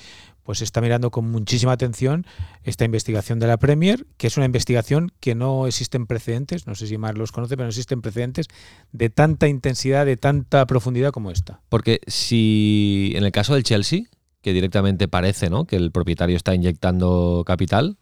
pues 0.49 0.63
está 0.63 0.81
mirando 0.81 1.11
con 1.11 1.29
muchísima 1.29 1.73
atención 1.73 2.25
esta 2.63 2.83
investigación 2.83 3.37
de 3.37 3.45
la 3.45 3.57
Premier, 3.57 4.07
que 4.17 4.25
es 4.25 4.37
una 4.37 4.47
investigación 4.47 5.11
que 5.19 5.35
no 5.35 5.67
existen 5.67 6.07
precedentes, 6.07 6.65
no 6.65 6.73
sé 6.73 6.87
si 6.87 6.97
más 6.97 7.15
los 7.15 7.31
conoce, 7.31 7.55
pero 7.55 7.65
no 7.65 7.69
existen 7.69 8.01
precedentes 8.01 8.47
de 8.91 9.11
tanta 9.11 9.47
intensidad, 9.47 10.07
de 10.07 10.17
tanta 10.17 10.65
profundidad 10.65 11.11
como 11.11 11.29
esta. 11.29 11.61
Porque 11.69 11.99
si 12.07 13.11
en 13.15 13.25
el 13.25 13.31
caso 13.31 13.53
del 13.53 13.63
Chelsea, 13.63 14.05
que 14.41 14.53
directamente 14.53 15.07
parece 15.07 15.51
¿no? 15.51 15.65
que 15.65 15.75
el 15.75 15.91
propietario 15.91 16.35
está 16.35 16.55
inyectando 16.55 17.43
capital, 17.45 17.97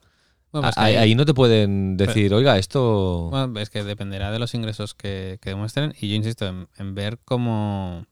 Bueno, 0.51 0.67
pues 0.67 0.77
ahí, 0.77 1.15
no 1.15 1.25
te 1.25 1.33
pueden 1.33 1.97
decir, 1.97 2.33
oiga, 2.33 2.57
esto... 2.57 3.27
Bueno, 3.29 3.59
es 3.59 3.69
que 3.69 3.83
dependerá 3.83 4.31
de 4.31 4.39
los 4.39 4.53
ingresos 4.53 4.93
que, 4.93 5.37
que 5.41 5.49
demuestren 5.51 5.93
y 5.99 6.09
yo 6.09 6.15
insisto 6.15 6.47
en, 6.47 6.67
en 6.77 6.95
ver 6.95 7.19
cómo, 7.25 8.05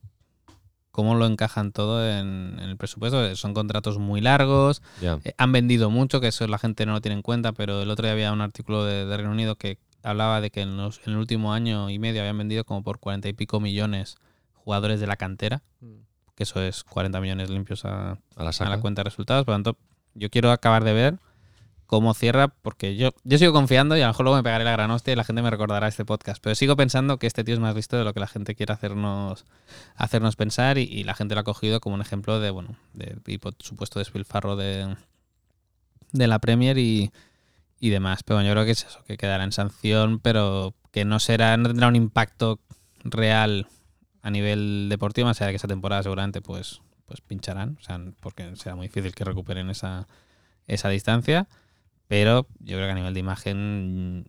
cómo 0.92 1.16
lo 1.16 1.26
encajan 1.26 1.72
todo 1.72 2.06
en, 2.08 2.58
en 2.60 2.70
el 2.70 2.78
presupuesto. 2.78 3.36
Son 3.36 3.54
contratos 3.54 3.98
muy 4.00 4.22
largos, 4.22 4.82
ya. 5.02 5.20
eh, 5.24 5.34
han 5.38 5.52
vendido 5.52 5.90
mucho, 5.90 6.20
que 6.22 6.28
eso 6.28 6.46
la 6.48 6.58
gente 6.58 6.86
no 6.86 6.94
lo 6.94 7.02
tiene 7.02 7.16
en 7.16 7.22
cuenta, 7.22 7.52
pero 7.54 7.82
el 7.82 7.90
otro 7.90 8.04
día 8.06 8.14
había 8.14 8.32
un 8.34 8.42
artículo 8.42 8.84
de, 8.86 9.06
de 9.06 9.18
Reino 9.18 9.32
Unido 9.32 9.56
que 9.56 9.78
hablaba 10.04 10.40
de 10.42 10.52
que 10.52 10.62
en, 10.62 10.78
los- 10.78 11.00
en 11.08 11.14
el 11.14 11.20
último 11.20 11.54
año 11.54 11.90
y 11.90 12.00
medio 12.00 12.22
habían 12.22 12.38
vendido 12.38 12.64
como 12.66 12.84
por 12.84 13.00
cuarenta 13.00 13.28
y 13.30 13.34
pico 13.34 13.60
millones 13.60 14.18
jugadores 14.54 15.00
de 15.00 15.08
la 15.08 15.16
cantera, 15.16 15.64
que 16.36 16.44
eso 16.44 16.62
es 16.62 16.84
40 16.84 17.20
millones 17.22 17.50
limpios 17.50 17.86
a, 17.86 18.12
a 18.36 18.44
la 18.44 18.50
a 18.50 18.70
la 18.70 18.80
cuenta 18.82 19.00
de 19.02 19.06
resultados. 19.06 19.46
Por 19.46 19.54
lo 19.54 19.56
tanto, 19.64 19.78
yo 20.16 20.30
quiero 20.30 20.52
acabar 20.52 20.84
de 20.84 20.94
ver 20.94 21.18
cómo 21.86 22.14
cierra, 22.14 22.48
porque 22.48 22.96
yo, 22.96 23.12
yo 23.24 23.38
sigo 23.38 23.54
confiando 23.54 23.96
y 23.96 24.02
a 24.02 24.06
lo 24.06 24.12
mejor 24.12 24.24
luego 24.26 24.38
me 24.38 24.44
pegaré 24.44 24.64
la 24.64 24.72
gran 24.72 24.92
hostia 24.92 25.14
y 25.14 25.16
la 25.16 25.24
gente 25.24 25.42
me 25.42 25.50
recordará 25.50 25.88
este 25.88 26.06
podcast. 26.06 26.42
Pero 26.42 26.56
sigo 26.56 26.76
pensando 26.76 27.18
que 27.18 27.28
este 27.28 27.44
tío 27.44 27.54
es 27.54 27.60
más 27.60 27.76
listo 27.76 27.98
de 27.98 28.04
lo 28.04 28.14
que 28.14 28.20
la 28.20 28.28
gente 28.28 28.56
quiere 28.56 28.74
hacernos, 28.74 29.46
hacernos 29.96 30.36
pensar 30.36 30.78
y, 30.78 31.04
la 31.04 31.14
gente 31.14 31.36
lo 31.36 31.42
ha 31.42 31.44
cogido 31.44 31.80
como 31.80 31.96
un 31.96 32.02
ejemplo 32.02 32.40
de, 32.40 32.50
bueno, 32.50 32.76
de 32.94 33.18
y 33.28 33.38
por 33.38 33.54
supuesto 33.60 34.00
despilfarro 34.00 34.56
de, 34.56 34.96
de 36.12 36.28
la 36.28 36.40
Premier 36.40 36.78
y, 36.78 37.12
y 37.80 37.90
demás. 37.90 38.24
Pero 38.24 38.38
bueno, 38.38 38.48
yo 38.50 38.54
creo 38.54 38.66
que 38.66 38.72
es 38.72 38.86
eso, 38.86 39.04
que 39.06 39.18
quedará 39.18 39.44
en 39.44 39.52
sanción, 39.52 40.20
pero 40.20 40.74
que 40.92 41.06
no 41.06 41.20
será, 41.20 41.56
no 41.58 41.68
tendrá 41.68 41.88
un 41.88 41.96
impacto 41.96 42.60
real 43.04 43.68
a 44.24 44.32
nivel 44.32 44.88
deportivo, 44.90 45.28
más 45.28 45.40
allá 45.40 45.48
de 45.48 45.54
que 45.54 45.58
esa 45.58 45.68
temporada 45.68 46.02
seguramente 46.02 46.42
pues, 46.42 46.82
pues 47.06 47.22
pincharán, 47.22 47.78
o 47.80 47.84
sea, 47.84 48.00
porque 48.20 48.56
será 48.56 48.76
muy 48.76 48.88
difícil 48.88 49.14
que 49.14 49.24
recuperen 49.24 49.70
esa, 49.70 50.08
esa 50.68 50.90
distancia. 50.90 51.48
Pero 52.08 52.48
yo 52.60 52.76
creo 52.78 52.86
que 52.88 52.92
a 52.92 52.96
nivel 52.96 53.14
de 53.14 53.20
imagen, 53.20 54.26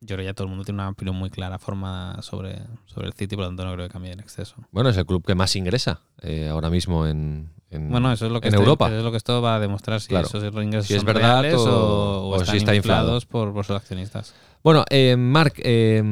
yo 0.00 0.06
creo 0.08 0.18
que 0.18 0.24
ya 0.26 0.34
todo 0.34 0.44
el 0.44 0.50
mundo 0.50 0.64
tiene 0.64 0.80
una 0.80 0.90
opinión 0.90 1.16
muy 1.16 1.30
clara 1.30 1.58
formada 1.58 2.20
sobre, 2.22 2.60
sobre 2.86 3.06
el 3.08 3.12
City, 3.14 3.34
por 3.36 3.44
lo 3.44 3.48
tanto 3.50 3.64
no 3.64 3.72
creo 3.74 3.86
que 3.86 3.92
cambie 3.92 4.12
en 4.12 4.20
exceso. 4.20 4.56
Bueno, 4.70 4.90
es 4.90 4.96
el 4.96 5.06
club 5.06 5.24
que 5.24 5.34
más 5.34 5.56
ingresa 5.56 6.00
eh, 6.20 6.48
ahora 6.48 6.68
mismo 6.70 7.06
en, 7.06 7.50
en- 7.70 7.90
Bueno, 7.90 8.12
eso 8.12 8.26
es 8.26 8.32
lo 8.32 8.40
que 8.40 8.48
en 8.48 8.54
esto- 8.54 8.62
Europa. 8.62 8.86
eso 8.88 8.98
es 8.98 9.04
lo 9.04 9.10
que 9.10 9.16
esto 9.16 9.40
va 9.40 9.56
a 9.56 9.60
demostrar 9.60 10.00
si 10.00 10.08
Claro. 10.08 10.26
esos 10.28 10.42
ingresos 10.44 10.86
Si 10.86 10.94
es 10.94 10.98
son 11.00 11.06
verdad 11.06 11.42
reales 11.42 11.54
o- 11.60 12.28
o, 12.28 12.34
o 12.34 12.44
si 12.44 12.58
está 12.58 12.74
inflado. 12.74 13.02
inflados 13.04 13.26
por, 13.26 13.52
por 13.54 13.64
sus 13.64 13.76
accionistas. 13.76 14.34
Bueno, 14.62 14.84
eh, 14.90 15.16
Marc, 15.16 15.60
eh, 15.64 16.02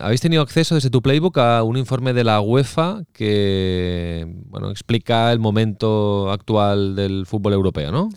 habéis 0.00 0.20
tenido 0.20 0.42
acceso 0.42 0.74
desde 0.74 0.90
tu 0.90 1.00
playbook 1.00 1.38
a 1.38 1.62
un 1.62 1.76
informe 1.76 2.12
de 2.12 2.24
la 2.24 2.40
UEFA 2.40 3.02
que 3.12 4.26
bueno, 4.46 4.70
explica 4.70 5.32
el 5.32 5.38
momento 5.38 6.30
actual 6.30 6.94
del 6.96 7.26
fútbol 7.26 7.52
europeo, 7.54 7.90
¿no? 7.92 8.08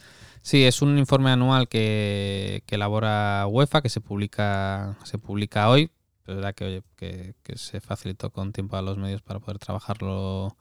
Sí, 0.43 0.63
es 0.65 0.81
un 0.81 0.97
informe 0.97 1.31
anual 1.31 1.67
que, 1.69 2.63
que 2.67 2.75
elabora 2.75 3.47
UEFA, 3.47 3.81
que 3.81 3.87
se 3.89 4.01
publica, 4.01 4.97
se 5.03 5.17
publica 5.17 5.69
hoy. 5.69 5.89
Es 6.27 6.35
verdad 6.35 6.53
que, 6.53 6.65
oye, 6.65 6.83
que, 6.97 7.33
que 7.43 7.57
se 7.57 7.79
facilitó 7.79 8.29
con 8.29 8.51
tiempo 8.51 8.75
a 8.77 8.81
los 8.81 8.97
medios 8.97 9.21
para 9.21 9.39
poder 9.39 9.57
trabajarlo 9.57 10.55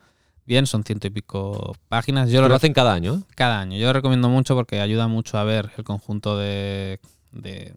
bien, 0.46 0.66
son 0.66 0.84
ciento 0.84 1.08
y 1.08 1.10
pico 1.10 1.76
páginas. 1.88 2.30
Yo 2.30 2.40
Lo, 2.42 2.48
lo, 2.48 2.54
hacen 2.54 2.72
cada 2.72 2.92
año. 2.94 3.14
¿eh? 3.14 3.32
cada 3.34 3.60
año. 3.60 3.76
Yo 3.76 3.88
lo 3.88 3.92
recomiendo 3.92 4.28
mucho 4.28 4.54
porque 4.54 4.80
ayuda 4.80 5.08
mucho 5.08 5.36
a 5.36 5.44
ver 5.44 5.70
el 5.76 5.82
conjunto 5.84 6.38
de, 6.38 7.00
de- 7.32 7.74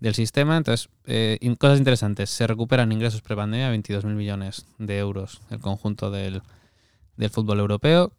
del 0.00 0.14
sistema. 0.14 0.56
Entonces, 0.56 0.88
eh, 1.04 1.38
cosas 1.58 1.78
interesantes. 1.78 2.30
Se 2.30 2.46
recuperan 2.46 2.92
ingresos 2.92 3.20
prepandemia, 3.20 3.70
22.000 3.74 4.04
millones 4.14 4.64
de 4.78 4.98
euros 4.98 5.42
el 5.50 5.58
conjunto 5.60 6.10
del, 6.10 6.40
del 7.18 7.30
fútbol 7.30 7.60
europeo. 7.60 8.12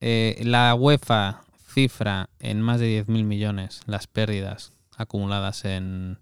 Eh, 0.00 0.40
la 0.44 0.74
UEFA 0.74 1.42
cifra 1.76 2.30
en 2.38 2.62
más 2.62 2.80
de 2.80 3.04
10.000 3.04 3.24
millones 3.24 3.82
las 3.84 4.06
pérdidas 4.06 4.72
acumuladas 4.96 5.66
en, 5.66 6.18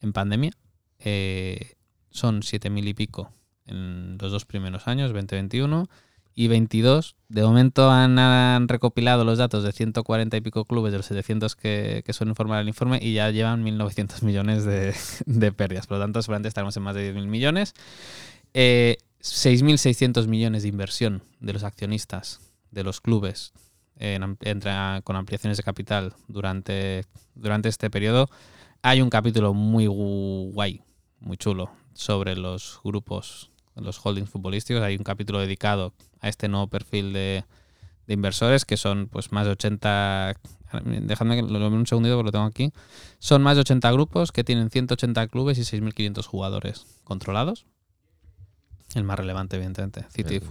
en 0.00 0.12
pandemia. 0.12 0.50
Eh, 0.98 1.76
son 2.10 2.40
7.000 2.42 2.88
y 2.88 2.94
pico 2.94 3.32
en 3.66 4.18
los 4.20 4.32
dos 4.32 4.44
primeros 4.44 4.88
años, 4.88 5.12
2021 5.12 5.88
y 6.34 6.48
22. 6.48 7.14
De 7.28 7.44
momento 7.44 7.88
han, 7.88 8.18
han 8.18 8.66
recopilado 8.66 9.24
los 9.24 9.38
datos 9.38 9.62
de 9.62 9.70
140 9.70 10.36
y 10.36 10.40
pico 10.40 10.64
clubes 10.64 10.90
de 10.90 10.98
los 10.98 11.06
700 11.06 11.54
que, 11.54 12.02
que 12.04 12.12
suelen 12.12 12.34
formar 12.34 12.60
el 12.60 12.66
informe 12.66 12.98
y 13.00 13.14
ya 13.14 13.30
llevan 13.30 13.64
1.900 13.64 14.22
millones 14.22 14.64
de, 14.64 14.92
de 15.26 15.52
pérdidas. 15.52 15.86
Por 15.86 15.98
lo 15.98 16.04
tanto, 16.04 16.20
seguramente 16.20 16.48
estaremos 16.48 16.76
en 16.76 16.82
más 16.82 16.96
de 16.96 17.14
10.000 17.14 17.26
millones. 17.28 17.74
Eh, 18.54 18.96
6.600 19.20 20.26
millones 20.26 20.64
de 20.64 20.68
inversión 20.68 21.22
de 21.38 21.52
los 21.52 21.62
accionistas 21.62 22.40
de 22.72 22.82
los 22.82 23.00
clubes 23.00 23.52
en 23.98 24.36
entre- 24.42 25.02
con 25.02 25.16
ampliaciones 25.16 25.56
de 25.56 25.62
capital 25.62 26.14
durante, 26.28 27.04
durante 27.34 27.68
este 27.68 27.90
periodo. 27.90 28.28
Hay 28.82 29.00
un 29.00 29.10
capítulo 29.10 29.54
muy 29.54 29.86
gu- 29.86 30.52
guay, 30.52 30.82
muy 31.20 31.36
chulo, 31.36 31.70
sobre 31.94 32.36
los 32.36 32.80
grupos, 32.84 33.50
los 33.76 34.04
holdings 34.04 34.28
futbolísticos. 34.30 34.82
Hay 34.82 34.96
un 34.96 35.04
capítulo 35.04 35.38
dedicado 35.40 35.92
a 36.20 36.28
este 36.28 36.48
nuevo 36.48 36.66
perfil 36.66 37.12
de, 37.12 37.44
de 38.06 38.14
inversores, 38.14 38.64
que 38.64 38.76
son 38.76 39.08
pues 39.08 39.32
más 39.32 39.46
de 39.46 39.52
80... 39.52 40.34
Dejadme 40.84 41.36
que 41.36 41.42
lo 41.42 41.68
un 41.68 41.86
segundito 41.86 42.16
porque 42.16 42.26
lo 42.26 42.32
tengo 42.32 42.44
aquí. 42.46 42.72
Son 43.20 43.40
más 43.42 43.54
de 43.56 43.60
80 43.60 43.92
grupos 43.92 44.32
que 44.32 44.42
tienen 44.42 44.70
180 44.70 45.28
clubes 45.28 45.56
y 45.58 45.62
6.500 45.62 46.26
jugadores 46.26 46.84
controlados. 47.04 47.64
El 48.96 49.04
más 49.04 49.18
relevante, 49.18 49.56
evidentemente. 49.56 50.04
City 50.10 50.38
Bien. 50.38 50.42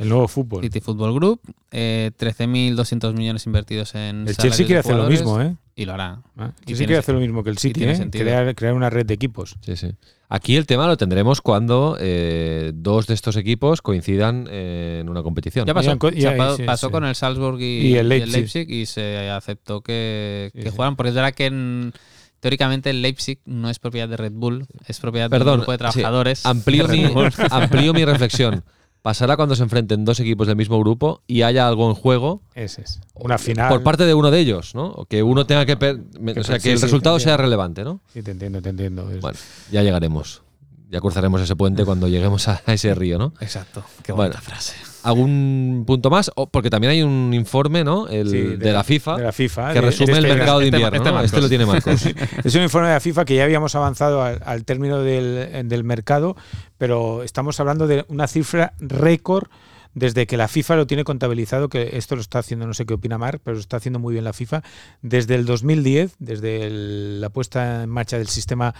El 0.00 0.08
nuevo 0.08 0.26
fútbol. 0.28 0.62
City 0.62 0.80
Football 0.80 1.14
Group. 1.14 1.40
eh, 1.70 2.10
13.200 2.18 3.14
millones 3.14 3.46
invertidos 3.46 3.94
en 3.94 4.26
El 4.26 4.36
Chelsea 4.36 4.64
de 4.64 4.66
quiere 4.66 4.80
hacer 4.80 4.96
lo 4.96 5.04
mismo, 5.08 5.40
¿eh? 5.40 5.54
Y 5.76 5.84
lo 5.84 5.94
hará. 5.94 6.20
Ah, 6.36 6.52
Y 6.62 6.66
Chelsea 6.68 6.86
quiere 6.86 6.98
hacer 6.98 7.14
lo 7.14 7.20
mismo 7.20 7.42
que 7.44 7.50
el 7.50 7.58
City, 7.58 7.84
¿eh? 7.84 8.08
Crear, 8.10 8.54
crear 8.54 8.74
una 8.74 8.90
red 8.90 9.06
de 9.06 9.14
equipos. 9.14 9.56
Sí, 9.60 9.76
sí. 9.76 9.92
Aquí 10.28 10.56
el 10.56 10.66
tema 10.66 10.86
lo 10.86 10.96
tendremos 10.96 11.40
cuando 11.40 11.96
eh, 12.00 12.70
dos 12.74 13.06
de 13.08 13.14
estos 13.14 13.36
equipos 13.36 13.82
coincidan 13.82 14.46
en 14.50 15.08
una 15.08 15.22
competición. 15.22 15.66
Ya 15.66 15.74
pasó, 15.74 15.96
Ya, 16.10 16.36
ya, 16.36 16.56
sí, 16.56 16.64
sí. 16.86 16.88
con 16.90 17.04
el 17.04 17.14
Salzburg 17.14 17.60
y, 17.60 17.64
Y 17.88 17.96
el 17.96 18.12
y 18.12 18.24
Leipzig. 18.26 18.70
y 18.70 18.86
se 18.86 19.28
aceptó 19.30 19.80
que, 19.80 20.50
Sí, 20.54 20.58
que 20.62 20.70
sí. 20.70 20.76
jugaran, 20.76 20.96
porque 20.96 21.08
es 21.10 21.14
verdad 21.14 21.32
que 21.34 21.46
en- 21.46 21.92
teóricamente 22.40 22.90
el 22.90 23.02
Leipzig 23.02 23.40
no 23.44 23.68
es 23.70 23.78
propiedad 23.78 24.08
de 24.08 24.16
Red 24.16 24.32
Bull, 24.32 24.66
es 24.86 25.00
propiedad 25.00 25.26
de 25.28 25.30
Perdón, 25.36 25.54
un 25.54 25.60
grupo 25.66 25.72
de 25.72 25.76
sí, 25.76 25.78
trabajadores. 25.78 26.46
amplío, 26.46 26.86
de 26.86 26.96
mi, 26.96 27.04
Red 27.06 27.12
Bull. 27.12 27.30
amplío 27.50 27.92
mi 27.92 28.04
reflexión. 28.04 28.62
Pasará 29.02 29.36
cuando 29.36 29.54
se 29.56 29.62
enfrenten 29.62 30.04
dos 30.04 30.20
equipos 30.20 30.46
del 30.46 30.56
mismo 30.56 30.78
grupo 30.78 31.22
y 31.26 31.42
haya 31.42 31.66
algo 31.66 31.88
en 31.88 31.94
juego 31.94 32.42
Ese 32.54 32.82
es. 32.82 33.00
Una 33.14 33.38
final. 33.38 33.68
por 33.70 33.82
parte 33.82 34.04
de 34.04 34.12
uno 34.12 34.30
de 34.30 34.38
ellos, 34.40 34.74
¿no? 34.74 34.88
O 34.88 35.06
que 35.06 35.22
uno 35.22 35.46
tenga 35.46 35.64
que... 35.64 35.72
o 35.72 36.44
sea, 36.44 36.56
que 36.56 36.60
Sí, 36.60 36.70
el 36.70 36.78
sí, 36.78 36.84
resultado 36.84 37.18
sea 37.18 37.36
relevante, 37.38 37.82
¿no? 37.82 38.00
Sí, 38.12 38.22
te 38.22 38.32
entiendo, 38.32 38.60
te 38.60 38.68
entiendo. 38.68 39.06
Bueno, 39.20 39.38
ya 39.72 39.82
llegaremos. 39.82 40.42
Ya 40.90 41.00
cruzaremos 41.00 41.40
ese 41.40 41.56
puente 41.56 41.84
cuando 41.84 42.08
lleguemos 42.08 42.46
a 42.48 42.60
ese 42.66 42.94
río, 42.94 43.16
¿no? 43.16 43.32
Exacto, 43.40 43.84
qué 44.02 44.12
Bueno. 44.12 44.32
bonita 44.34 44.40
frase. 44.42 44.74
¿Algún 45.02 45.84
punto 45.86 46.10
más? 46.10 46.30
O- 46.34 46.48
porque 46.48 46.70
también 46.70 46.92
hay 46.92 47.02
un 47.02 47.32
informe, 47.34 47.84
¿no? 47.84 48.08
El, 48.08 48.30
Sí, 48.30 48.40
de, 48.56 48.72
la 48.72 48.84
FIFA, 48.84 49.16
de 49.16 49.22
la 49.24 49.32
FIFA, 49.32 49.72
que 49.72 49.80
resume 49.80 50.12
de 50.12 50.18
el 50.18 50.24
este- 50.26 50.36
mercado 50.36 50.58
de 50.58 50.64
este- 50.66 50.76
invierno. 50.78 50.96
este. 51.20 51.24
Este 51.26 51.40
lo 51.40 51.48
tiene 51.48 51.66
Marcos. 51.66 52.06
Es 52.44 52.54
un 52.54 52.62
informe 52.62 52.88
de 52.88 52.94
la 52.94 53.00
FIFA 53.00 53.24
que 53.24 53.34
ya 53.36 53.44
habíamos 53.44 53.74
avanzado 53.74 54.22
al, 54.22 54.40
al 54.44 54.64
término 54.64 54.98
del, 55.00 55.68
del 55.68 55.84
mercado, 55.84 56.36
pero 56.78 57.22
estamos 57.22 57.58
hablando 57.60 57.86
de 57.86 58.04
una 58.08 58.26
cifra 58.26 58.72
récord 58.78 59.48
desde 59.94 60.26
que 60.26 60.36
la 60.36 60.46
FIFA 60.48 60.76
lo 60.76 60.86
tiene 60.86 61.04
contabilizado, 61.04 61.68
que 61.68 61.96
esto 61.96 62.14
lo 62.14 62.20
está 62.20 62.38
haciendo, 62.38 62.66
no 62.66 62.74
sé 62.74 62.86
qué 62.86 62.94
opina 62.94 63.18
Marc, 63.18 63.40
pero 63.44 63.54
lo 63.54 63.60
está 63.60 63.76
haciendo 63.78 63.98
muy 63.98 64.12
bien 64.12 64.24
la 64.24 64.32
FIFA, 64.32 64.62
desde 65.02 65.34
el 65.34 65.44
2010, 65.44 66.14
desde 66.18 66.64
el- 66.66 67.20
la 67.20 67.30
puesta 67.30 67.82
en 67.82 67.90
marcha 67.90 68.16
del 68.18 68.28
sistema 68.28 68.74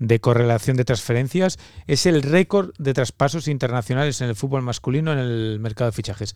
de 0.00 0.18
correlación 0.20 0.76
de 0.76 0.84
transferencias, 0.84 1.58
es 1.86 2.06
el 2.06 2.22
récord 2.22 2.72
de 2.78 2.92
traspasos 2.94 3.46
internacionales 3.46 4.20
en 4.20 4.28
el 4.28 4.34
fútbol 4.34 4.62
masculino 4.62 5.12
en 5.12 5.18
el 5.18 5.58
mercado 5.60 5.90
de 5.90 5.94
fichajes. 5.96 6.34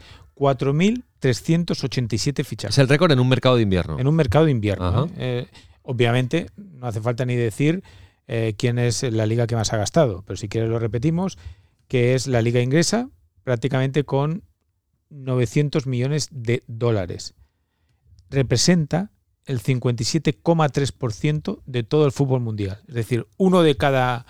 4.387 1.21 2.45
fichajes 2.45 2.75
Es 2.77 2.79
el 2.79 2.89
récord 2.89 3.11
en 3.13 3.21
un 3.21 3.29
mercado 3.29 3.57
de 3.57 3.63
invierno. 3.63 3.99
en 3.99 4.07
un 4.07 4.15
mercado 4.15 4.45
de 4.45 4.51
invierno. 4.53 5.07
¿eh? 5.07 5.11
Eh, 5.17 5.47
obviamente, 5.83 6.47
no 6.57 6.87
hace 6.87 7.01
falta 7.01 7.25
ni 7.25 7.35
decir 7.37 7.83
eh, 8.27 8.55
quién 8.59 8.79
es 8.79 9.03
la 9.03 9.27
liga 9.27 9.47
que 9.47 9.57
más 9.57 9.73
ha 9.73 9.77
gastado, 9.79 10.23
pero 10.27 10.37
si 10.37 10.49
quieres 10.49 10.69
lo 10.71 10.79
repetimos, 10.79 11.39
que 11.89 12.15
es 12.15 12.27
la 12.27 12.43
liga 12.43 12.61
inglesa, 12.61 13.09
prácticamente 13.49 14.05
con 14.05 14.43
900 15.09 15.87
millones 15.87 16.29
de 16.31 16.63
dólares. 16.67 17.33
Representa 18.29 19.11
el 19.47 19.63
57,3% 19.63 21.63
de 21.65 21.83
todo 21.83 22.05
el 22.05 22.13
fútbol 22.13 22.43
mundial. 22.43 22.83
Es 22.89 22.95
decir, 22.95 23.27
uno 23.39 23.63
de 23.63 23.75
cada 23.75 24.27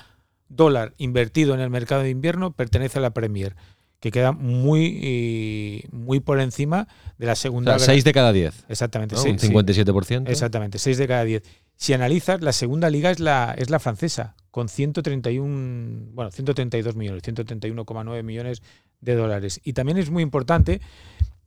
dólar 0.48 0.94
invertido 0.98 1.52
en 1.54 1.58
el 1.60 1.68
mercado 1.68 2.02
de 2.02 2.10
invierno 2.10 2.52
pertenece 2.52 3.00
a 3.00 3.02
la 3.02 3.10
Premier, 3.10 3.56
que 3.98 4.12
queda 4.12 4.30
muy, 4.30 5.00
eh, 5.02 5.88
muy 5.90 6.20
por 6.20 6.38
encima 6.38 6.86
de 7.18 7.26
la 7.26 7.32
O 7.32 7.36
segunda. 7.36 7.72
sea, 7.72 7.78
gran- 7.86 7.94
6 7.96 8.04
de 8.04 8.12
cada 8.12 8.32
10. 8.32 8.66
Exactamente, 8.68 9.16
¿no? 9.16 9.22
un 9.24 9.36
sí. 9.40 9.48
57%. 9.48 10.30
Exactamente, 10.30 10.78
6 10.78 10.96
de 10.96 11.08
cada 11.08 11.24
10. 11.24 11.42
Si 11.80 11.92
analizas, 11.92 12.40
la 12.42 12.52
segunda 12.52 12.90
liga 12.90 13.10
es 13.12 13.20
la, 13.20 13.54
es 13.56 13.70
la 13.70 13.78
francesa, 13.78 14.34
con 14.50 14.68
131, 14.68 16.10
bueno, 16.12 16.30
132 16.32 16.96
millones, 16.96 17.22
131,9 17.22 18.22
millones 18.24 18.62
de 19.00 19.14
dólares. 19.14 19.60
Y 19.62 19.74
también 19.74 19.96
es 19.96 20.10
muy 20.10 20.24
importante 20.24 20.80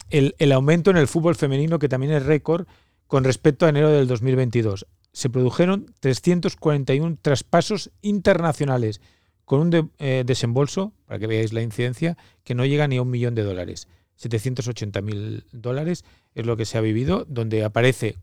el, 0.10 0.34
el 0.40 0.54
aumento 0.54 0.90
en 0.90 0.96
el 0.96 1.08
fútbol 1.10 1.36
femenino, 1.36 1.80
que 1.80 1.90
también 1.90 2.14
es 2.14 2.26
récord 2.26 2.66
con 3.08 3.26
respecto 3.26 3.66
a 3.66 3.70
enero 3.70 3.90
del 3.90 4.08
2022. 4.08 4.88
Se 5.12 5.30
produjeron 5.30 5.94
341 6.00 7.18
traspasos 7.22 7.92
internacionales 8.02 9.02
con 9.44 9.60
un 9.60 9.70
de- 9.70 9.88
eh, 10.00 10.24
desembolso, 10.26 10.94
para 11.08 11.20
que 11.20 11.28
veáis 11.28 11.52
la 11.52 11.62
incidencia, 11.62 12.18
que 12.46 12.56
no 12.56 12.66
llega 12.66 12.88
ni 12.88 12.96
a 12.96 13.02
un 13.02 13.10
millón 13.12 13.36
de 13.36 13.44
dólares. 13.44 13.90
780 14.16 15.02
mil 15.02 15.44
dólares 15.52 16.06
es 16.36 16.46
lo 16.46 16.56
que 16.56 16.64
se 16.64 16.78
ha 16.78 16.82
vivido, 16.82 17.26
donde 17.28 17.66
aparece, 17.66 18.16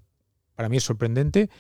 para 0.55 0.71
mí 0.71 0.79
es 0.79 0.85
sorprendente, 0.85 1.51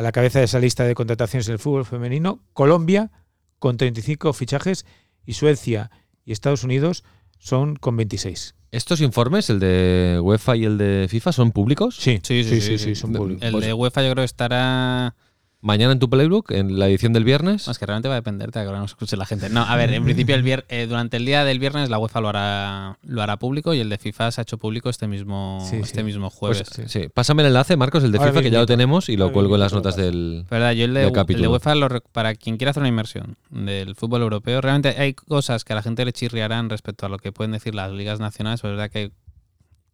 a 0.00 0.02
la 0.02 0.12
cabeza 0.12 0.38
de 0.38 0.46
esa 0.46 0.58
lista 0.58 0.84
de 0.84 0.94
contrataciones 0.94 1.46
en 1.48 1.52
el 1.52 1.58
fútbol 1.58 1.84
femenino, 1.84 2.42
Colombia 2.54 3.10
con 3.58 3.76
35 3.76 4.32
fichajes 4.32 4.86
y 5.26 5.34
Suecia 5.34 5.90
y 6.24 6.32
Estados 6.32 6.64
Unidos 6.64 7.04
son 7.38 7.76
con 7.76 7.98
26. 7.98 8.54
¿Estos 8.72 9.02
informes, 9.02 9.50
el 9.50 9.60
de 9.60 10.18
UEFA 10.22 10.56
y 10.56 10.64
el 10.64 10.78
de 10.78 11.06
FIFA, 11.10 11.32
son 11.32 11.52
públicos? 11.52 11.96
Sí, 12.00 12.18
Sí, 12.22 12.44
sí, 12.44 12.62
sí, 12.62 12.78
sí. 12.78 12.94
son 12.94 13.12
públicos. 13.12 13.42
El 13.44 13.52
Pues- 13.52 13.66
de 13.66 13.74
UEFA 13.74 14.02
yo 14.02 14.12
creo 14.12 14.22
que 14.22 14.26
estará... 14.26 15.14
Mañana 15.62 15.92
en 15.92 15.98
tu 15.98 16.08
playbook, 16.08 16.52
en 16.52 16.78
la 16.78 16.88
edición 16.88 17.12
del 17.12 17.24
viernes. 17.24 17.66
No, 17.66 17.72
es 17.72 17.78
que 17.78 17.84
realmente 17.84 18.08
va 18.08 18.14
a 18.14 18.18
depender 18.20 18.46
de 18.50 18.52
que 18.60 18.66
ahora 18.66 18.78
nos 18.78 18.92
escuche 18.92 19.14
la 19.18 19.26
gente. 19.26 19.50
No, 19.50 19.60
a 19.60 19.76
ver, 19.76 19.92
en 19.92 20.04
principio 20.04 20.34
el 20.34 20.42
vier- 20.42 20.64
eh, 20.70 20.86
durante 20.86 21.18
el 21.18 21.26
día 21.26 21.44
del 21.44 21.58
viernes 21.58 21.90
la 21.90 21.98
UEFA 21.98 22.22
lo 22.22 22.28
hará, 22.30 22.98
lo 23.02 23.20
hará 23.20 23.36
público 23.38 23.74
y 23.74 23.80
el 23.80 23.90
de 23.90 23.98
FIFA 23.98 24.30
se 24.32 24.40
ha 24.40 24.42
hecho 24.42 24.56
público 24.56 24.88
este 24.88 25.06
mismo, 25.06 25.58
Sí, 25.68 25.76
este 25.76 25.98
sí. 25.98 26.02
mismo 26.02 26.30
Pues, 26.30 26.62
jueves. 26.64 26.70
sí. 26.90 27.08
Pásame 27.12 27.42
el 27.42 27.48
enlace, 27.48 27.76
Marcos, 27.76 28.02
el 28.04 28.10
de 28.12 28.16
Ahora 28.16 28.30
FIFA, 28.30 28.42
que 28.42 28.50
ya 28.50 28.58
lo 28.60 28.64
tenemos 28.64 29.10
y 29.10 29.18
lo 29.18 29.24
Ahora 29.24 29.34
cuelgo 29.34 29.54
en 29.56 29.60
las 29.60 29.74
notas 29.74 29.96
del. 29.96 30.46
verdad, 30.50 30.72
yo 30.72 30.86
el 30.86 30.94
de, 30.94 31.00
del 31.10 31.12
el 31.28 31.40
de 31.42 31.48
UEFA, 31.48 31.74
lo 31.74 31.88
rec- 31.90 32.04
para 32.10 32.34
quien 32.34 32.56
quiera 32.56 32.70
hacer 32.70 32.80
una 32.80 32.88
inversión 32.88 33.36
del 33.50 33.94
fútbol 33.96 34.22
europeo, 34.22 34.62
realmente 34.62 34.88
hay 34.98 35.12
cosas 35.12 35.64
que 35.64 35.74
a 35.74 35.76
la 35.76 35.82
gente 35.82 36.06
le 36.06 36.14
chirriarán 36.14 36.70
respecto 36.70 37.04
a 37.04 37.10
lo 37.10 37.18
que 37.18 37.32
pueden 37.32 37.52
decir 37.52 37.74
las 37.74 37.92
ligas 37.92 38.18
nacionales, 38.18 38.62
pero 38.62 38.72
es 38.72 38.78
verdad 38.78 38.90
que, 38.90 39.12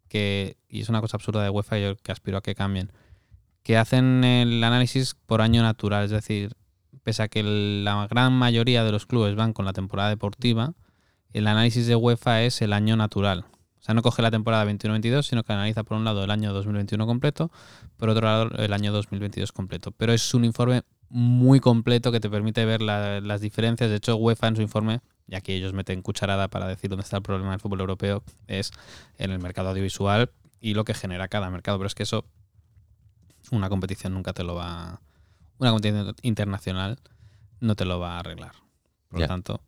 que 0.08 0.56
y 0.68 0.80
es 0.82 0.88
una 0.88 1.00
cosa 1.00 1.16
absurda 1.16 1.42
de 1.42 1.50
UEFA 1.50 1.78
y 1.78 1.82
yo 1.82 1.96
que 1.96 2.12
aspiro 2.12 2.38
a 2.38 2.40
que 2.40 2.54
cambien, 2.54 2.92
que 3.66 3.76
hacen 3.76 4.22
el 4.22 4.62
análisis 4.62 5.16
por 5.26 5.42
año 5.42 5.60
natural, 5.60 6.04
es 6.04 6.12
decir, 6.12 6.52
pese 7.02 7.24
a 7.24 7.26
que 7.26 7.42
la 7.42 8.06
gran 8.06 8.32
mayoría 8.32 8.84
de 8.84 8.92
los 8.92 9.06
clubes 9.06 9.34
van 9.34 9.52
con 9.52 9.64
la 9.64 9.72
temporada 9.72 10.08
deportiva, 10.08 10.74
el 11.32 11.48
análisis 11.48 11.88
de 11.88 11.96
UEFA 11.96 12.44
es 12.44 12.62
el 12.62 12.72
año 12.72 12.94
natural. 12.96 13.44
O 13.80 13.82
sea, 13.82 13.92
no 13.92 14.02
coge 14.02 14.22
la 14.22 14.30
temporada 14.30 14.64
21-22, 14.64 15.22
sino 15.22 15.42
que 15.42 15.52
analiza 15.52 15.82
por 15.82 15.96
un 15.96 16.04
lado 16.04 16.22
el 16.22 16.30
año 16.30 16.52
2021 16.52 17.06
completo, 17.08 17.50
por 17.96 18.08
otro 18.08 18.24
lado 18.28 18.50
el 18.56 18.72
año 18.72 18.92
2022 18.92 19.50
completo. 19.50 19.90
Pero 19.90 20.12
es 20.12 20.32
un 20.32 20.44
informe 20.44 20.82
muy 21.08 21.58
completo 21.58 22.12
que 22.12 22.20
te 22.20 22.30
permite 22.30 22.64
ver 22.64 22.82
la- 22.82 23.20
las 23.20 23.40
diferencias. 23.40 23.90
De 23.90 23.96
hecho, 23.96 24.14
UEFA 24.14 24.46
en 24.46 24.54
su 24.56 24.62
informe, 24.62 25.00
ya 25.26 25.40
que 25.40 25.56
ellos 25.56 25.72
meten 25.72 26.02
cucharada 26.02 26.46
para 26.46 26.68
decir 26.68 26.88
dónde 26.88 27.02
está 27.02 27.16
el 27.16 27.24
problema 27.24 27.50
del 27.50 27.58
fútbol 27.58 27.80
europeo, 27.80 28.22
es 28.46 28.70
en 29.18 29.32
el 29.32 29.40
mercado 29.40 29.70
audiovisual 29.70 30.30
y 30.60 30.74
lo 30.74 30.84
que 30.84 30.94
genera 30.94 31.26
cada 31.26 31.50
mercado. 31.50 31.78
Pero 31.78 31.88
es 31.88 31.96
que 31.96 32.04
eso, 32.04 32.24
una 33.50 33.68
competición 33.68 34.14
nunca 34.14 34.32
te 34.32 34.44
lo 34.44 34.54
va. 34.54 35.00
Una 35.58 35.70
competición 35.70 36.14
internacional 36.22 36.98
no 37.60 37.74
te 37.74 37.84
lo 37.84 37.98
va 37.98 38.16
a 38.16 38.20
arreglar. 38.20 38.52
Por 39.08 39.20
lo 39.20 39.26
tanto, 39.26 39.60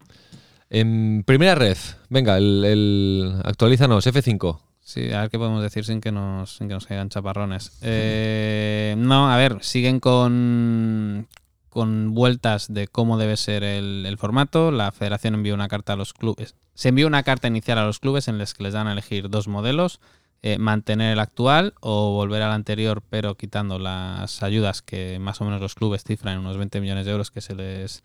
En 0.70 1.22
primera 1.24 1.54
red, 1.54 1.76
venga, 2.10 2.36
el, 2.36 2.64
el 2.64 3.40
actualízanos, 3.44 4.06
F5. 4.06 4.60
Sí, 4.80 5.12
a 5.12 5.22
ver 5.22 5.30
qué 5.30 5.38
podemos 5.38 5.62
decir 5.62 5.84
sin 5.84 6.00
que 6.00 6.12
nos, 6.12 6.56
sin 6.56 6.68
que 6.68 6.74
nos 6.74 6.86
caigan 6.86 7.08
chaparrones. 7.10 7.78
Eh, 7.82 8.94
no, 8.98 9.30
a 9.30 9.36
ver, 9.36 9.58
siguen 9.62 10.00
con, 10.00 11.28
con 11.68 12.14
vueltas 12.14 12.72
de 12.72 12.88
cómo 12.88 13.18
debe 13.18 13.36
ser 13.36 13.64
el, 13.64 14.04
el 14.06 14.18
formato. 14.18 14.70
La 14.70 14.90
federación 14.92 15.34
envió 15.34 15.54
una 15.54 15.68
carta 15.68 15.92
a 15.92 15.96
los 15.96 16.14
clubes. 16.14 16.54
Se 16.74 16.88
envió 16.88 17.06
una 17.06 17.22
carta 17.22 17.48
inicial 17.48 17.78
a 17.78 17.84
los 17.84 17.98
clubes 17.98 18.28
en 18.28 18.38
las 18.38 18.54
que 18.54 18.62
les 18.62 18.72
dan 18.72 18.86
a 18.86 18.92
elegir 18.92 19.28
dos 19.28 19.46
modelos. 19.46 20.00
Eh, 20.40 20.56
mantener 20.58 21.14
el 21.14 21.18
actual 21.18 21.74
o 21.80 22.12
volver 22.12 22.42
al 22.42 22.52
anterior, 22.52 23.02
pero 23.10 23.36
quitando 23.36 23.80
las 23.80 24.42
ayudas 24.44 24.82
que 24.82 25.18
más 25.18 25.40
o 25.40 25.44
menos 25.44 25.60
los 25.60 25.74
clubes 25.74 26.04
cifran 26.04 26.34
en 26.34 26.40
unos 26.40 26.56
20 26.56 26.80
millones 26.80 27.06
de 27.06 27.12
euros 27.12 27.32
que 27.32 27.40
se 27.40 27.56
les 27.56 28.04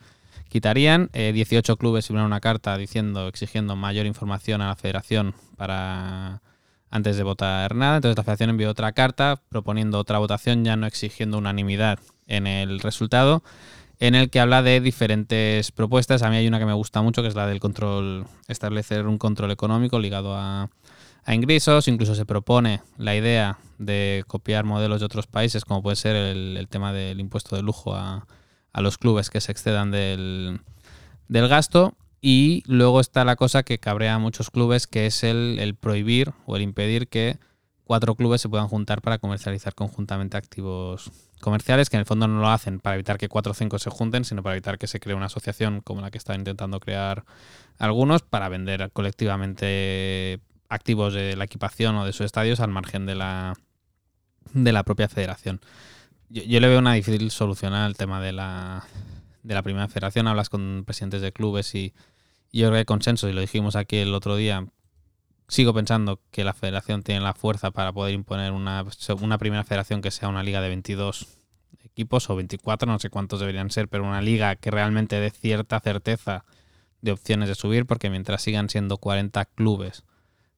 quitarían. 0.49 1.11
Eh, 1.13 1.31
18 1.31 1.77
clubes 1.77 2.07
firmaron 2.07 2.27
una 2.27 2.39
carta 2.39 2.75
diciendo, 2.75 3.27
exigiendo 3.27 3.75
mayor 3.75 4.07
información 4.07 4.61
a 4.61 4.69
la 4.69 4.75
federación 4.75 5.35
para 5.57 6.41
antes 6.89 7.17
de 7.17 7.23
votar 7.23 7.75
nada. 7.75 7.97
Entonces 7.97 8.17
la 8.17 8.23
federación 8.23 8.49
envió 8.49 8.71
otra 8.71 8.93
carta 8.93 9.39
proponiendo 9.49 9.99
otra 9.99 10.17
votación, 10.17 10.65
ya 10.65 10.75
no 10.75 10.87
exigiendo 10.87 11.37
unanimidad 11.37 11.99
en 12.25 12.47
el 12.47 12.79
resultado, 12.79 13.43
en 13.99 14.15
el 14.15 14.31
que 14.31 14.39
habla 14.39 14.63
de 14.63 14.81
diferentes 14.81 15.71
propuestas. 15.71 16.23
A 16.23 16.31
mí 16.31 16.37
hay 16.37 16.47
una 16.47 16.57
que 16.57 16.65
me 16.65 16.73
gusta 16.73 17.03
mucho, 17.03 17.21
que 17.21 17.27
es 17.27 17.35
la 17.35 17.45
del 17.45 17.59
control, 17.59 18.25
establecer 18.47 19.05
un 19.05 19.19
control 19.19 19.51
económico 19.51 19.99
ligado 19.99 20.35
a, 20.35 20.69
a 21.25 21.35
ingresos. 21.35 21.87
Incluso 21.87 22.15
se 22.15 22.25
propone 22.25 22.81
la 22.97 23.15
idea 23.15 23.57
de 23.77 24.23
copiar 24.27 24.65
modelos 24.65 24.99
de 24.99 25.05
otros 25.05 25.27
países, 25.27 25.65
como 25.65 25.81
puede 25.81 25.95
ser 25.95 26.15
el, 26.15 26.67
tema 26.69 26.93
del 26.93 27.19
impuesto 27.19 27.55
de 27.55 27.63
lujo 27.63 27.95
a, 27.95 28.27
a 28.71 28.81
los 28.81 28.97
clubes 28.97 29.29
que 29.29 29.41
se 29.41 29.51
excedan 29.51 29.91
del, 29.91 30.61
del 31.27 31.47
gasto. 31.47 31.95
Y 32.21 32.63
luego 32.67 33.01
está 33.01 33.25
la 33.25 33.35
cosa 33.35 33.63
que 33.63 33.79
cabrea 33.79 34.15
a 34.15 34.19
muchos 34.19 34.49
clubes, 34.49 34.87
que 34.87 35.05
es 35.05 35.23
el, 35.23 35.57
el 35.59 35.75
prohibir 35.75 36.31
o 36.45 36.55
el 36.55 36.61
impedir 36.61 37.09
que 37.09 37.37
cuatro 37.83 38.15
clubes 38.15 38.41
se 38.41 38.49
puedan 38.49 38.67
juntar 38.69 39.01
para 39.01 39.17
comercializar 39.17 39.75
conjuntamente 39.75 40.37
activos 40.37 41.11
comerciales, 41.41 41.89
que 41.89 41.97
en 41.97 42.01
el 42.01 42.05
fondo 42.05 42.27
no 42.27 42.39
lo 42.39 42.49
hacen 42.49 42.79
para 42.79 42.95
evitar 42.95 43.17
que 43.17 43.27
cuatro 43.27 43.51
o 43.51 43.53
cinco 43.53 43.77
se 43.77 43.89
junten, 43.89 44.23
sino 44.23 44.41
para 44.41 44.55
evitar 44.55 44.77
que 44.77 44.87
se 44.87 44.99
cree 44.99 45.15
una 45.15 45.25
asociación 45.25 45.81
como 45.81 46.01
la 46.01 46.09
que 46.09 46.17
están 46.17 46.39
intentando 46.39 46.79
crear 46.79 47.25
algunos 47.77 48.21
para 48.21 48.47
vender 48.47 48.89
colectivamente 48.93 50.39
activos 50.73 51.13
de 51.13 51.35
la 51.35 51.45
equipación 51.45 51.95
o 51.95 52.05
de 52.05 52.13
sus 52.13 52.25
estadios 52.25 52.59
al 52.59 52.69
margen 52.69 53.05
de 53.05 53.15
la, 53.15 53.53
de 54.53 54.71
la 54.71 54.83
propia 54.83 55.07
federación. 55.07 55.61
Yo, 56.29 56.43
yo 56.43 56.59
le 56.59 56.67
veo 56.67 56.79
una 56.79 56.93
difícil 56.93 57.29
solución 57.31 57.73
al 57.73 57.95
tema 57.95 58.19
de 58.21 58.33
la, 58.33 58.85
de 59.43 59.53
la 59.53 59.61
primera 59.61 59.87
federación. 59.87 60.27
Hablas 60.27 60.49
con 60.49 60.83
presidentes 60.85 61.21
de 61.21 61.31
clubes 61.31 61.75
y, 61.75 61.93
y 62.51 62.59
yo 62.59 62.67
creo 62.67 62.73
que 62.73 62.79
hay 62.79 62.85
consenso, 62.85 63.29
y 63.29 63.33
lo 63.33 63.41
dijimos 63.41 63.75
aquí 63.75 63.97
el 63.97 64.13
otro 64.13 64.35
día. 64.35 64.65
Sigo 65.47 65.73
pensando 65.73 66.19
que 66.31 66.43
la 66.43 66.53
federación 66.53 67.03
tiene 67.03 67.21
la 67.21 67.33
fuerza 67.33 67.71
para 67.71 67.91
poder 67.91 68.13
imponer 68.13 68.53
una, 68.53 68.83
una 69.21 69.37
primera 69.37 69.63
federación 69.63 70.01
que 70.01 70.09
sea 70.09 70.29
una 70.29 70.41
liga 70.41 70.61
de 70.61 70.69
22 70.69 71.27
equipos 71.83 72.29
o 72.29 72.35
24, 72.35 72.91
no 72.91 72.97
sé 72.97 73.11
cuántos 73.11 73.39
deberían 73.39 73.69
ser, 73.69 73.87
pero 73.87 74.03
una 74.03 74.21
liga 74.21 74.55
que 74.55 74.71
realmente 74.71 75.19
dé 75.19 75.29
cierta 75.29 75.79
certeza 75.79 76.43
de 77.01 77.11
opciones 77.11 77.49
de 77.49 77.55
subir, 77.55 77.85
porque 77.85 78.09
mientras 78.09 78.41
sigan 78.41 78.69
siendo 78.69 78.97
40 78.97 79.45
clubes 79.45 80.03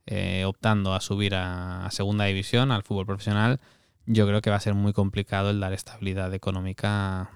eh, 0.05 0.43
optando 0.45 0.93
a 0.93 1.01
subir 1.01 1.35
a, 1.35 1.87
segunda 1.91 2.25
división, 2.25 2.71
al 2.71 2.83
fútbol 2.83 3.05
profesional, 3.05 3.59
yo 4.05 4.27
creo 4.27 4.41
que 4.41 4.49
va 4.49 4.57
a 4.57 4.61
ser 4.61 4.75
muy 4.75 4.93
complicado 4.93 5.49
el 5.49 5.59
dar 5.59 5.73
estabilidad 5.73 6.33
económica 6.33 7.31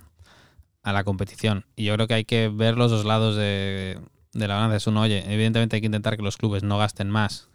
a, 0.84 0.93
la 0.93 1.03
competición. 1.03 1.65
Y 1.76 1.86
yo 1.86 1.95
creo 1.95 2.07
que 2.07 2.13
hay 2.13 2.26
que 2.26 2.49
ver 2.49 2.78
los 2.78 2.91
dos 2.91 3.05
lados 3.05 3.36
de, 3.36 3.99
de 4.34 4.47
la 4.47 4.55
balanza. 4.55 4.78
Es 4.78 4.88
uno, 4.88 5.01
oye, 5.01 5.24
evidentemente 5.34 5.76
hay 5.76 5.82
que 5.82 5.88
intentar 5.88 6.17
que 6.17 6.24
los 6.24 6.38
clubes 6.38 6.63
no 6.63 6.78
gasten 6.78 7.09
más 7.09 7.49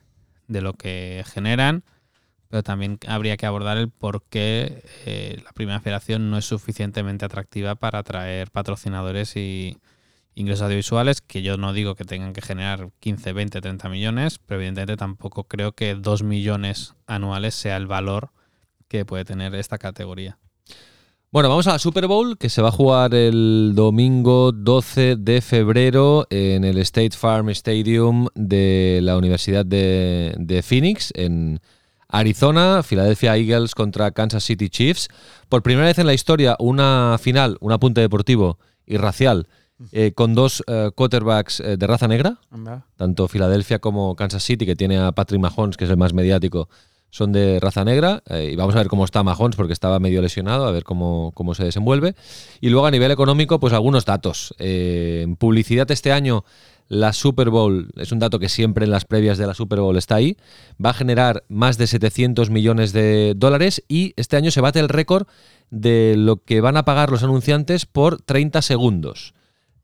de 0.48 0.60
lo 0.60 0.74
que 0.74 1.24
generan, 1.26 1.84
pero 2.48 2.62
también 2.62 2.98
habría 3.08 3.36
que 3.36 3.46
abordar 3.46 3.78
el 3.78 3.90
por 3.90 4.22
qué 4.24 4.84
eh, 5.06 5.40
la 5.44 5.52
primera 5.52 5.80
federación 5.80 6.30
no 6.30 6.38
es 6.38 6.44
suficientemente 6.44 7.24
atractiva 7.24 7.74
para 7.74 8.00
atraer 8.00 8.50
patrocinadores 8.50 9.36
y 9.36 9.78
ingresos 10.34 10.62
audiovisuales, 10.62 11.20
que 11.20 11.42
yo 11.42 11.56
no 11.56 11.72
digo 11.72 11.94
que 11.94 12.04
tengan 12.04 12.32
que 12.32 12.42
generar 12.42 12.90
15, 13.00 13.32
20, 13.32 13.60
30 13.60 13.88
millones, 13.88 14.38
pero 14.38 14.60
evidentemente 14.60 14.96
tampoco 14.96 15.44
creo 15.44 15.72
que 15.72 15.94
2 15.94 16.22
millones 16.22 16.94
anuales 17.06 17.54
sea 17.54 17.76
el 17.76 17.86
valor 17.86 18.30
que 18.88 19.04
puede 19.04 19.24
tener 19.24 19.54
esta 19.54 19.78
categoría. 19.78 20.38
Bueno, 21.34 21.48
vamos 21.48 21.66
a 21.66 21.72
la 21.72 21.78
Super 21.80 22.06
Bowl, 22.06 22.38
que 22.38 22.48
se 22.48 22.62
va 22.62 22.68
a 22.68 22.70
jugar 22.70 23.12
el 23.12 23.72
domingo 23.74 24.52
12 24.52 25.16
de 25.16 25.40
febrero 25.40 26.28
en 26.30 26.62
el 26.62 26.78
State 26.78 27.16
Farm 27.16 27.48
Stadium 27.50 28.28
de 28.36 29.00
la 29.02 29.16
Universidad 29.16 29.66
de, 29.66 30.62
Phoenix, 30.64 31.12
en 31.16 31.58
Arizona, 32.08 32.84
Philadelphia 32.88 33.36
Eagles 33.36 33.74
contra 33.74 34.12
Kansas 34.12 34.44
City 34.44 34.68
Chiefs. 34.68 35.08
Por 35.48 35.64
primera 35.64 35.88
vez 35.88 35.98
en 35.98 36.06
la 36.06 36.14
historia, 36.14 36.54
una 36.60 37.16
final, 37.20 37.56
un 37.58 37.72
apunte 37.72 38.00
deportivo 38.00 38.60
y 38.86 38.96
racial, 38.96 39.48
eh, 39.92 40.12
con 40.14 40.34
dos 40.34 40.62
eh, 40.66 40.90
quarterbacks 40.94 41.60
eh, 41.60 41.76
de 41.76 41.86
raza 41.86 42.06
negra, 42.06 42.38
Anda. 42.50 42.86
tanto 42.96 43.26
Filadelfia 43.28 43.80
como 43.80 44.14
Kansas 44.14 44.42
City, 44.42 44.66
que 44.66 44.76
tiene 44.76 44.98
a 44.98 45.12
Patrick 45.12 45.40
Mahomes, 45.40 45.76
que 45.76 45.84
es 45.84 45.90
el 45.90 45.96
más 45.96 46.12
mediático, 46.12 46.68
son 47.10 47.32
de 47.32 47.60
raza 47.60 47.84
negra. 47.84 48.22
y 48.30 48.56
vamos 48.56 48.74
a 48.74 48.78
ver 48.78 48.88
cómo 48.88 49.04
está 49.04 49.22
Mahomes, 49.22 49.56
porque 49.56 49.72
estaba 49.72 50.00
medio 50.00 50.20
lesionado, 50.20 50.66
a 50.66 50.70
ver 50.70 50.84
cómo, 50.84 51.32
cómo 51.34 51.54
se 51.54 51.64
desenvuelve. 51.64 52.14
Y 52.60 52.70
luego 52.70 52.86
a 52.86 52.90
nivel 52.90 53.10
económico, 53.12 53.60
pues 53.60 53.72
algunos 53.72 54.04
datos. 54.04 54.52
En 54.58 55.36
publicidad 55.36 55.88
este 55.92 56.10
año, 56.10 56.44
la 56.88 57.12
Super 57.12 57.50
Bowl, 57.50 57.88
es 57.96 58.12
un 58.12 58.18
dato 58.18 58.38
que 58.38 58.48
siempre 58.48 58.84
en 58.84 58.90
las 58.90 59.04
previas 59.04 59.38
de 59.38 59.46
la 59.46 59.54
Super 59.54 59.80
Bowl 59.80 59.96
está 59.96 60.16
ahí, 60.16 60.36
va 60.84 60.90
a 60.90 60.94
generar 60.94 61.44
más 61.48 61.78
de 61.78 61.86
700 61.86 62.50
millones 62.50 62.92
de 62.92 63.34
dólares 63.36 63.84
y 63.88 64.12
este 64.16 64.36
año 64.36 64.50
se 64.50 64.60
bate 64.60 64.80
el 64.80 64.88
récord 64.88 65.26
de 65.70 66.14
lo 66.16 66.42
que 66.42 66.60
van 66.60 66.76
a 66.76 66.84
pagar 66.84 67.10
los 67.10 67.22
anunciantes 67.22 67.86
por 67.86 68.20
30 68.20 68.60
segundos. 68.62 69.34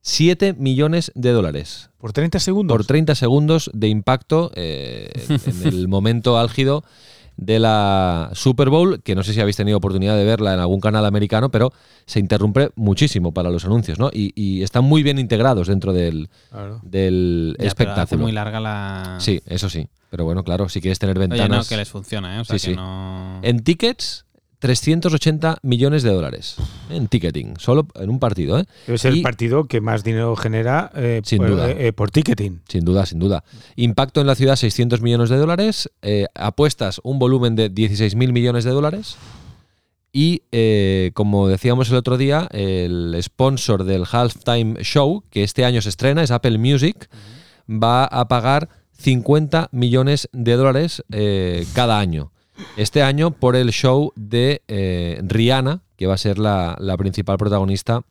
7 0.03 0.55
millones 0.55 1.13
de 1.15 1.31
dólares 1.33 1.91
¿Por 1.99 2.13
30 2.13 2.39
segundos? 2.41 2.75
por 2.77 2.87
30 2.87 3.15
segundos 3.15 3.71
de 3.75 3.89
impacto 3.89 4.51
eh, 4.55 5.11
en, 5.29 5.41
en 5.63 5.67
el 5.67 5.89
momento 5.89 6.39
álgido 6.39 6.85
de 7.37 7.59
la 7.59 8.31
Super 8.35 8.69
Bowl, 8.69 9.01
que 9.03 9.15
no 9.15 9.23
sé 9.23 9.33
si 9.33 9.41
habéis 9.41 9.57
tenido 9.57 9.79
oportunidad 9.79 10.15
de 10.15 10.25
verla 10.27 10.53
en 10.53 10.61
algún 10.61 10.79
canal 10.81 11.07
americano, 11.07 11.51
pero 11.51 11.73
se 12.05 12.21
interrumpe 12.21 12.69
muchísimo 12.77 13.33
para 13.33 13.49
los 13.49 13.65
anuncios, 13.65 13.99
¿no? 13.99 14.11
Y, 14.13 14.33
y 14.35 14.63
están 14.63 14.85
muy 14.85 15.03
bien 15.03 15.19
integrados 15.19 15.69
dentro 15.69 15.95
del, 15.95 16.29
Claro. 16.51 16.81
del 16.83 17.53
Ya, 17.53 17.57
pero 17.57 17.63
hace 17.63 17.67
espectáculo. 17.69 18.23
muy 18.25 18.33
larga 18.33 18.61
la. 18.61 19.17
Sí, 19.21 19.41
eso 19.47 19.71
sí. 19.71 19.89
Pero 20.11 20.27
bueno, 20.27 20.45
claro, 20.45 20.69
si 20.69 20.83
quieres 20.83 20.99
tener 20.99 21.17
Oye, 21.17 21.29
ventanas. 21.29 21.65
no, 21.65 21.69
que 21.69 21.79
les 21.79 21.89
funciona, 21.89 22.37
¿eh? 22.37 22.41
O 22.41 22.45
sea, 22.45 22.59
Sí, 22.59 22.67
que 22.67 22.71
sí. 22.73 22.77
no. 22.77 23.41
En 23.43 23.61
tickets, 23.65 24.27
380 24.61 25.59
millones 25.63 26.03
de 26.05 26.11
dólares. 26.11 26.57
En 26.89 27.09
ticketing, 27.09 27.55
solo 27.59 27.89
en 27.97 28.09
un 28.11 28.19
partido, 28.21 28.59
¿eh? 28.61 28.65
Ser 28.97 29.15
Y- 29.15 29.19
el 29.19 29.23
partido 29.23 29.65
que 29.65 29.81
más 29.81 30.05
dinero 30.05 30.37
genera 30.37 30.93
eh, 30.95 31.21
Sin 31.25 31.39
por, 31.39 31.49
duda. 31.51 31.71
eh, 31.71 31.93
por 31.93 32.11
ticketing. 32.11 32.61
Sin 32.69 32.85
duda, 32.85 33.05
sin 33.07 33.19
duda. 33.19 33.43
Impacto 33.77 34.21
en 34.21 34.27
la 34.29 34.35
ciudad, 34.37 34.57
600 34.57 35.01
millones 35.03 35.29
de 35.31 35.37
dólares. 35.39 35.91
Eh, 36.03 36.27
apuestas, 36.35 37.01
un 37.03 37.19
volumen 37.19 37.57
de 37.57 37.71
16.000 37.75 38.33
millones 38.33 38.65
de 38.65 38.71
dólares. 38.71 39.17
Y, 40.13 40.43
eh, 40.53 41.13
como 41.15 41.47
decíamos 41.49 41.89
el 41.91 41.97
otro 41.97 42.17
día, 42.19 42.49
el 42.51 43.17
sponsor 43.23 43.85
del 43.85 44.05
Halftime 44.11 44.83
Show, 44.83 45.23
que 45.31 45.45
este 45.45 45.65
año 45.65 45.81
se 45.83 45.89
estrena, 45.89 46.23
es 46.23 46.31
Apple 46.33 46.59
Music, 46.59 47.09
va 47.69 48.05
a 48.05 48.27
pagar 48.29 48.69
50 48.99 49.69
millones 49.73 50.29
de 50.33 50.55
dólares 50.57 51.03
eh, 51.13 51.65
cada 51.75 51.99
año. 52.01 52.33
Este 52.77 53.03
año 53.03 53.31
por 53.31 53.57
el 53.57 53.71
show 53.71 54.13
de 54.17 54.63
eh, 54.69 55.21
Rihanna, 55.23 55.81
que 55.97 56.07
va 56.07 56.15
a 56.15 56.19
ser 56.19 56.39
la, 56.39 56.77
la 56.79 56.97
principal 56.97 57.37
protagonista 57.39 58.03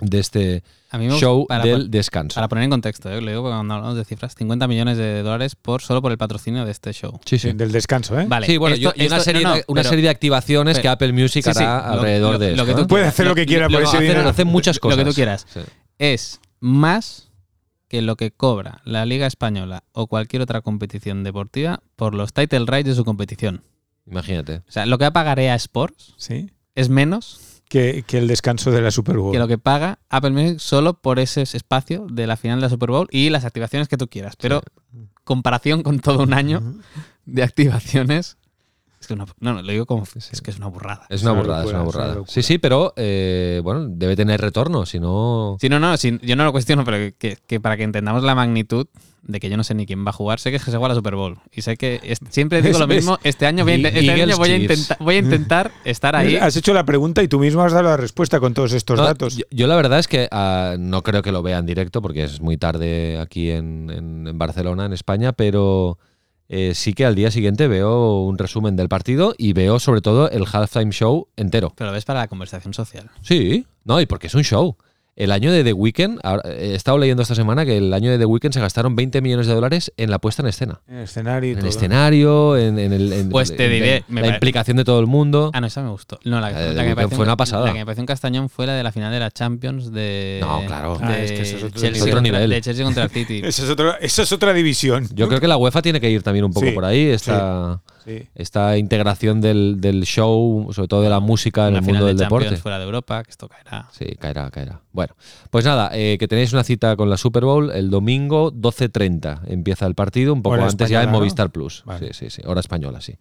de 0.00 0.18
este 0.18 0.62
A 0.90 0.96
mí 0.96 1.04
me 1.06 1.12
gusta- 1.12 1.20
show 1.26 1.46
para, 1.46 1.62
del 1.64 1.90
descanso. 1.90 2.34
para 2.36 2.48
poner 2.48 2.64
en 2.64 2.70
contexto, 2.70 3.10
¿eh? 3.10 3.20
lo 3.20 3.30
digo 3.30 3.42
porque 3.42 3.54
cuando 3.54 3.74
hablamos 3.74 3.96
de 3.96 4.04
cifras, 4.06 4.34
50 4.34 4.66
millones 4.66 4.96
de 4.96 5.22
dólares 5.22 5.54
por 5.56 5.82
solo 5.82 6.00
por 6.00 6.10
el 6.10 6.16
patrocinio 6.16 6.64
de 6.64 6.70
este 6.70 6.92
show. 6.94 7.20
Sí, 7.26 7.38
sí. 7.38 7.52
Del 7.52 7.70
descanso, 7.70 8.18
¿eh? 8.18 8.24
Vale. 8.26 8.46
Sí, 8.46 8.56
bueno, 8.56 8.76
esto- 8.76 8.92
y 8.96 9.06
una, 9.06 9.16
esto- 9.16 9.24
serie, 9.24 9.42
no, 9.42 9.48
no, 9.50 9.54
de, 9.56 9.64
una 9.68 9.80
pero- 9.82 9.90
serie 9.90 10.02
de 10.04 10.08
activaciones 10.08 10.76
pero- 10.78 10.82
que 10.82 10.88
Apple 10.88 11.12
Music 11.12 11.44
Sí, 11.44 11.52
sí, 11.52 11.62
hará 11.62 11.86
lo- 11.88 11.92
alrededor 12.00 12.32
lo- 12.32 12.38
de 12.38 12.46
lo 12.48 12.52
esto. 12.62 12.64
que 12.66 12.72
tú 12.72 12.80
¿no? 12.82 12.86
Puede 12.86 13.06
hacer 13.06 13.26
lo 13.26 13.34
que 13.34 13.44
quiera 13.44 13.68
por 13.68 13.82
lo- 13.82 13.88
ese 13.88 14.00
dinero. 14.00 14.32
muchas 14.46 14.76
Lo 14.76 14.80
cosas. 14.80 14.98
que 14.98 15.04
tú 15.04 15.14
quieras. 15.14 15.46
Sí. 15.52 15.60
Es 15.98 16.40
más 16.60 17.28
que 17.88 18.00
lo 18.00 18.16
que 18.16 18.30
cobra 18.30 18.80
la 18.84 19.04
Liga 19.04 19.26
Española 19.26 19.82
o 19.92 20.06
cualquier 20.06 20.40
otra 20.42 20.62
competición 20.62 21.24
deportiva 21.24 21.80
por 21.96 22.14
los 22.14 22.32
title 22.32 22.64
rights 22.66 22.88
de 22.88 22.94
su 22.94 23.04
competición. 23.04 23.64
Imagínate. 24.10 24.56
O 24.68 24.70
sea, 24.70 24.86
lo 24.86 24.98
que 24.98 25.04
va 25.04 25.08
a 25.08 25.12
pagar 25.12 25.38
EA 25.38 25.54
Sports 25.54 26.14
Sí. 26.16 26.50
es 26.74 26.88
menos 26.88 27.40
Que, 27.68 28.02
que 28.06 28.18
el 28.18 28.26
descanso 28.26 28.70
de 28.72 28.82
la 28.82 28.90
Super 28.90 29.16
Bowl. 29.18 29.32
que 29.32 29.38
lo 29.38 29.46
que 29.48 29.56
paga 29.58 30.00
Apple 30.08 30.30
Music 30.30 30.58
solo 30.58 30.94
por 31.00 31.18
ese 31.20 31.42
espacio 31.42 32.06
de 32.10 32.26
la 32.26 32.36
final 32.36 32.58
de 32.58 32.62
la 32.66 32.68
Super 32.70 32.90
Bowl 32.90 33.06
y 33.12 33.30
las 33.30 33.44
activaciones 33.44 33.86
que 33.88 33.96
tú 33.96 34.08
quieras. 34.08 34.34
Pero 34.36 34.60
comparación 35.24 35.82
con 35.84 36.00
todo 36.00 36.22
un 36.24 36.34
año 36.34 36.60
de 37.26 37.42
activaciones, 37.44 38.38
Es 39.00 39.06
que 39.06 39.14
una- 39.14 39.24
no, 39.40 39.54
no, 39.54 39.62
lo 39.62 39.72
digo 39.72 39.86
como. 39.86 40.02
Es 40.14 40.40
que 40.42 40.50
es 40.50 40.58
una 40.58 40.66
burrada. 40.66 41.06
Es 41.08 41.22
una 41.22 41.30
Es 41.30 41.34
una 41.36 41.42
burrada, 41.42 41.60
es 41.64 41.66
locura, 41.72 41.80
una 41.82 41.88
es 41.90 41.94
una 41.96 42.04
burrada. 42.06 42.24
Sí, 42.28 42.42
sí, 42.42 42.58
pero 42.58 42.92
eh, 42.96 43.60
bueno, 43.64 43.86
debe 43.88 44.14
tener 44.14 44.40
retorno, 44.42 44.84
si 44.84 45.00
no. 45.00 45.56
Sí, 45.60 45.68
no, 45.70 45.80
no, 45.80 45.94
yo 45.96 46.36
no 46.36 46.44
lo 46.44 46.52
cuestiono, 46.52 46.84
pero 46.84 47.12
que, 47.18 47.38
que 47.46 47.60
para 47.60 47.76
que 47.78 47.84
entendamos 47.84 48.22
la 48.22 48.34
magnitud 48.34 48.86
de 49.22 49.38
que 49.40 49.48
yo 49.50 49.56
no 49.56 49.64
sé 49.64 49.74
ni 49.74 49.86
quién 49.86 50.04
va 50.04 50.10
a 50.10 50.12
jugar, 50.12 50.38
sé 50.40 50.50
que 50.50 50.58
se 50.58 50.70
juega 50.70 50.88
la 50.88 50.94
Super 50.94 51.14
Bowl. 51.14 51.38
Y 51.52 51.62
sé 51.62 51.76
que 51.78 52.00
es- 52.02 52.18
siempre 52.28 52.60
digo 52.60 52.78
lo 52.78 52.86
mismo. 52.88 53.18
Este 53.24 53.46
año 53.46 53.64
voy 53.64 53.82
a, 53.84 53.88
este 53.88 54.10
año 54.10 54.36
voy 54.36 54.50
a, 54.50 54.56
Chiefs. 54.58 54.78
intenta- 54.88 54.96
voy 55.02 55.14
a 55.14 55.18
intentar 55.18 55.70
estar 55.84 56.14
ahí. 56.14 56.36
Has 56.36 56.56
hecho 56.56 56.74
la 56.74 56.84
pregunta 56.84 57.22
y 57.22 57.28
tú 57.28 57.38
mismo 57.38 57.62
has 57.62 57.72
dado 57.72 57.84
la 57.88 57.96
respuesta 57.96 58.38
con 58.38 58.52
todos 58.52 58.72
estos 58.74 58.98
No, 58.98 59.04
datos. 59.06 59.34
Yo, 59.36 59.44
yo 59.50 59.66
la 59.66 59.76
verdad 59.76 59.98
es 59.98 60.08
que 60.08 60.28
ah, 60.30 60.76
no 60.78 61.02
creo 61.02 61.22
que 61.22 61.32
lo 61.32 61.42
vea 61.42 61.56
en 61.58 61.64
directo 61.64 62.02
porque 62.02 62.24
es 62.24 62.40
muy 62.42 62.58
tarde 62.58 63.18
aquí 63.18 63.50
en, 63.50 63.88
en- 63.90 64.26
en 64.26 64.38
Barcelona, 64.38 64.84
en 64.84 64.92
España, 64.92 65.32
pero 65.32 65.98
eh, 66.52 66.74
sí 66.74 66.94
que 66.94 67.04
al 67.06 67.14
día 67.14 67.30
siguiente 67.30 67.68
veo 67.68 68.22
un 68.24 68.36
resumen 68.36 68.74
del 68.74 68.88
partido 68.88 69.34
y 69.38 69.52
veo 69.52 69.78
sobre 69.78 70.00
todo 70.00 70.28
el 70.28 70.44
halftime 70.52 70.90
show 70.90 71.28
entero. 71.36 71.72
Pero 71.76 71.90
lo 71.90 71.94
ves 71.94 72.04
para 72.04 72.18
la 72.18 72.28
conversación 72.28 72.74
social. 72.74 73.08
Sí, 73.22 73.66
no, 73.84 74.00
y 74.00 74.06
porque 74.06 74.26
es 74.26 74.34
un 74.34 74.42
show. 74.42 74.76
El 75.20 75.32
año 75.32 75.52
de 75.52 75.62
The 75.62 75.72
Weeknd, 75.74 76.18
ahora- 76.22 76.42
he 76.50 76.74
estado 76.74 76.96
leyendo 76.96 77.22
esta 77.22 77.34
semana 77.34 77.66
que 77.66 77.76
el 77.76 77.92
año 77.92 78.10
de 78.10 78.18
The 78.18 78.24
Weeknd 78.24 78.52
se 78.54 78.60
gastaron 78.60 78.96
20 78.96 79.20
millones 79.20 79.46
de 79.46 79.54
dólares 79.54 79.92
en 79.98 80.10
la 80.10 80.18
puesta 80.18 80.40
en 80.42 80.48
escena. 80.48 80.80
En 80.88 80.96
el 80.96 81.02
escenario 81.04 81.50
y 81.50 81.52
En 81.52 81.58
el 81.58 81.66
escenario, 81.66 82.56
en, 82.56 82.78
en 82.78 82.92
el, 82.92 83.12
en- 83.12 83.28
Pues 83.28 83.54
te 83.54 83.68
diré, 83.68 84.04
la 84.08 84.20
pare- 84.22 84.32
implicación 84.34 84.76
de 84.78 84.84
todo 84.84 84.98
el 85.00 85.06
mundo. 85.06 85.50
Ah, 85.52 85.60
no, 85.60 85.66
esa 85.66 85.82
me 85.82 85.90
gustó. 85.90 86.18
No, 86.24 86.40
la, 86.40 86.50
La 86.50 86.72
la 86.72 86.82
que 86.82 86.88
me 86.88 86.94
pareció 86.94 87.16
fue 87.16 87.24
un- 87.24 87.28
una 87.28 87.36
pasada. 87.36 87.66
La 87.66 87.72
que 87.72 87.78
me 87.80 87.84
pareció 87.84 88.02
un 88.02 88.06
castañón 88.06 88.48
fue 88.48 88.66
la 88.66 88.74
de 88.74 88.82
la 88.82 88.92
final 88.92 89.12
de 89.12 89.20
la 89.20 89.30
Champions 89.30 89.92
de. 89.92 90.38
No, 90.40 90.62
claro. 90.66 90.96
de 90.98 91.04
Ah, 91.04 91.18
es 91.18 91.32
que 91.32 91.42
eso 91.42 91.56
es 91.58 91.64
otro 91.64 91.80
Chelsea 91.80 91.90
nivel. 91.90 92.00
contra- 92.00 92.10
Otro 92.10 92.22
nivel. 92.22 92.50
De 92.50 92.60
Chelsea 92.62 92.84
contra 92.84 93.04
el 93.04 93.10
City. 93.10 93.40
Esa 93.44 93.62
es, 93.64 93.68
otro- 93.70 93.98
esa 94.00 94.22
es 94.22 94.32
otra 94.32 94.52
división. 94.54 95.06
Yo 95.12 95.28
creo 95.28 95.40
que 95.40 95.48
la 95.48 95.56
UEFA 95.58 95.82
tiene 95.82 96.00
que 96.00 96.10
ir 96.10 96.22
también 96.22 96.46
un 96.46 96.52
poco 96.52 96.64
Sí, 96.66 96.72
por 96.72 96.84
ahí, 96.86 97.06
esta, 97.08 97.74
Sí. 97.86 97.89
Esta 98.34 98.78
integración 98.78 99.40
del, 99.40 99.80
del 99.80 100.04
show, 100.04 100.68
sobre 100.72 100.88
todo 100.88 101.02
de 101.02 101.10
la 101.10 101.20
música 101.20 101.68
en 101.68 101.76
el 101.76 101.82
mundo 101.82 102.06
de 102.06 102.14
del 102.14 102.18
Champions 102.18 102.42
deporte. 102.44 102.62
fuera 102.62 102.78
de 102.78 102.84
Europa, 102.84 103.22
que 103.22 103.30
esto 103.30 103.48
caerá. 103.48 103.88
Sí, 103.92 104.06
caerá, 104.18 104.50
caerá. 104.50 104.80
Bueno, 104.92 105.14
pues 105.50 105.64
nada, 105.64 105.90
eh, 105.92 106.16
que 106.18 106.28
tenéis 106.28 106.52
una 106.52 106.64
cita 106.64 106.96
con 106.96 107.10
la 107.10 107.16
Super 107.16 107.44
Bowl 107.44 107.70
el 107.70 107.90
domingo 107.90 108.52
12.30. 108.52 109.42
Empieza 109.46 109.86
el 109.86 109.94
partido, 109.94 110.32
un 110.32 110.42
poco 110.42 110.54
Hora 110.54 110.66
antes 110.66 110.88
ya 110.88 110.98
en 110.98 111.02
española, 111.02 111.12
¿no? 111.12 111.18
Movistar 111.18 111.50
Plus. 111.50 111.82
Vale. 111.84 112.08
Sí, 112.08 112.28
sí, 112.28 112.30
sí, 112.30 112.42
hora 112.46 112.60
española, 112.60 113.00
sí. 113.00 113.16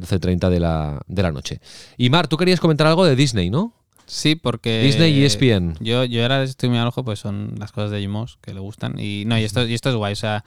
12.30 0.00 0.50
de 0.50 0.60
la, 0.60 1.00
de 1.06 1.22
la 1.22 1.32
noche. 1.32 1.60
Y 1.96 2.10
Mar, 2.10 2.26
tú 2.28 2.36
querías 2.36 2.60
comentar 2.60 2.86
algo 2.86 3.04
de 3.04 3.16
Disney, 3.16 3.50
¿no? 3.50 3.72
Sí, 4.06 4.34
porque. 4.34 4.82
Disney 4.82 5.12
y 5.18 5.24
ESPN. 5.24 5.76
Yo, 5.80 6.04
yo 6.04 6.22
ahora 6.22 6.42
estoy 6.42 6.68
muy 6.68 6.78
al 6.78 6.86
ojo, 6.86 7.04
pues 7.04 7.18
son 7.18 7.54
las 7.58 7.72
cosas 7.72 7.90
de 7.90 8.00
Jimos 8.00 8.38
que 8.42 8.52
le 8.52 8.60
gustan. 8.60 8.98
Y 8.98 9.24
no, 9.26 9.38
y 9.38 9.44
esto, 9.44 9.66
y 9.66 9.74
esto 9.74 9.88
es 9.88 9.94
guay. 9.94 10.12
O 10.12 10.16
sea, 10.16 10.44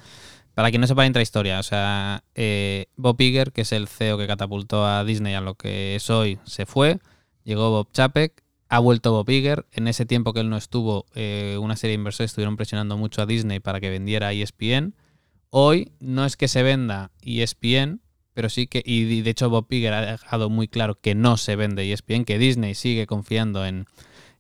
para 0.58 0.72
quien 0.72 0.82
no 0.82 0.88
sepa 0.88 1.04
la 1.04 1.06
intrahistoria, 1.08 1.60
o 1.60 1.64
sea, 1.64 2.24
eh, 2.34 2.88
Bob 2.96 3.22
Iger, 3.22 3.52
que 3.52 3.62
es 3.62 3.72
el 3.72 3.88
CEO 3.88 4.18
que 4.18 4.26
catapultó 4.26 4.88
a 4.88 5.04
Disney 5.04 5.36
a 5.36 5.40
lo 5.40 5.54
que 5.54 5.96
es 5.96 6.10
hoy, 6.10 6.40
se 6.46 6.66
fue. 6.66 6.98
Llegó 7.44 7.70
Bob 7.70 7.92
Chapek, 7.94 8.44
ha 8.68 8.80
vuelto 8.80 9.12
Bob 9.12 9.30
Iger. 9.30 9.68
En 9.72 9.88
ese 9.88 10.08
tiempo 10.08 10.34
que 10.34 10.40
él 10.40 10.50
no 10.50 10.58
estuvo, 10.58 11.06
eh, 11.14 11.60
una 11.62 11.76
serie 11.76 11.92
de 11.92 12.00
inversores 12.00 12.32
estuvieron 12.32 12.58
presionando 12.58 12.98
mucho 12.98 13.22
a 13.22 13.28
Disney 13.28 13.60
para 13.60 13.80
que 13.80 13.92
vendiera 13.92 14.34
ESPN. 14.34 14.96
Hoy 15.52 15.92
no 16.00 16.26
es 16.26 16.38
que 16.38 16.48
se 16.48 16.64
venda 16.64 17.12
ESPN, 17.22 18.02
pero 18.34 18.50
sí 18.50 18.66
que, 18.66 18.82
y 18.84 19.22
de 19.22 19.30
hecho 19.30 19.52
Bob 19.52 19.68
Iger 19.70 19.94
ha 19.94 20.14
dejado 20.14 20.50
muy 20.50 20.68
claro 20.68 21.00
que 21.00 21.14
no 21.14 21.38
se 21.38 21.56
vende 21.56 21.94
ESPN, 21.94 22.26
que 22.26 22.40
Disney 22.40 22.74
sigue 22.74 23.06
confiando 23.06 23.64
en, 23.64 23.86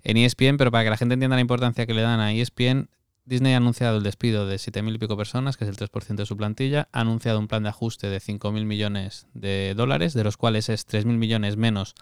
en 0.01 0.17
ESPN, 0.17 0.57
pero 0.57 0.71
para 0.71 0.83
que 0.83 0.89
la 0.89 0.97
gente 0.97 1.13
entienda 1.13 1.35
la 1.35 1.41
importancia 1.41 1.85
que 1.85 1.93
le 1.93 2.01
dan 2.01 2.21
a 2.21 2.33
ESPN, 2.33 2.89
Disney 3.27 3.53
ha 3.53 3.57
anunciado 3.57 3.97
el 3.97 4.03
despido 4.03 4.47
de 4.47 4.55
7.000 4.55 4.95
y 4.95 4.97
pico 4.99 5.17
personas, 5.17 5.57
que 5.57 5.65
es 5.65 5.69
el 5.69 5.75
3% 5.75 6.15
de 6.15 6.25
su 6.25 6.37
plantilla, 6.37 6.87
ha 6.93 7.01
anunciado 7.01 7.39
un 7.39 7.49
plan 7.49 7.61
de 7.61 7.69
ajuste 7.69 8.07
de 8.07 8.21
5.000 8.21 8.63
millones 8.63 9.27
de 9.33 9.73
dólares, 9.75 10.13
de 10.13 10.23
los 10.23 10.37
cuales 10.37 10.69
es 10.69 10.87
3.000 10.87 11.17
millones 11.17 11.57
menos 11.57 11.93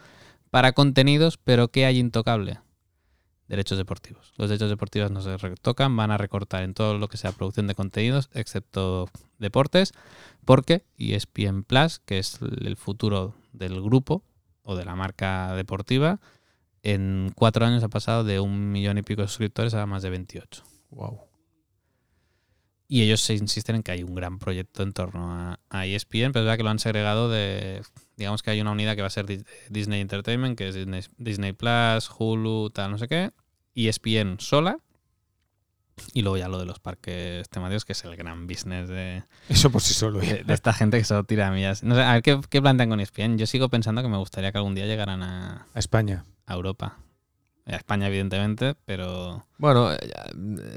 para 0.52 0.74
contenidos, 0.74 1.38
pero 1.38 1.70
¿qué 1.70 1.88
hay 1.88 1.98
intocable? 1.98 2.60
Derechos 3.48 3.80
deportivos. 3.80 4.34
Los 4.38 4.50
derechos 4.50 4.70
deportivos 4.70 5.10
no 5.10 5.22
se 5.22 5.36
retocan, 5.38 5.96
van 5.96 6.12
a 6.12 6.20
recortar 6.20 6.62
en 6.62 6.76
todo 6.76 7.00
lo 7.00 7.08
que 7.08 7.18
sea 7.18 7.32
producción 7.32 7.66
de 7.66 7.74
contenidos, 7.74 8.30
excepto 8.36 9.10
deportes, 9.40 9.94
porque 10.46 10.86
ESPN 11.00 11.64
Plus, 11.64 11.98
que 12.06 12.20
es 12.20 12.38
el 12.42 12.78
futuro 12.78 13.34
del 13.52 13.82
grupo 13.82 14.24
o 14.62 14.76
de 14.76 14.86
la 14.86 14.96
marca 14.96 15.56
deportiva, 15.56 16.20
en 16.84 17.32
cuatro 17.36 17.66
años 17.66 17.84
ha 17.84 17.90
pasado 17.90 18.24
de 18.24 18.40
un 18.40 18.72
millón 18.72 19.00
y 19.00 19.02
pico 19.02 19.24
de 19.24 19.28
suscriptores 19.28 19.74
a 19.74 19.88
más 19.88 20.04
de 20.04 20.12
28. 20.12 20.75
Wow. 20.96 21.20
Y 22.88 23.02
ellos 23.02 23.22
se 23.22 23.34
insisten 23.34 23.78
en 23.78 23.84
que 23.84 23.92
hay 23.92 24.04
un 24.04 24.14
gran 24.16 24.38
proyecto 24.38 24.84
en 24.84 24.94
torno 24.94 25.32
a, 25.32 25.60
a 25.70 25.86
ESPN, 25.88 26.32
pero 26.32 26.40
es 26.42 26.46
verdad 26.46 26.58
que 26.58 26.64
lo 26.64 26.70
han 26.70 26.80
segregado 26.80 27.30
de. 27.30 27.82
Digamos 28.16 28.44
que 28.44 28.52
hay 28.52 28.62
una 28.62 28.72
unidad 28.72 28.96
que 28.96 29.02
va 29.02 29.08
a 29.08 29.12
ser 29.12 29.26
Di- 29.26 29.44
Disney 29.70 30.02
Entertainment, 30.02 30.58
que 30.58 30.68
es 30.70 30.76
Disney, 30.76 31.02
Disney 31.18 31.54
Plus, 31.54 32.10
Hulu, 32.18 32.70
tal, 32.70 32.92
no 32.92 32.98
sé 32.98 33.08
qué. 33.08 33.32
ESPN 33.76 34.40
sola. 34.40 34.78
Y 36.14 36.22
luego 36.22 36.38
ya 36.38 36.48
lo 36.50 36.60
de 36.60 36.66
los 36.66 36.80
parques 36.80 37.48
temáticos, 37.50 37.86
que 37.86 37.94
es 37.94 38.04
el 38.04 38.16
gran 38.18 38.48
business 38.48 38.88
de, 38.90 39.24
Eso 39.50 39.70
por 39.72 39.82
sí 39.82 39.94
solo. 39.94 40.20
de, 40.20 40.30
¿eh? 40.30 40.44
de 40.46 40.54
esta 40.54 40.72
gente 40.74 40.98
que 40.98 41.06
solo 41.06 41.24
tira 41.24 41.50
millas. 41.52 41.84
No 41.84 41.96
sé, 41.96 42.02
a 42.02 42.14
ver 42.14 42.22
¿qué, 42.22 42.40
qué 42.50 42.62
plantean 42.62 42.90
con 42.90 43.00
ESPN. 43.00 43.38
Yo 43.38 43.48
sigo 43.48 43.70
pensando 43.70 44.02
que 44.02 44.10
me 44.10 44.18
gustaría 44.18 44.52
que 44.52 44.58
algún 44.58 44.76
día 44.76 44.86
llegaran 44.86 45.24
a, 45.24 45.66
A 45.74 45.80
España. 45.80 46.24
a 46.46 46.54
Europa. 46.54 47.00
A 47.68 47.76
España, 47.78 48.08
evidentemente, 48.08 48.76
pero. 48.86 49.44
Bueno, 49.58 49.92
eh, 49.92 49.98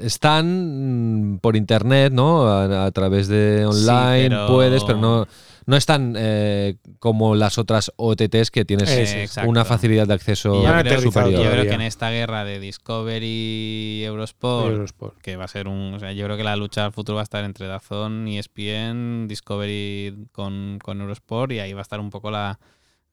están 0.01 1.33
mm, 1.35 1.37
por 1.39 1.55
internet, 1.55 2.11
¿no? 2.11 2.47
A, 2.47 2.85
a 2.85 2.91
través 2.91 3.27
de 3.27 3.65
online, 3.65 4.29
pero- 4.29 4.47
puedes, 4.47 4.83
pero 4.83 4.97
no, 4.97 5.27
no 5.67 5.75
están 5.77 6.15
eh, 6.17 6.77
como 6.97 7.35
las 7.35 7.59
otras 7.59 7.91
OTTs 7.95 8.49
que 8.49 8.65
tienes 8.65 8.89
Eh, 8.89 9.27
una 9.45 9.65
facilidad 9.65 10.07
de 10.07 10.15
acceso 10.15 10.55
Y 10.61 10.65
yo 10.65 10.73
creo- 10.79 11.01
superior. 11.01 11.43
Yo 11.43 11.51
creo 11.51 11.63
que 11.65 11.73
en 11.73 11.81
esta 11.81 12.09
guerra 12.09 12.43
de 12.43 12.59
Discovery 12.59 14.03
Eurosport, 14.05 14.71
Eurosport. 14.71 15.21
que 15.21 15.35
va 15.35 15.45
a 15.45 15.47
ser 15.47 15.67
un. 15.67 15.93
O 15.93 15.99
sea, 15.99 16.11
yo 16.13 16.25
creo 16.25 16.37
que 16.37 16.43
la 16.43 16.55
lucha 16.55 16.85
al 16.85 16.91
futuro 16.91 17.17
va 17.17 17.21
a 17.21 17.23
estar 17.23 17.43
entre 17.43 17.67
Dazón, 17.67 18.27
ESPN, 18.27 19.27
Discovery 19.27 20.25
con, 20.31 20.79
con 20.81 21.01
Eurosport 21.01 21.51
y 21.51 21.59
ahí 21.59 21.73
va 21.73 21.81
a 21.81 21.83
estar 21.83 21.99
un 21.99 22.09
poco 22.09 22.31
la, 22.31 22.59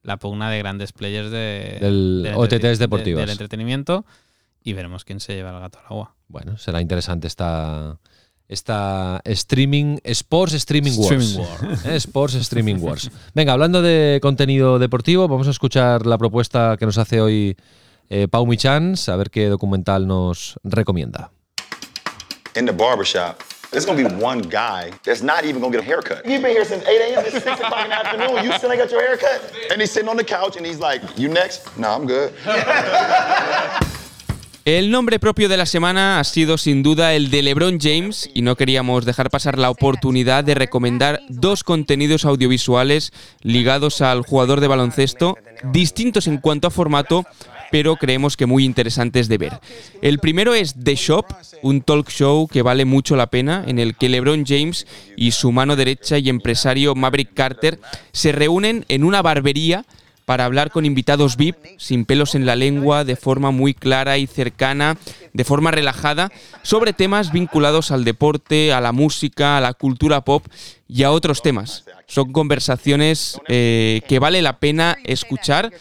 la 0.07 0.17
pugna 0.17 0.49
de 0.49 0.57
grandes 0.57 0.91
players 0.93 1.29
de, 1.29 1.77
Del 1.79 2.23
del 2.23 2.33
OTTs 2.35 2.53
entrete- 2.53 2.61
de- 2.71 2.77
deportivas. 2.77 3.21
del 3.21 3.29
entretenimiento 3.29 4.05
y 4.63 4.73
veremos 4.73 5.05
quién 5.05 5.19
se 5.19 5.35
lleva 5.35 5.51
el 5.53 5.59
gato 5.59 5.77
al 5.79 5.85
agua. 5.85 6.15
Bueno, 6.29 6.57
será 6.57 6.81
interesante 6.81 7.27
esta, 7.27 7.99
esta 8.47 9.21
streaming, 9.25 9.97
Sports 10.03 10.53
Streaming 10.53 10.93
Wars. 10.97 11.11
Streaming 11.23 11.39
War. 11.39 11.79
Eh, 11.93 11.95
Sports 11.97 12.35
Streaming 12.35 12.75
Wars. 12.79 13.11
Venga, 13.35 13.53
hablando 13.53 13.81
de 13.81 14.19
contenido 14.21 14.79
deportivo, 14.79 15.27
vamos 15.27 15.47
a 15.47 15.51
escuchar 15.51 16.05
la 16.05 16.17
propuesta 16.17 16.77
que 16.79 16.85
nos 16.85 16.97
hace 16.97 17.19
hoy 17.21 17.55
eh, 18.09 18.27
Pau 18.29 18.45
Michans, 18.47 19.09
a 19.09 19.15
ver 19.17 19.29
qué 19.29 19.47
documental 19.49 20.07
nos 20.07 20.57
recomienda. 20.63 21.31
in 22.55 22.65
the 22.65 22.71
barbershop, 22.71 23.35
there's 23.71 23.85
gonna 23.85 24.07
be 24.07 24.15
one 24.15 24.41
guy 24.41 24.91
that's 25.03 25.21
not 25.21 25.45
even 25.45 25.61
gonna 25.61 25.71
get 25.71 25.81
a 25.81 25.85
haircut. 25.85 26.25
You've 26.25 26.41
been 26.41 26.51
here 26.51 26.65
since 26.65 26.85
8 26.85 27.13
a.m. 27.13 27.25
It's 27.25 27.43
6 27.43 27.45
o'clock 27.45 27.83
in 27.83 27.89
the 27.89 27.95
afternoon. 27.95 28.43
You 28.43 28.51
still 28.53 28.71
ain't 28.71 28.81
got 28.81 28.91
your 28.91 29.01
haircut? 29.01 29.53
And 29.71 29.81
he's 29.81 29.91
sitting 29.91 30.09
on 30.09 30.17
the 30.17 30.23
couch 30.23 30.57
and 30.57 30.65
he's 30.65 30.79
like, 30.79 31.01
You 31.17 31.27
next? 31.27 31.77
No, 31.77 31.89
I'm 31.89 32.07
good. 32.07 32.33
El 34.67 34.91
nombre 34.91 35.17
propio 35.17 35.47
de 35.47 35.55
la 35.55 35.65
semana 35.65 36.19
ha 36.19 36.23
sido 36.25 36.57
sin 36.57 36.83
duda 36.83 37.13
el 37.13 37.31
de 37.31 37.41
LeBron 37.41 37.79
James 37.79 38.29
y 38.33 38.41
no 38.41 38.57
queríamos 38.57 39.05
dejar 39.05 39.29
pasar 39.29 39.57
la 39.57 39.69
oportunidad 39.69 40.43
de 40.43 40.55
recomendar 40.55 41.21
dos 41.29 41.63
contenidos 41.63 42.25
audiovisuales 42.25 43.13
ligados 43.43 44.01
al 44.01 44.23
jugador 44.23 44.59
de 44.59 44.67
baloncesto, 44.67 45.37
distintos 45.71 46.27
en 46.27 46.39
cuanto 46.39 46.67
a 46.67 46.71
formato, 46.71 47.23
pero 47.71 47.95
creemos 47.95 48.37
que 48.37 48.45
muy 48.45 48.65
interesantes 48.65 49.27
de 49.27 49.37
ver. 49.37 49.59
El 50.01 50.19
primero 50.19 50.53
es 50.53 50.75
The 50.81 50.95
Shop, 50.95 51.25
un 51.61 51.81
talk 51.81 52.09
show 52.09 52.47
que 52.47 52.61
vale 52.61 52.85
mucho 52.85 53.15
la 53.15 53.27
pena, 53.27 53.63
en 53.67 53.79
el 53.79 53.95
que 53.95 54.09
LeBron 54.09 54.45
James 54.45 54.87
y 55.15 55.31
su 55.31 55.51
mano 55.51 55.75
derecha 55.75 56.17
y 56.17 56.29
empresario 56.29 56.95
Maverick 56.95 57.33
Carter 57.33 57.79
se 58.11 58.31
reúnen 58.31 58.85
en 58.87 59.03
una 59.03 59.21
barbería 59.21 59.85
para 60.27 60.43
hablar 60.43 60.71
con 60.71 60.85
invitados 60.85 61.37
VIP, 61.37 61.55
sin 61.77 62.03
pelos 62.03 62.35
en 62.35 62.45
la 62.45 62.57
lengua, 62.57 63.05
de 63.05 63.15
forma 63.15 63.51
muy 63.51 63.73
clara 63.73 64.17
y 64.17 64.27
cercana, 64.27 64.97
de 65.31 65.45
forma 65.45 65.71
relajada, 65.71 66.33
sobre 66.63 66.91
temas 66.91 67.31
vinculados 67.31 67.91
al 67.91 68.03
deporte, 68.03 68.73
a 68.73 68.81
la 68.81 68.91
música, 68.91 69.57
a 69.57 69.61
la 69.61 69.73
cultura 69.73 70.25
pop 70.25 70.45
y 70.89 71.03
a 71.03 71.11
otros 71.11 71.41
temas. 71.41 71.85
Son 72.07 72.33
conversaciones 72.33 73.39
eh, 73.47 74.01
que 74.09 74.19
vale 74.19 74.41
la 74.41 74.59
pena 74.59 74.97
escuchar 75.05 75.71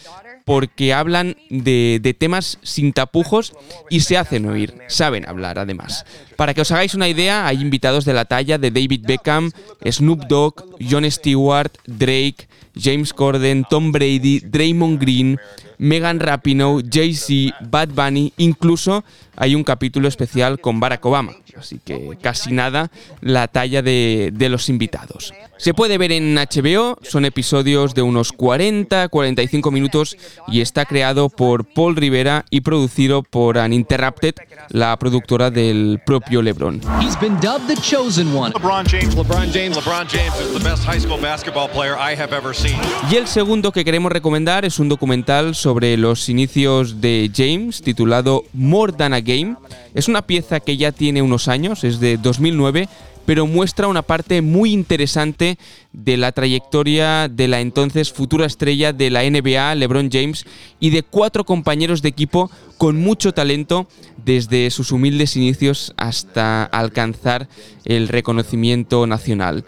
porque 0.47 0.95
hablan 0.95 1.37
de, 1.51 1.99
de 2.01 2.15
temas 2.15 2.61
sin 2.63 2.93
tapujos 2.93 3.53
y 3.91 4.01
se 4.01 4.17
hacen 4.17 4.47
oír, 4.47 4.75
saben 4.87 5.29
hablar 5.29 5.59
además. 5.59 6.07
Para 6.37 6.55
que 6.55 6.61
os 6.61 6.71
hagáis 6.71 6.95
una 6.95 7.09
idea, 7.09 7.49
hay 7.49 7.61
invitados 7.61 8.05
de 8.05 8.15
la 8.15 8.27
talla 8.27 8.57
de 8.57 8.71
David 8.71 9.03
Beckham, 9.05 9.51
Snoop 9.85 10.27
Dogg, 10.29 10.65
Jon 10.81 11.11
Stewart, 11.11 11.73
Drake, 11.87 12.47
James 12.77 13.13
Corden, 13.13 13.65
Tom 13.69 13.91
Brady, 13.91 14.39
Draymond 14.39 15.01
Green, 15.01 15.37
Megan 15.79 16.21
Rapinoe, 16.21 16.85
Jay-Z, 16.89 17.57
Bad 17.69 17.89
Bunny, 17.89 18.33
incluso 18.37 19.05
hay 19.37 19.55
un 19.55 19.65
capítulo 19.65 20.09
especial 20.09 20.61
con 20.61 20.81
Barack 20.81 21.05
Obama, 21.07 21.33
así 21.59 21.81
que 21.85 22.19
casi 22.21 22.53
nada 22.53 22.91
la 23.21 23.49
talla 23.49 23.83
de, 23.83 24.31
de 24.33 24.49
los 24.49 24.69
invitados. 24.69 25.33
Se 25.59 25.73
puede 25.73 25.97
ver 25.97 26.13
en 26.13 26.35
HBO, 26.35 26.99
son 27.03 27.25
episodios 27.25 27.95
de 27.95 28.03
unos 28.03 28.35
40-45 28.35 29.73
minutos 29.73 30.17
y 30.49 30.61
está 30.61 30.85
creado 30.85 31.31
por 31.31 31.65
Paul 31.65 31.97
Rivera 31.97 32.45
y 32.51 32.61
producido 32.61 33.23
por 33.23 33.57
Uninterrupted, 33.57 34.35
la 34.69 34.97
productora 34.99 35.51
del 35.51 36.01
propio 36.05 36.43
LeBron. 36.43 36.81
He's 37.01 37.19
been 37.19 37.39
dubbed 37.41 37.75
the 37.75 37.81
chosen 37.81 38.37
one. 38.37 38.53
LeBron 38.53 38.85
James, 38.87 39.15
LeBron 39.17 39.51
James, 39.53 39.77
LeBron 39.77 40.07
James 40.09 40.39
is 40.41 40.53
the 40.53 40.69
best 40.69 40.85
high 40.85 41.01
school 41.01 41.19
basketball 41.21 41.69
player 41.69 41.95
I 41.95 42.15
have 42.21 42.37
ever 42.37 42.55
seen. 42.55 42.77
Y 43.11 43.17
el 43.17 43.27
segundo 43.27 43.73
que 43.73 43.85
queremos 43.85 44.13
recomendar 44.13 44.67
es 44.67 44.79
un 44.79 44.91
documental 44.91 45.55
sobre 45.55 45.97
los 45.97 46.29
inicios 46.29 47.01
de 47.01 47.31
James 47.35 47.81
titulado 47.81 48.45
More 48.53 48.93
Than 48.93 49.15
a 49.15 49.23
Game. 49.27 49.57
Es 49.95 50.09
una 50.09 50.23
pieza 50.23 50.61
que 50.61 50.77
ya 50.77 50.93
tiene 50.93 51.23
unos 51.23 51.49
años, 51.49 51.85
es 51.85 52.01
de 52.01 52.17
2009, 52.17 52.89
pero 53.27 53.47
muestra 53.47 53.89
una 53.89 54.03
parte 54.03 54.41
muy 54.41 54.73
interesante 54.73 55.59
de 55.93 56.17
la 56.17 56.33
trayectoria 56.33 57.29
de 57.29 57.49
la 57.49 57.61
entonces 57.61 58.13
futura 58.13 58.47
estrella 58.47 58.93
de 58.93 59.11
la 59.11 59.29
NBA, 59.29 59.75
LeBron 59.75 60.09
James, 60.11 60.47
y 60.81 60.91
de 60.91 61.03
cuatro 61.03 61.45
compañeros 61.45 62.01
de 62.01 62.09
equipo 62.09 62.51
con 62.79 62.97
mucho 62.97 63.35
talento 63.35 63.89
desde 64.25 64.71
sus 64.71 64.93
humildes 64.93 65.37
inicios 65.37 65.93
hasta 65.97 66.65
alcanzar 66.65 67.49
el 67.85 68.09
reconocimiento 68.09 69.07
nacional. 69.07 69.65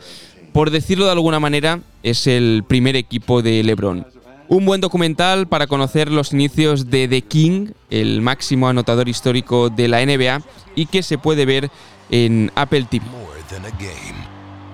Por 0.53 0.71
decirlo 0.71 1.05
de 1.05 1.13
alguna 1.13 1.41
manera, 1.41 1.81
es 2.03 2.27
el 2.27 2.65
primer 2.67 2.97
equipo 2.97 3.43
de 3.43 3.63
LeBron. 3.63 4.07
Un 4.51 4.65
buen 4.65 4.81
documental 4.81 5.47
para 5.47 5.67
conocer 5.67 6.11
los 6.11 6.33
inicios 6.33 6.89
de 6.89 7.07
The 7.07 7.21
King, 7.23 7.73
el 7.91 8.23
máximo 8.23 8.67
anotador 8.69 9.09
histórico 9.09 9.69
de 9.69 9.89
la 9.89 10.05
NBA, 10.05 10.41
y 10.75 10.87
que 10.87 11.03
se 11.03 11.19
puede 11.19 11.45
ver 11.45 11.71
en 12.11 12.51
Apple 12.55 12.87
TV. 12.91 13.05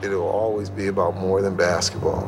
It'll 0.02 0.28
always 0.28 0.70
be 0.74 0.88
about 0.88 1.16
more 1.16 1.42
than 1.42 1.56
basketball. 1.56 2.26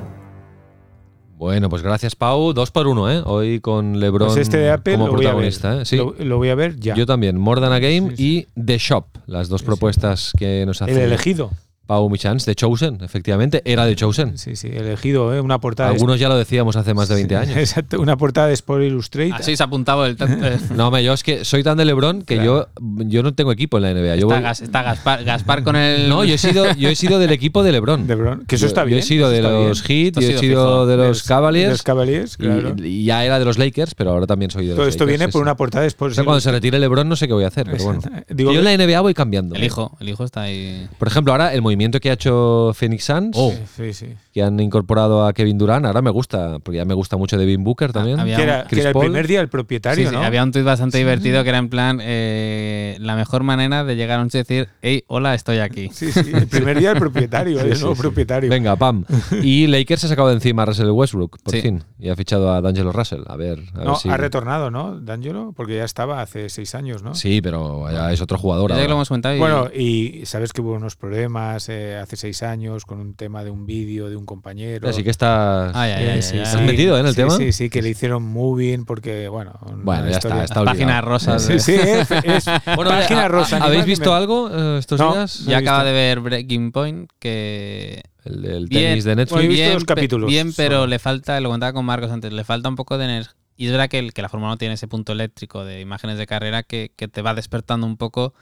Bueno, 1.37 1.69
pues 1.69 1.83
gracias, 1.83 2.17
Pau. 2.17 2.55
Dos 2.55 2.71
por 2.71 2.87
uno, 2.87 3.11
¿eh? 3.13 3.23
Hoy 3.25 3.61
con 3.61 4.01
LeBron 4.01 4.29
Pues 4.29 4.39
este 4.41 4.57
de 4.57 4.71
Apple 4.71 4.95
como 4.95 5.09
lo 5.09 5.13
voy 5.13 5.27
a 5.27 5.35
ver. 5.35 5.51
protagonista. 5.53 5.83
¿eh? 5.83 5.85
Sí. 5.85 5.97
Lo, 5.97 6.15
lo 6.19 6.39
voy 6.39 6.49
a 6.49 6.55
ver 6.55 6.77
ya. 6.81 6.95
Yo 6.95 7.05
también. 7.05 7.37
More 7.37 7.61
Than 7.61 7.73
a 7.73 7.79
Game 7.79 8.15
y 8.17 8.47
The 8.55 8.79
Shop, 8.79 9.05
las 9.27 9.49
dos 9.49 9.63
propuestas 9.63 10.33
que 10.39 10.65
nos 10.65 10.81
hace 10.81 10.93
El 10.93 10.99
elegido. 10.99 11.51
Pau 11.87 12.11
Michans, 12.11 12.45
The 12.45 12.55
Chosen, 12.55 12.99
efectivamente. 13.03 13.63
Era 13.65 13.87
The 13.87 13.95
Chosen. 13.97 14.39
Sí, 14.39 14.57
sí, 14.57 14.69
elegido, 14.73 15.33
¿eh? 15.35 15.41
una 15.41 15.61
portada. 15.61 15.91
de- 15.91 15.95
Algunos 15.95 16.19
ya 16.19 16.29
lo 16.29 16.37
decíamos 16.37 16.75
hace 16.77 16.95
más 16.95 17.09
de 17.09 17.15
20 17.15 17.37
años. 17.37 17.57
Exacto, 17.57 18.01
una 18.01 18.17
portada 18.17 18.49
de 18.49 18.55
Sport 18.55 18.83
Illustrated. 18.83 19.33
Así 19.35 19.57
se 19.57 19.63
ha 19.63 19.67
apuntado 19.67 20.05
el. 20.07 20.17
No, 20.77 20.89
hombre, 20.89 21.05
yo 21.05 21.13
es 21.13 21.23
que 21.23 21.45
soy 21.45 21.63
tan 21.63 21.77
de 21.77 21.85
LeBron 21.85 22.23
que 22.23 22.37
yo, 22.45 22.69
yo 22.81 23.23
no 23.23 23.35
tengo 23.35 23.53
equipo 23.53 23.77
en 23.79 23.83
la 23.85 23.95
NBA. 23.95 24.17
Yo 24.17 24.27
está, 24.27 24.35
voy- 24.35 24.43
Gas- 24.43 24.61
está 24.63 24.83
Gaspar, 24.83 25.25
Gaspar 25.25 25.63
con 25.63 25.77
el. 25.77 26.09
no, 26.09 26.25
yo 26.25 26.35
he 26.35 26.39
sido, 26.39 26.73
yo 26.75 26.89
he 26.89 26.95
sido 26.97 27.19
del 27.19 27.31
equipo 27.33 27.63
de 27.63 27.73
LeBron. 27.73 28.07
LeBron, 28.07 28.45
que 28.47 28.57
eso 28.57 28.63
Yo- 28.63 28.69
está 28.69 28.81
Yo 28.83 28.87
bien. 28.87 28.99
he 28.99 29.03
sido 29.03 29.31
de 29.31 29.43
los. 29.43 29.83
Heat, 29.83 30.15
yo 30.21 30.29
he 30.29 30.39
sido 30.39 30.87
de 30.87 30.97
De 30.97 31.09
los 31.09 31.23
Cavaliers. 31.23 31.67
de 31.67 31.73
los 31.73 31.83
Cavaliers, 31.83 32.35
y- 32.35 32.37
claro. 32.43 32.75
y, 32.83 33.05
ya 33.05 33.25
era 33.25 33.39
de 33.39 33.45
los 33.45 33.59
Lakers, 33.59 33.95
pero 33.95 34.11
ahora 34.11 34.27
también 34.27 34.51
soy 34.51 34.63
de 34.65 34.71
los 34.71 34.77
Todo 34.79 34.89
esto 34.89 35.05
Lakers, 35.05 35.19
viene 35.21 35.31
sí, 35.31 35.33
por 35.33 35.41
sí. 35.41 35.43
una 35.43 35.57
portada 35.57 35.83
de 35.83 35.89
Sport 35.89 36.13
O 36.13 36.15
sea, 36.15 36.25
cuando 36.25 36.41
se 36.41 36.51
retire 36.51 36.79
LeBron 36.79 37.09
no 37.09 37.15
sé 37.17 37.29
qué 37.29 37.35
voy 37.35 37.45
a 37.45 37.49
hacer, 37.49 37.67
pero 37.71 37.85
bueno. 37.85 38.01
Digo 38.29 38.53
yo 38.53 38.59
en 38.61 38.65
la 38.65 38.73
NBA 38.77 39.01
voy 39.01 39.15
cambiando. 39.15 39.55
El 39.55 39.63
hijo, 39.65 39.97
el 40.01 40.09
hijo 40.09 40.25
está 40.25 40.43
ahí. 40.43 40.89
Por 40.99 41.09
ejemplo, 41.09 41.33
ahora 41.33 41.53
el 41.55 41.63
movimiento 41.63 41.76
que 42.01 42.11
ha 42.11 42.15
hecho 42.15 42.73
Phoenix 42.75 43.05
Suns, 43.05 43.37
Sí, 43.77 43.93
sí. 43.93 44.07
que 44.33 44.43
han 44.43 44.59
incorporado 44.61 45.27
a 45.27 45.33
Kevin 45.33 45.59
Durant, 45.59 45.87
ahora 45.87 46.03
me 46.03 46.11
gusta, 46.11 46.59
porque 46.61 46.79
ya 46.79 46.85
me 46.85 46.95
gusta 46.95 47.17
mucho 47.17 47.37
Devin 47.39 47.63
Booker 47.65 47.93
también. 47.93 48.19
había 48.21 48.37
Que 48.37 48.43
era, 48.43 48.63
que 48.63 48.69
Chris 48.71 48.81
era 48.81 48.91
el 48.91 48.97
primer 48.99 49.27
día 49.27 49.41
el 49.41 49.49
propietario, 49.49 50.09
sí, 50.09 50.15
¿no? 50.15 50.23
había 50.23 50.43
un 50.43 50.53
tuit 50.53 50.65
bastante 50.65 50.99
divertido 50.99 51.43
que 51.43 51.49
era 51.51 51.59
en 51.59 51.69
plan 51.69 52.01
eh, 52.03 52.97
la 53.01 53.15
mejor 53.17 53.43
manera 53.43 53.85
de 53.85 53.97
llegar 53.97 54.19
a 54.21 54.23
un 54.23 54.31
sitio 54.31 54.41
y 54.41 54.43
decir, 54.59 54.69
hey, 54.83 55.05
hola, 55.07 55.35
estoy 55.35 55.59
aquí. 55.59 55.91
Sí, 55.93 56.13
sí, 56.13 56.31
el 56.35 56.47
primer 56.47 56.79
día 56.79 56.91
el 56.93 56.99
propietario, 56.99 57.61
el 57.61 57.71
nuevo 57.81 57.95
sí. 57.95 58.01
propietario. 58.01 58.51
Venga, 58.51 58.77
pam. 58.77 59.05
Y 59.43 59.67
Lakers 59.67 60.01
se 60.03 60.07
ha 60.07 60.11
sacado 60.11 60.29
de 60.29 60.35
encima 60.35 60.63
a 60.63 60.67
Russell 60.67 60.91
Westbrook, 60.91 61.39
por 61.43 61.55
Sí. 61.55 61.61
fin. 61.63 61.83
Y 61.99 62.09
ha 62.09 62.17
fichado 62.17 62.53
a 62.53 62.61
D'Angelo 62.61 62.93
Russell. 62.93 63.23
A 63.27 63.37
ver, 63.37 63.61
a 63.75 63.79
No, 63.85 63.91
ver 63.93 63.97
si. 63.97 64.09
ha 64.09 64.17
retornado, 64.17 64.71
¿no, 64.71 64.99
D'Angelo? 65.01 65.53
Porque 65.57 65.77
ya 65.77 65.85
estaba 65.85 66.21
hace 66.21 66.49
seis 66.49 66.75
años, 66.75 67.03
¿no? 67.03 67.15
Sí, 67.15 67.41
pero 67.41 67.91
ya 67.91 68.13
es 68.13 68.21
otro 68.21 68.39
jugador. 68.39 68.71
Ya 68.71 68.81
que 68.83 68.89
lo 68.89 68.95
hemos 68.95 69.09
comentado 69.09 69.35
y- 69.35 69.39
Bueno, 69.39 69.69
y 69.75 70.23
sabes 70.27 70.53
que 70.53 70.61
hubo 70.61 70.73
unos 70.75 70.97
problemas 70.97 71.66
hace 71.69 72.17
seis 72.17 72.43
años 72.43 72.85
con 72.85 73.01
un 73.01 73.15
tema 73.15 73.43
de 73.45 73.51
un 73.51 73.67
vídeo 73.67 74.09
de 74.09 74.17
un 74.17 74.25
compañero. 74.27 74.89
Así 74.89 75.03
que 75.03 75.11
estás. 75.11 75.73
Eh, 75.77 76.23
sí, 76.23 76.39
¿Estás 76.39 76.61
metido, 76.63 76.97
eh, 76.97 77.01
en 77.01 77.07
el 77.07 77.13
Sí, 77.13 77.17
tema? 77.17 77.37
Sí, 77.37 77.53
sí, 77.53 77.71
que 77.71 77.83
le 77.83 77.91
hicieron 77.91 78.23
moving 78.23 78.85
porque, 78.85 79.29
bueno. 79.29 79.59
Bueno, 79.83 80.05
ya 80.05 80.11
historia- 80.13 80.45
está, 80.45 80.61
está 80.61 80.73
olvidado. 80.73 81.07
rosas. 81.09 81.43
Sí, 81.43 81.53
de- 81.55 81.59
sí, 81.61 81.75
es, 81.75 82.11
es 82.11 82.45
Bueno, 82.77 82.91
página 82.91 83.25
¿ha- 83.25 83.29
rosa. 83.29 83.57
¿Habéis 83.57 83.71
animal, 83.83 83.87
visto 83.87 84.11
me- 84.11 84.17
algo 84.17 84.51
eh, 84.53 84.79
estos 84.79 85.01
No. 85.01 85.13
días? 85.15 85.45
Ya 85.47 85.59
acaba 85.59 85.85
de 85.85 85.93
ver 85.93 86.21
Breaking 86.21 86.73
Point, 86.73 87.11
que 87.19 88.03
El, 88.25 88.67
Bien. 88.69 88.91
tenis 88.99 89.05
de 89.05 89.15
Bueno, 89.15 89.23
he 89.23 89.25
Netflix. 89.25 89.49
visto 89.49 89.63
bien, 89.65 89.73
dos 89.75 89.85
capítulos 89.85 90.29
bien, 90.31 90.53
pero 90.57 90.77
solo. 90.77 90.87
le 90.89 90.99
falta, 90.99 91.41
lo 91.41 91.49
comentaba 91.49 91.73
con 91.73 91.85
Marcos 91.85 92.11
antes, 92.11 92.33
le 92.33 92.43
falta 92.45 92.69
un 92.69 92.77
poco 92.77 92.99
de 92.99 93.05
energía. 93.05 93.35
Y 93.59 93.67
es 93.67 93.73
verdad 93.73 93.89
que, 93.89 93.99
el- 93.99 94.13
que 94.13 94.21
la 94.21 94.29
Fórmula 94.29 94.53
1 94.53 94.59
tiene 94.59 94.75
ese 94.75 94.87
punto 94.89 95.13
eléctrico 95.13 95.65
de 95.65 95.81
imágenes 95.81 96.19
de 96.19 96.27
carrera 96.27 96.63
que, 96.63 96.91
que 96.95 97.09
te 97.09 97.23
va 97.23 97.33
despertando 97.35 97.87
un 97.87 97.97
poco. 97.97 98.35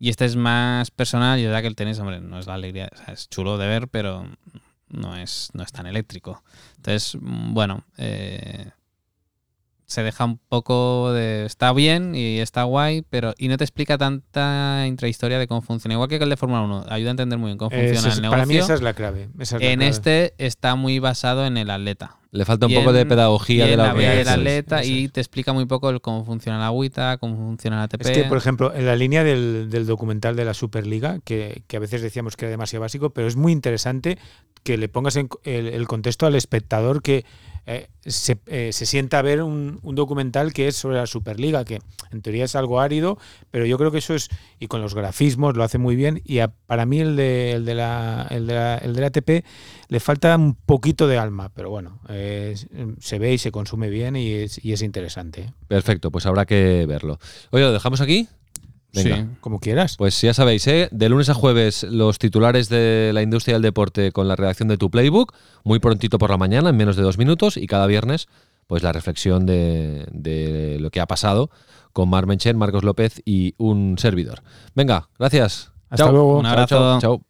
Y 0.00 0.08
este 0.08 0.24
es 0.24 0.34
más 0.34 0.90
personal. 0.90 1.38
Y 1.38 1.44
verdad 1.44 1.60
que 1.60 1.68
el 1.68 1.76
tenis, 1.76 1.98
hombre, 2.00 2.20
no 2.20 2.38
es 2.38 2.46
la 2.46 2.54
alegría. 2.54 2.90
o 2.92 2.96
sea, 2.96 3.14
es 3.14 3.28
chulo 3.28 3.58
de 3.58 3.68
ver, 3.68 3.86
pero 3.86 4.26
no 4.88 5.14
es, 5.14 5.50
no 5.52 5.62
es 5.62 5.70
tan 5.70 5.86
eléctrico. 5.86 6.42
Entonces, 6.76 7.16
mm, 7.20 7.52
bueno, 7.52 7.84
eh, 7.98 8.70
se 9.90 10.02
deja 10.02 10.24
un 10.24 10.38
poco 10.48 11.12
de. 11.12 11.44
Está 11.44 11.72
bien 11.72 12.14
y 12.14 12.38
está 12.38 12.62
guay, 12.62 13.02
pero. 13.10 13.34
Y 13.38 13.48
no 13.48 13.56
te 13.56 13.64
explica 13.64 13.98
tanta 13.98 14.84
intrahistoria 14.86 15.38
de 15.38 15.46
cómo 15.48 15.62
funciona. 15.62 15.94
Igual 15.94 16.08
que 16.08 16.16
el 16.16 16.28
de 16.30 16.36
Fórmula 16.36 16.62
1, 16.62 16.84
ayuda 16.88 17.10
a 17.10 17.12
entender 17.12 17.38
muy 17.38 17.48
bien 17.48 17.58
cómo 17.58 17.70
Ese 17.72 17.86
funciona 17.94 18.08
es- 18.08 18.14
el 18.16 18.22
negocio. 18.22 18.36
para 18.38 18.46
mí 18.46 18.56
esa 18.56 18.74
es 18.74 18.82
la 18.82 18.92
clave. 18.94 19.28
esa 19.40 19.56
es 19.56 19.62
la 19.62 19.68
En 19.70 19.78
clave. 19.80 19.90
este 19.90 20.34
está 20.38 20.74
muy 20.76 20.98
basado 21.00 21.44
en 21.44 21.56
el 21.56 21.70
atleta. 21.70 22.16
Le 22.32 22.44
falta 22.44 22.66
un 22.66 22.72
Y 22.72 22.76
poco 22.76 22.92
de 22.92 23.04
pedagogía 23.06 23.66
de 23.66 23.72
en 23.72 23.78
la 23.78 23.92
vida 23.92 24.10
del 24.10 24.18
es, 24.20 24.28
atleta 24.28 24.82
eso 24.82 24.92
y 24.92 25.08
te 25.08 25.20
explica 25.20 25.52
muy 25.52 25.66
poco 25.66 25.90
el 25.90 26.00
cómo 26.00 26.24
funciona 26.24 26.60
la 26.60 26.66
agüita, 26.66 27.16
cómo 27.18 27.34
funciona 27.34 27.78
la 27.78 27.82
ATP. 27.82 28.02
Es 28.02 28.10
que, 28.12 28.22
por 28.24 28.38
ejemplo, 28.38 28.72
en 28.72 28.86
la 28.86 28.94
línea 28.94 29.24
del, 29.24 29.68
del 29.68 29.84
documental 29.84 30.36
de 30.36 30.44
la 30.44 30.54
Superliga, 30.54 31.18
que, 31.24 31.64
que 31.66 31.76
a 31.76 31.80
veces 31.80 32.02
decíamos 32.02 32.36
que 32.36 32.44
era 32.44 32.50
demasiado 32.52 32.82
básico, 32.82 33.10
pero 33.10 33.26
es 33.26 33.34
muy 33.34 33.50
interesante 33.50 34.16
que 34.62 34.76
le 34.78 34.88
pongas 34.88 35.16
en 35.16 35.28
el 35.44 35.88
contexto 35.88 36.24
al 36.26 36.36
espectador 36.36 37.02
que 37.02 37.24
eh, 37.66 37.88
se, 38.04 38.38
eh, 38.46 38.70
se 38.72 38.86
sienta 38.86 39.18
a 39.18 39.22
ver 39.22 39.42
un, 39.42 39.78
un 39.82 39.94
documental 39.94 40.52
que 40.52 40.68
es 40.68 40.76
sobre 40.76 40.96
la 40.96 41.06
Superliga, 41.06 41.64
que 41.64 41.80
en 42.10 42.22
teoría 42.22 42.44
es 42.44 42.56
algo 42.56 42.80
árido, 42.80 43.18
pero 43.50 43.66
yo 43.66 43.78
creo 43.78 43.90
que 43.90 43.98
eso 43.98 44.14
es, 44.14 44.28
y 44.58 44.66
con 44.66 44.80
los 44.82 44.94
grafismos 44.94 45.56
lo 45.56 45.62
hace 45.64 45.78
muy 45.78 45.96
bien, 45.96 46.20
y 46.24 46.38
a- 46.40 46.48
para 46.66 46.86
mí 46.86 47.00
el 47.00 47.16
de, 47.16 47.52
el, 47.52 47.64
de 47.64 47.74
la, 47.74 48.26
el, 48.30 48.46
de 48.46 48.54
la, 48.54 48.78
el 48.78 48.94
de 48.94 49.00
la 49.00 49.06
ATP 49.08 49.44
le 49.88 50.00
falta 50.00 50.36
un 50.36 50.54
poquito 50.54 51.06
de 51.08 51.18
alma, 51.18 51.50
pero 51.54 51.70
bueno, 51.70 52.00
eh, 52.08 52.54
se 53.00 53.18
ve 53.18 53.32
y 53.34 53.38
se 53.38 53.52
consume 53.52 53.90
bien 53.90 54.16
y 54.16 54.32
es, 54.32 54.64
y 54.64 54.72
es 54.72 54.82
interesante. 54.82 55.52
Perfecto, 55.68 56.10
pues 56.10 56.26
habrá 56.26 56.46
que 56.46 56.86
verlo. 56.86 57.18
Oye, 57.50 57.64
¿lo 57.64 57.72
dejamos 57.72 58.00
aquí? 58.00 58.28
Venga. 58.92 59.16
Sí. 59.16 59.26
Como 59.40 59.60
quieras. 59.60 59.96
Pues 59.96 60.20
ya 60.20 60.34
sabéis, 60.34 60.66
¿eh? 60.66 60.88
de 60.90 61.08
lunes 61.08 61.28
a 61.28 61.34
jueves 61.34 61.84
los 61.84 62.18
titulares 62.18 62.68
de 62.68 63.12
la 63.14 63.22
industria 63.22 63.54
del 63.54 63.62
deporte 63.62 64.12
con 64.12 64.26
la 64.28 64.36
redacción 64.36 64.68
de 64.68 64.76
tu 64.76 64.90
playbook, 64.90 65.34
muy 65.64 65.78
prontito 65.78 66.18
por 66.18 66.30
la 66.30 66.36
mañana, 66.36 66.70
en 66.70 66.76
menos 66.76 66.96
de 66.96 67.02
dos 67.02 67.18
minutos, 67.18 67.56
y 67.56 67.66
cada 67.66 67.86
viernes, 67.86 68.26
pues 68.66 68.82
la 68.82 68.92
reflexión 68.92 69.46
de, 69.46 70.06
de 70.12 70.78
lo 70.80 70.90
que 70.90 71.00
ha 71.00 71.06
pasado 71.06 71.50
con 71.92 72.08
Mar 72.08 72.26
Menchen, 72.26 72.56
Marcos 72.56 72.84
López 72.84 73.20
y 73.24 73.54
un 73.58 73.96
servidor. 73.98 74.42
Venga, 74.74 75.08
gracias. 75.18 75.72
Hasta 75.88 76.04
Chao. 76.04 76.12
luego. 76.12 76.38
Un 76.38 76.44
Chao, 76.44 76.52
abrazo. 76.52 77.00
chao, 77.00 77.00
chao. 77.00 77.22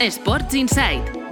Sports 0.00 0.54
Insight, 0.54 1.02